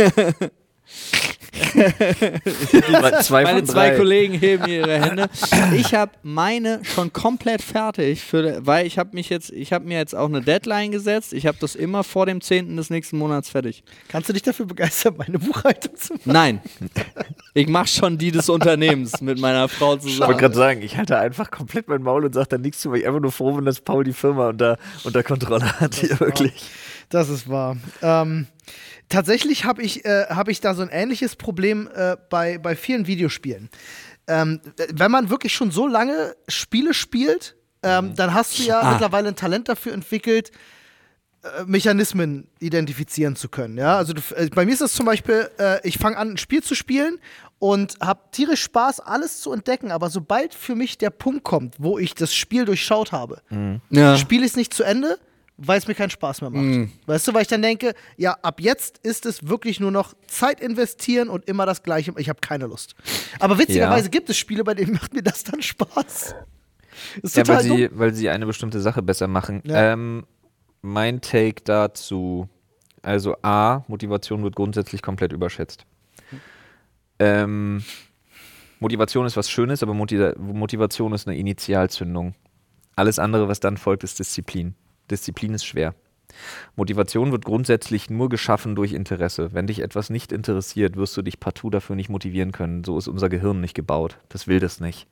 [3.21, 3.97] zwei Meine zwei drei.
[3.97, 5.29] Kollegen heben ihre Hände.
[5.75, 9.97] Ich habe meine schon komplett fertig, für, weil ich habe mich jetzt, ich habe mir
[9.97, 11.33] jetzt auch eine Deadline gesetzt.
[11.33, 12.77] Ich habe das immer vor dem 10.
[12.77, 13.83] des nächsten Monats fertig.
[14.07, 16.21] Kannst du dich dafür begeistern, meine Buchhaltung zu machen?
[16.25, 16.61] Nein,
[17.53, 20.37] ich mache schon die des Unternehmens mit meiner Frau Ich wollte zusammen.
[20.37, 23.07] gerade sagen, ich halte einfach komplett mein Maul und sage dann nichts zu, weil ich
[23.07, 25.95] einfach nur froh bin, dass Paul die Firma unter, unter Kontrolle hat.
[25.95, 26.53] Hier wirklich.
[27.09, 27.75] Das ist wahr.
[28.01, 28.47] Ähm,
[29.09, 33.07] tatsächlich habe ich, äh, hab ich da so ein ähnliches Problem äh, bei, bei vielen
[33.07, 33.69] Videospielen.
[34.27, 38.79] Ähm, äh, wenn man wirklich schon so lange Spiele spielt, ähm, dann hast du ja
[38.81, 38.91] Ah.
[38.91, 40.51] mittlerweile ein Talent dafür entwickelt,
[41.43, 43.77] äh, Mechanismen identifizieren zu können.
[43.77, 43.97] Ja?
[43.97, 46.61] Also du, äh, bei mir ist es zum Beispiel, äh, ich fange an, ein Spiel
[46.61, 47.19] zu spielen
[47.57, 51.97] und habe tierisch Spaß, alles zu entdecken, aber sobald für mich der Punkt kommt, wo
[51.97, 53.41] ich das Spiel durchschaut habe,
[53.89, 54.15] Ja.
[54.17, 55.17] spiele ich es nicht zu Ende,
[55.63, 56.89] weil es mir keinen Spaß mehr macht.
[57.05, 60.59] Weißt du, weil ich dann denke, ja, ab jetzt ist es wirklich nur noch Zeit
[60.59, 62.13] investieren und immer das Gleiche.
[62.17, 62.95] Ich habe keine Lust.
[63.39, 66.35] Aber witzigerweise gibt es Spiele, bei denen macht mir das dann Spaß.
[67.21, 69.61] Ist Ja, weil sie, weil sie eine bestimmte Sache besser machen.
[69.65, 69.93] Ja.
[69.93, 70.25] Ähm,
[70.81, 72.49] mein Take dazu,
[73.03, 75.85] also A, Motivation wird grundsätzlich komplett überschätzt.
[77.19, 77.83] Ähm,
[78.79, 82.33] Motivation ist was Schönes, aber Motiva Motivation ist eine Initialzündung.
[82.95, 84.73] Alles andere, was dann folgt, ist Disziplin.
[85.11, 85.93] Disziplin ist schwer.
[86.75, 89.53] Motivation wird grundsätzlich nur geschaffen durch Interesse.
[89.53, 92.83] Wenn dich etwas nicht interessiert, wirst du dich partout dafür nicht motivieren können.
[92.83, 94.17] So ist unser Gehirn nicht gebaut.
[94.29, 95.07] Das will das nicht.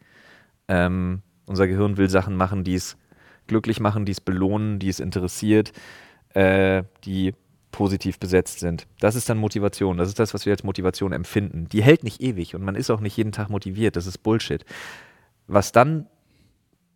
[0.68, 2.98] Ähm, unser Gehirn will Sachen machen, die es
[3.48, 5.74] glücklich machen, die es belohnen, die es interessiert,
[6.34, 7.34] äh, die
[7.72, 8.88] positiv besetzt sind.
[9.00, 9.98] Das ist dann Motivation.
[9.98, 11.68] Das ist das, was wir als Motivation empfinden.
[11.70, 13.96] Die hält nicht ewig und man ist auch nicht jeden Tag motiviert.
[13.96, 14.66] Das ist Bullshit.
[15.48, 16.08] Was dann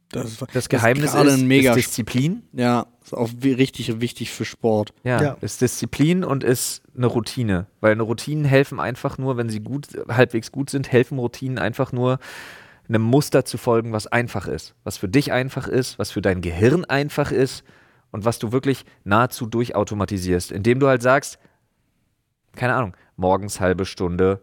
[0.10, 1.20] Das, das Geheimnis ist,
[1.76, 2.43] ist Disziplin.
[2.54, 4.93] Ja, ist auch richtig wichtig für Sport.
[5.04, 5.38] Ja, Ja.
[5.41, 7.68] ist Disziplin und ist eine Routine.
[7.82, 11.91] Weil eine Routinen helfen einfach nur, wenn sie gut, halbwegs gut sind, helfen Routinen einfach
[11.91, 12.20] nur,
[12.89, 14.76] einem Muster zu folgen, was einfach ist.
[14.84, 17.64] Was für dich einfach ist, was für dein Gehirn einfach ist
[18.12, 20.51] und was du wirklich nahezu durchautomatisierst.
[20.51, 21.39] Indem du halt sagst,
[22.56, 24.41] keine Ahnung, morgens halbe Stunde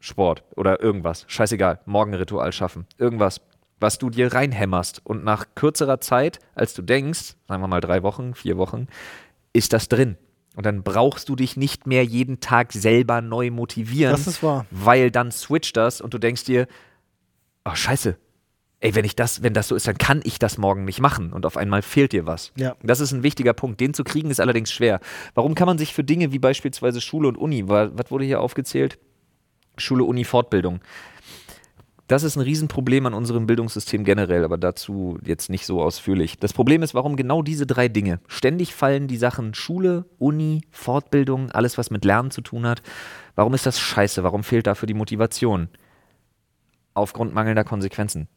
[0.00, 1.24] Sport oder irgendwas.
[1.26, 2.86] Scheißegal, Morgenritual schaffen.
[2.98, 3.40] Irgendwas,
[3.80, 5.00] was du dir reinhämmerst.
[5.04, 8.86] Und nach kürzerer Zeit, als du denkst, sagen wir mal drei Wochen, vier Wochen,
[9.52, 10.16] ist das drin.
[10.54, 14.64] Und dann brauchst du dich nicht mehr jeden Tag selber neu motivieren, Das ist wahr.
[14.70, 16.66] weil dann switcht das und du denkst dir,
[17.66, 18.16] oh scheiße,
[18.80, 21.34] ey, wenn ich das, wenn das so ist, dann kann ich das morgen nicht machen
[21.34, 22.52] und auf einmal fehlt dir was.
[22.56, 22.74] Ja.
[22.82, 23.80] Das ist ein wichtiger Punkt.
[23.80, 25.00] Den zu kriegen ist allerdings schwer.
[25.34, 28.40] Warum kann man sich für Dinge wie beispielsweise Schule und Uni, wa- was wurde hier
[28.40, 28.98] aufgezählt?
[29.76, 30.80] Schule, Uni, Fortbildung.
[32.06, 36.38] Das ist ein Riesenproblem an unserem Bildungssystem generell, aber dazu jetzt nicht so ausführlich.
[36.38, 38.20] Das Problem ist, warum genau diese drei Dinge?
[38.28, 42.82] Ständig fallen die Sachen Schule, Uni, Fortbildung, alles, was mit Lernen zu tun hat.
[43.34, 44.22] Warum ist das scheiße?
[44.22, 45.68] Warum fehlt dafür die Motivation?
[46.94, 48.28] Aufgrund mangelnder Konsequenzen.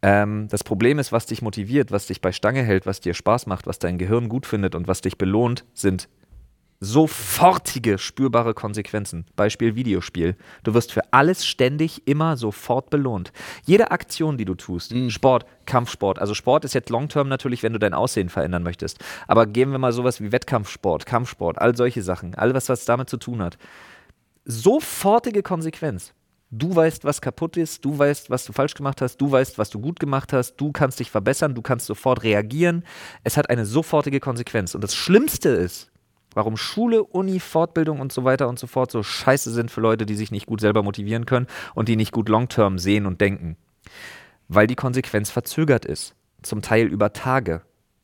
[0.00, 3.46] Ähm, das Problem ist, was dich motiviert, was dich bei Stange hält, was dir Spaß
[3.46, 6.08] macht, was dein Gehirn gut findet und was dich belohnt, sind
[6.80, 9.24] sofortige, spürbare Konsequenzen.
[9.34, 10.36] Beispiel Videospiel.
[10.62, 13.32] Du wirst für alles ständig immer sofort belohnt.
[13.64, 17.78] Jede Aktion, die du tust, Sport, Kampfsport, also Sport ist jetzt long-term natürlich, wenn du
[17.78, 18.98] dein Aussehen verändern möchtest.
[19.26, 23.10] Aber geben wir mal sowas wie Wettkampfsport, Kampfsport, all solche Sachen, all was, was damit
[23.10, 23.58] zu tun hat.
[24.44, 26.14] Sofortige Konsequenz.
[26.50, 29.68] Du weißt, was kaputt ist, du weißt, was du falsch gemacht hast, du weißt, was
[29.68, 32.84] du gut gemacht hast, du kannst dich verbessern, du kannst sofort reagieren.
[33.22, 34.74] Es hat eine sofortige Konsequenz.
[34.74, 35.90] Und das Schlimmste ist,
[36.34, 40.06] warum Schule, Uni, Fortbildung und so weiter und so fort so scheiße sind für Leute,
[40.06, 43.56] die sich nicht gut selber motivieren können und die nicht gut long-term sehen und denken.
[44.48, 46.14] Weil die Konsequenz verzögert ist.
[46.42, 47.62] Zum Teil über Tage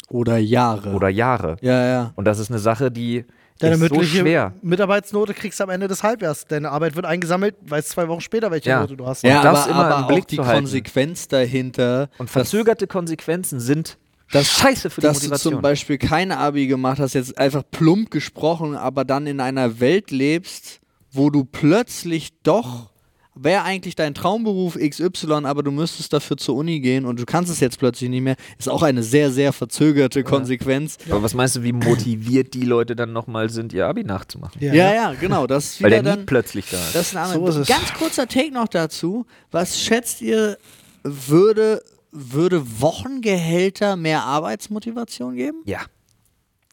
[0.09, 0.93] Oder Jahre.
[0.93, 1.57] oder Jahre.
[1.61, 2.13] ja, ja.
[2.17, 3.25] Und das ist eine Sache, die
[3.61, 4.53] Deine ist so mündliche schwer.
[4.63, 6.47] Mitarbeitsnote kriegst du am Ende des Halbjahres.
[6.47, 8.81] Deine Arbeit wird eingesammelt, weißt zwei Wochen später, welche Ja.
[8.81, 9.23] Note du hast.
[9.23, 10.37] Ja, das aber, immer aber im Blick auch die.
[10.39, 13.97] Konsequenz dahinter, Und verzögerte Konsequenzen sind
[14.35, 15.53] Das- scheiße für die dass du Motivation.
[15.55, 20.11] zum Beispiel kein Abi gemacht hast, jetzt einfach plump gesprochen, aber dann in einer Welt
[20.11, 20.81] lebst,
[21.11, 22.91] wo du plötzlich doch,
[23.37, 27.51] wäre eigentlich dein Traumberuf XY, aber du müsstest dafür zur Uni gehen und du kannst
[27.51, 30.99] es jetzt plötzlich nicht mehr, ist auch eine sehr, sehr verzögerte Konsequenz.
[31.11, 34.61] Aber was meinst du, wie motiviert die Leute dann nochmal sind, ihr Abi nachzumachen?
[34.63, 34.73] Ja.
[34.73, 35.49] Ja, ja, genau.
[35.49, 36.27] Das ist Weil der dann.
[36.27, 36.95] Plötzlich da ist.
[36.95, 37.67] Das ist ein So ist es.
[37.69, 39.27] Ganz kurzer Take noch dazu.
[39.51, 40.57] Was schätzt ihr,
[41.03, 41.83] würde,
[42.15, 45.63] würde Wochengehälter mehr Arbeitsmotivation geben?
[45.67, 45.81] ja,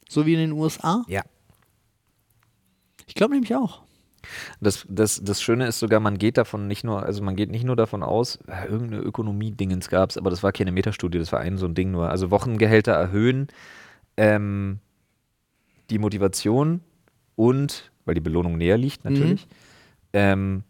[0.08, 1.04] So wie in den USA?
[1.08, 1.24] ja.
[3.08, 3.82] Ich glaube nämlich auch.
[4.62, 7.66] Das, das, das Schöne ist sogar, man geht davon nicht nur, also man geht nicht
[7.66, 11.40] nur davon aus, äh, irgendeine Ökonomie-Dingens gab es, aber das war keine Metastudie, das war
[11.40, 12.10] ein so ein Ding nur.
[12.10, 13.48] Also Wochengehälter erhöhen
[14.16, 14.80] ähm,
[15.90, 16.82] die Motivation
[17.36, 19.48] und, weil die Belohnung näher liegt natürlich,
[20.14, 20.64] ähm,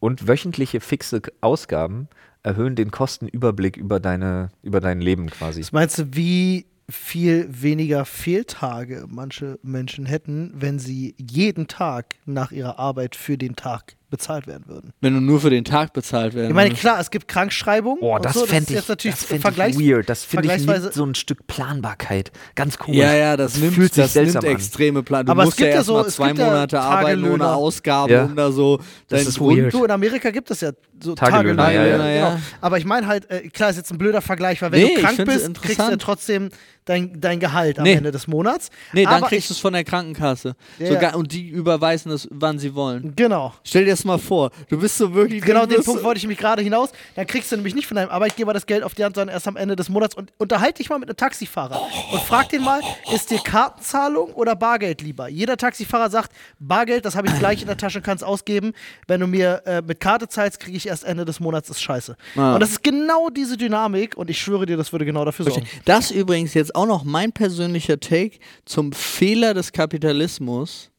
[0.00, 2.08] und wöchentliche fixe Ausgaben
[2.48, 5.60] erhöhen den Kostenüberblick über, deine, über dein Leben quasi.
[5.60, 12.50] Was meinst du, wie viel weniger Fehltage manche Menschen hätten, wenn sie jeden Tag nach
[12.50, 14.92] ihrer Arbeit für den Tag bezahlt werden würden?
[15.00, 16.80] Wenn du nur für den Tag bezahlt werden Ich meine, würdest.
[16.80, 17.98] klar, es gibt Krankschreibung.
[18.00, 20.08] Boah, das so, fände ist ich, jetzt natürlich das fänd Vergleichs ich weird.
[20.08, 22.32] Das finde ich vergleichsweise- nimmt so ein Stück Planbarkeit.
[22.54, 22.98] Ganz komisch.
[22.98, 24.56] Ja, ja, das, nimmt, fühlt sich das nimmt seltsam an.
[24.56, 25.26] extreme Plan.
[25.26, 27.24] Du Aber es musst ja gibt ja erst so- mal es zwei ja Monate arbeiten
[27.30, 27.48] ohne.
[27.48, 28.24] Ausgaben, Ja.
[28.24, 29.72] um da so Das ist weird.
[29.72, 31.72] Du, in Amerika gibt es ja so Tagelöhner, Tagelöhner.
[31.72, 32.28] ja, ja, ja.
[32.30, 32.40] Genau.
[32.60, 35.00] Aber ich meine halt, äh, klar, ist jetzt ein blöder Vergleich, weil wenn Nee, du
[35.02, 36.48] krank bist, kriegst du ja trotzdem
[36.88, 37.94] dein, dein Gehalt am Nee.
[37.94, 38.70] Ende des Monats.
[38.92, 40.54] Nee, dann Aber kriegst du es von der Krankenkasse.
[40.78, 41.16] Ja, Sogar.
[41.16, 43.14] Und die überweisen es, wann sie wollen.
[43.16, 43.54] Genau.
[43.64, 44.50] Stell dir das mal vor.
[44.68, 45.42] Du bist so wirklich.
[45.42, 46.90] Genau den Punkt wollte ich mich gerade hinaus.
[47.14, 49.46] Dann kriegst du nämlich nicht von deinem Arbeitgeber das Geld auf die Hand, sondern erst
[49.48, 50.14] am Ende des Monats.
[50.14, 51.80] Und unterhalte dich mal mit einem Taxifahrer
[52.12, 52.80] und frag den mal,
[53.12, 55.28] ist dir Kartenzahlung oder Bargeld lieber?
[55.28, 58.72] Jeder Taxifahrer sagt, Bargeld, das habe ich gleich in der Tasche und kann es ausgeben.
[59.06, 62.16] Wenn du mir äh, mit Karte zahlst, kriege ich erst Ende des Monats, ist scheiße.
[62.36, 62.54] Ah.
[62.54, 65.66] Und das ist genau diese Dynamik und ich schwöre dir, das würde genau dafür sorgen.
[65.84, 70.90] Das übrigens jetzt auch noch mein persönlicher Take zum Fehler des Kapitalismus.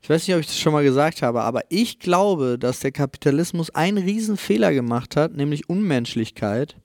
[0.00, 2.92] Ich weiß nicht, ob ich das schon mal gesagt habe, aber ich glaube, dass der
[2.92, 6.76] Kapitalismus einen riesen Fehler gemacht hat, nämlich Unmenschlichkeit.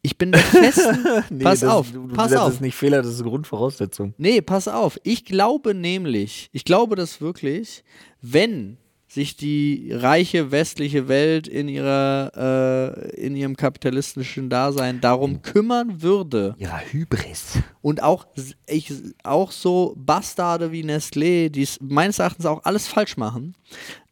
[0.00, 1.40] Ich bin der festen.
[1.40, 2.52] pass das, auf, du, pass das auf.
[2.54, 4.14] ist nicht Fehler, das ist Grundvoraussetzung.
[4.16, 4.98] Nee, pass auf.
[5.02, 7.82] Ich glaube nämlich, ich glaube das wirklich,
[8.22, 8.78] wenn
[9.14, 16.56] sich die reiche westliche Welt in ihrer äh, in ihrem kapitalistischen Dasein darum kümmern würde
[16.58, 17.58] Ihrer Hybris.
[17.80, 18.26] und auch
[18.66, 18.92] ich
[19.22, 23.54] auch so Bastarde wie Nestlé, die es meines Erachtens auch alles falsch machen,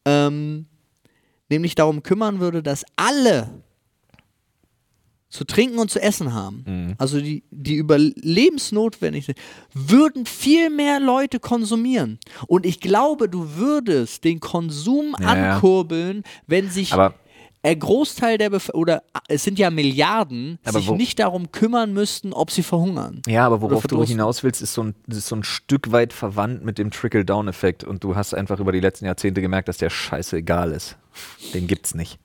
[0.04, 0.66] ähm,
[1.48, 3.61] nämlich darum kümmern würde, dass alle
[5.32, 6.94] zu trinken und zu essen haben, Mhm.
[6.98, 9.38] also die, die überlebensnotwendig sind,
[9.72, 12.18] würden viel mehr Leute konsumieren.
[12.46, 15.54] Und ich glaube, du würdest den Konsum Ja, ja.
[15.54, 17.14] ankurbeln, wenn sich Aber
[17.64, 21.92] der Großteil der Bevölkerung, oder ah, es sind ja Milliarden, Aber sich nicht darum kümmern
[21.94, 23.22] müssten, ob sie verhungern.
[23.26, 26.64] Ja, aber worauf du hinaus willst, ist so, ein, ist so ein Stück weit verwandt
[26.64, 30.38] mit dem Trickle-Down-Effekt und du hast einfach über die letzten Jahrzehnte gemerkt, dass der Scheiße
[30.38, 30.96] egal ist.
[31.54, 32.18] Den gibt's nicht.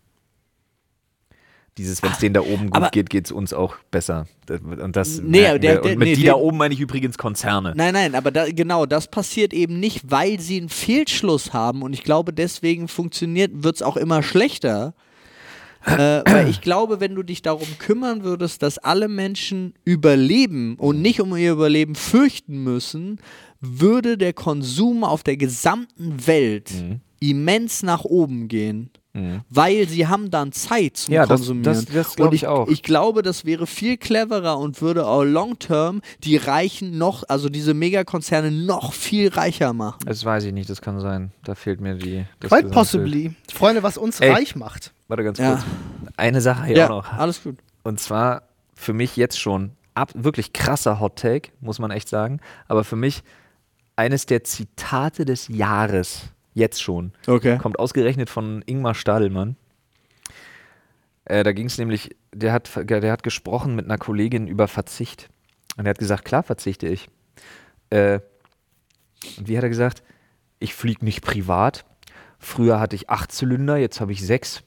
[1.77, 4.25] Dieses, wenn es denen da oben gut geht, geht es uns auch besser.
[4.49, 7.73] Und das Nee, der- der- und mit nee, die da oben meine ich übrigens Konzerne.
[7.75, 11.93] Nein, nein, aber da, genau, das passiert eben nicht, weil sie einen Fehlschluss haben und
[11.93, 14.93] ich glaube, deswegen funktioniert, wird es auch immer schlechter.
[15.85, 21.01] äh, weil ich glaube, wenn du dich darum kümmern würdest, dass alle Menschen überleben und
[21.01, 23.19] nicht um ihr Überleben fürchten müssen,
[23.61, 26.99] würde der Konsum auf der gesamten Welt Mhm.
[27.19, 28.89] immens nach oben gehen.
[29.49, 31.63] Weil sie haben dann Zeit zum Ja, das- Konsumieren.
[31.63, 32.67] das- das glaub Und ich auch.
[32.67, 37.49] Ich glaube, das wäre viel cleverer und würde auch long term die Reichen noch, also
[37.49, 39.97] diese Megakonzerne noch viel reicher machen.
[40.05, 41.31] Das weiß ich nicht, das kann sein.
[41.43, 42.25] Da fehlt mir die.
[42.39, 43.33] Das Quite possibly.
[43.51, 44.29] Freunde, was uns Ey.
[44.31, 44.93] reich macht.
[45.07, 45.53] Warte ganz Ja.
[45.55, 45.63] kurz.
[46.15, 47.13] Eine Sache hier Ja, auch noch.
[47.13, 47.57] alles gut.
[47.83, 48.43] Und zwar
[48.75, 52.39] für mich jetzt schon ab, wirklich krasser Hot Take, muss man echt sagen.
[52.67, 53.23] Aber für mich
[53.95, 56.21] eines der Zitate des Jahres.
[56.57, 57.11] Jetzt schon.
[57.27, 57.59] Okay.
[57.59, 59.57] Kommt ausgerechnet von Ingmar Stadelmann.
[61.25, 65.29] Äh, da ging es nämlich, der hat, der hat gesprochen mit einer Kollegin über Verzicht.
[65.77, 67.09] Und er hat gesagt, klar verzichte ich.
[67.91, 68.21] Äh,
[69.37, 70.01] und wie hat er gesagt?
[70.57, 71.85] Ich fliege nicht privat.
[72.39, 74.63] Früher hatte ich acht Zylinder, jetzt habe ich sechs.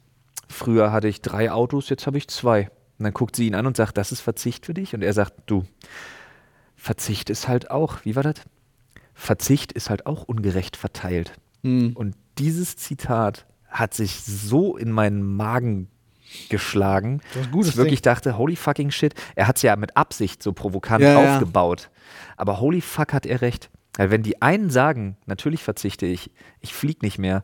[0.49, 2.71] Früher hatte ich drei Autos, jetzt habe ich zwei.
[2.99, 4.95] Und dann guckt sie ihn an und sagt, das ist Verzicht für dich?
[4.95, 5.65] Und er sagt, du,
[6.77, 8.37] Verzicht ist halt auch, wie war das?
[9.13, 11.33] Verzicht ist halt auch ungerecht verteilt.
[11.63, 11.93] Hm.
[11.95, 15.89] Und dieses Zitat hat sich so in meinen Magen
[16.49, 19.15] geschlagen, dass ich wirklich dachte, holy fucking shit.
[19.35, 21.35] Er hat es ja mit Absicht so provokant Ja, ja.
[21.35, 21.91] aufgebaut.
[22.37, 23.71] Aber holy fuck hat er recht.
[23.97, 26.31] Weil wenn die einen sagen, natürlich verzichte ich,
[26.61, 27.43] ich fliege nicht mehr,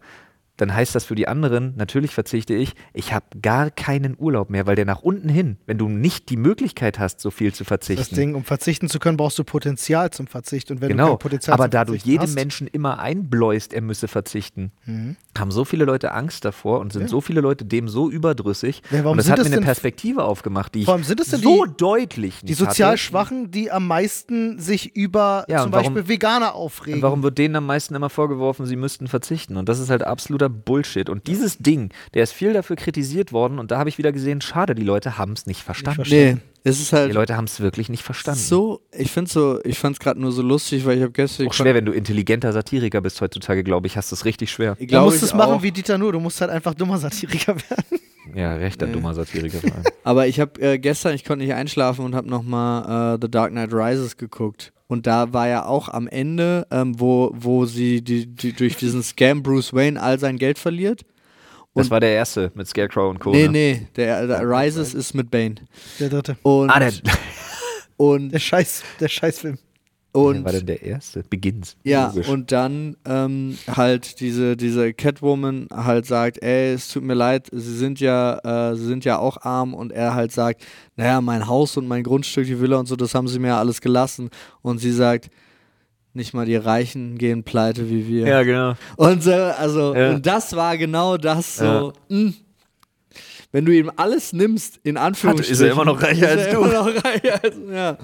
[0.57, 4.67] dann heißt das für die anderen, natürlich verzichte ich, ich habe gar keinen Urlaub mehr,
[4.67, 8.01] weil der nach unten hin, wenn du nicht die Möglichkeit hast, so viel zu verzichten.
[8.09, 10.71] Das Ding, um verzichten zu können, brauchst du Potenzial zum Verzicht.
[10.71, 13.83] Und wenn du Genau, kein Potenzial aber da du jedem hast, Menschen immer einbläust, er
[13.83, 15.17] müsse verzichten, Mhm.
[15.37, 17.09] haben so viele Leute Angst davor und sind Ja.
[17.09, 18.83] so viele Leute dem so überdrüssig.
[18.91, 21.73] Ja, und das hat mir eine Perspektive aufgemacht, die ich sind es denn so die-
[21.77, 22.99] deutlich die nicht sozial hatte.
[22.99, 26.99] Schwachen, die am meisten sich über Ja, zum warum- Beispiel Veganer aufregen.
[26.99, 29.57] Und warum wird denen am meisten immer vorgeworfen, sie müssten verzichten?
[29.57, 31.09] Und das ist halt absoluter Bullshit.
[31.09, 34.41] Und dieses Ding, der ist viel dafür kritisiert worden und da habe ich wieder gesehen,
[34.41, 35.97] schade, die Leute haben es nicht verstanden.
[36.05, 36.41] verstanden.
[36.65, 38.41] Nee, es ist die halt Leute haben es wirklich nicht verstanden.
[38.41, 41.47] so, ich finde so, ich fand es gerade nur so lustig, weil ich habe gestern.
[41.49, 44.77] auch schwer, wenn du intelligenter Satiriker bist heutzutage, glaube ich, hast du es richtig schwer.
[44.79, 45.63] ich Du musst es machen auch.
[45.63, 48.01] wie Dieter Nur, du musst halt einfach dummer Satiriker werden.
[48.35, 49.59] Ja, rechter, dummer Satiriker.
[50.05, 53.53] Aber ich habe äh, gestern, ich konnte nicht einschlafen und habe nochmal äh, The Dark
[53.53, 54.73] Knight Rises geguckt.
[54.89, 59.03] Und da war ja auch am Ende, ähm, wo, wo sie die, die, durch diesen
[59.03, 61.03] Scam Bruce Wayne all sein Geld verliert.
[61.75, 63.31] Das Und- war der erste mit Scarecrow und Co.
[63.33, 63.51] Nee, ne?
[63.51, 65.57] nee, der, der Rises ist mit Bane.
[65.99, 66.37] Der dritte.
[66.43, 66.93] Und, Ah, der,
[67.97, 69.59] und, Der Scheiß, der Scheißfilm.
[70.25, 71.23] Und war denn der erste?
[71.29, 71.77] Begins.
[71.85, 72.29] Ja, Logisch.
[72.29, 77.77] und dann ähm, halt diese, diese Catwoman halt sagt, ey, es tut mir leid, sie
[77.77, 80.63] sind ja, äh, sie sind ja auch arm und er halt sagt,
[80.97, 83.59] naja, mein Haus und mein Grundstück, die Villa und so, das haben sie mir ja
[83.59, 84.31] alles gelassen.
[84.63, 85.29] Und sie sagt,
[86.15, 88.27] nicht mal die Reichen gehen pleite wie wir.
[88.27, 88.75] ja, genau.
[88.97, 90.11] Und so, also, Ja.
[90.13, 91.65] und das war genau das so.
[91.65, 91.93] Ja.
[92.09, 92.33] mh.
[93.53, 96.57] Wenn du ihm alles nimmst, in Anführungsstrichen, ist er immer noch reicher als du.
[96.63, 97.97] Immer noch reicher als, ja.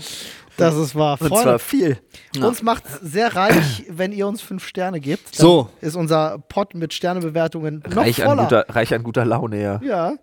[0.56, 1.18] Das ist wahr.
[1.20, 1.98] Und Freunde, zwar viel.
[2.36, 2.46] Ja.
[2.46, 5.38] Uns macht sehr reich, wenn ihr uns fünf Sterne gebt.
[5.38, 5.70] Dann So.
[5.80, 8.42] ist unser Pot mit Sternebewertungen noch Reich an, voller.
[8.44, 9.80] guter, reich an guter Laune, ja.
[9.82, 10.14] Ja.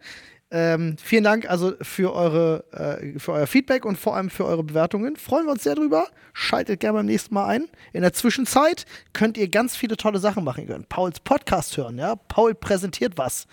[0.52, 4.64] Ähm, vielen Dank also für, eure, äh, für euer Feedback und vor allem für eure
[4.64, 5.16] Bewertungen.
[5.16, 6.08] Freuen wir uns sehr drüber.
[6.34, 7.66] Schaltet gerne beim nächsten Mal ein.
[7.94, 10.62] In der Zwischenzeit könnt ihr ganz viele tolle Sachen machen.
[10.62, 12.00] Ihr könnt Pauls Podcast hören.
[12.00, 12.16] Ja?
[12.16, 13.46] Paul präsentiert was.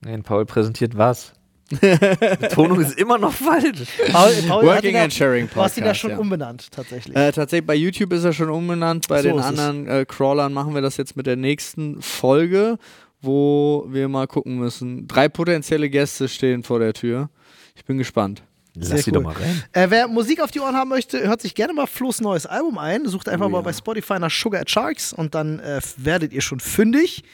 [0.00, 1.34] Nein, Paul präsentiert was.
[1.70, 3.86] Betonung ist immer noch falsch.
[4.10, 6.18] Paul, Paul Working da- and Sharing Du hast ihn da Podcast, schon ja.
[6.18, 7.16] umbenannt, tatsächlich.
[7.16, 9.08] Äh, tatsächlich, bei YouTube ist er schon umbenannt.
[9.08, 12.78] Bei So den anderen äh, Crawlern machen wir das jetzt mit der nächsten Folge,
[13.20, 15.06] wo wir mal gucken müssen.
[15.08, 17.28] Drei potenzielle Gäste stehen vor der Tür.
[17.74, 18.42] Ich bin gespannt.
[18.74, 19.14] Lass Sehr sie cool.
[19.14, 19.64] doch mal rein.
[19.72, 22.78] Äh, wer Musik auf die Ohren haben möchte, hört sich gerne mal Flo's neues Album
[22.78, 23.06] ein.
[23.08, 23.62] Sucht einfach Oh mal ja.
[23.62, 27.24] bei Spotify nach Sugar at Sharks und dann äh, werdet ihr schon fündig.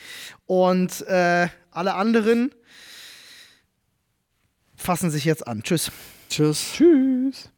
[0.46, 2.50] Und äh, alle anderen
[4.84, 5.62] fassen sich jetzt an.
[5.62, 5.90] Tschüss.
[6.28, 6.72] Tschüss.
[6.74, 7.50] Tschüss.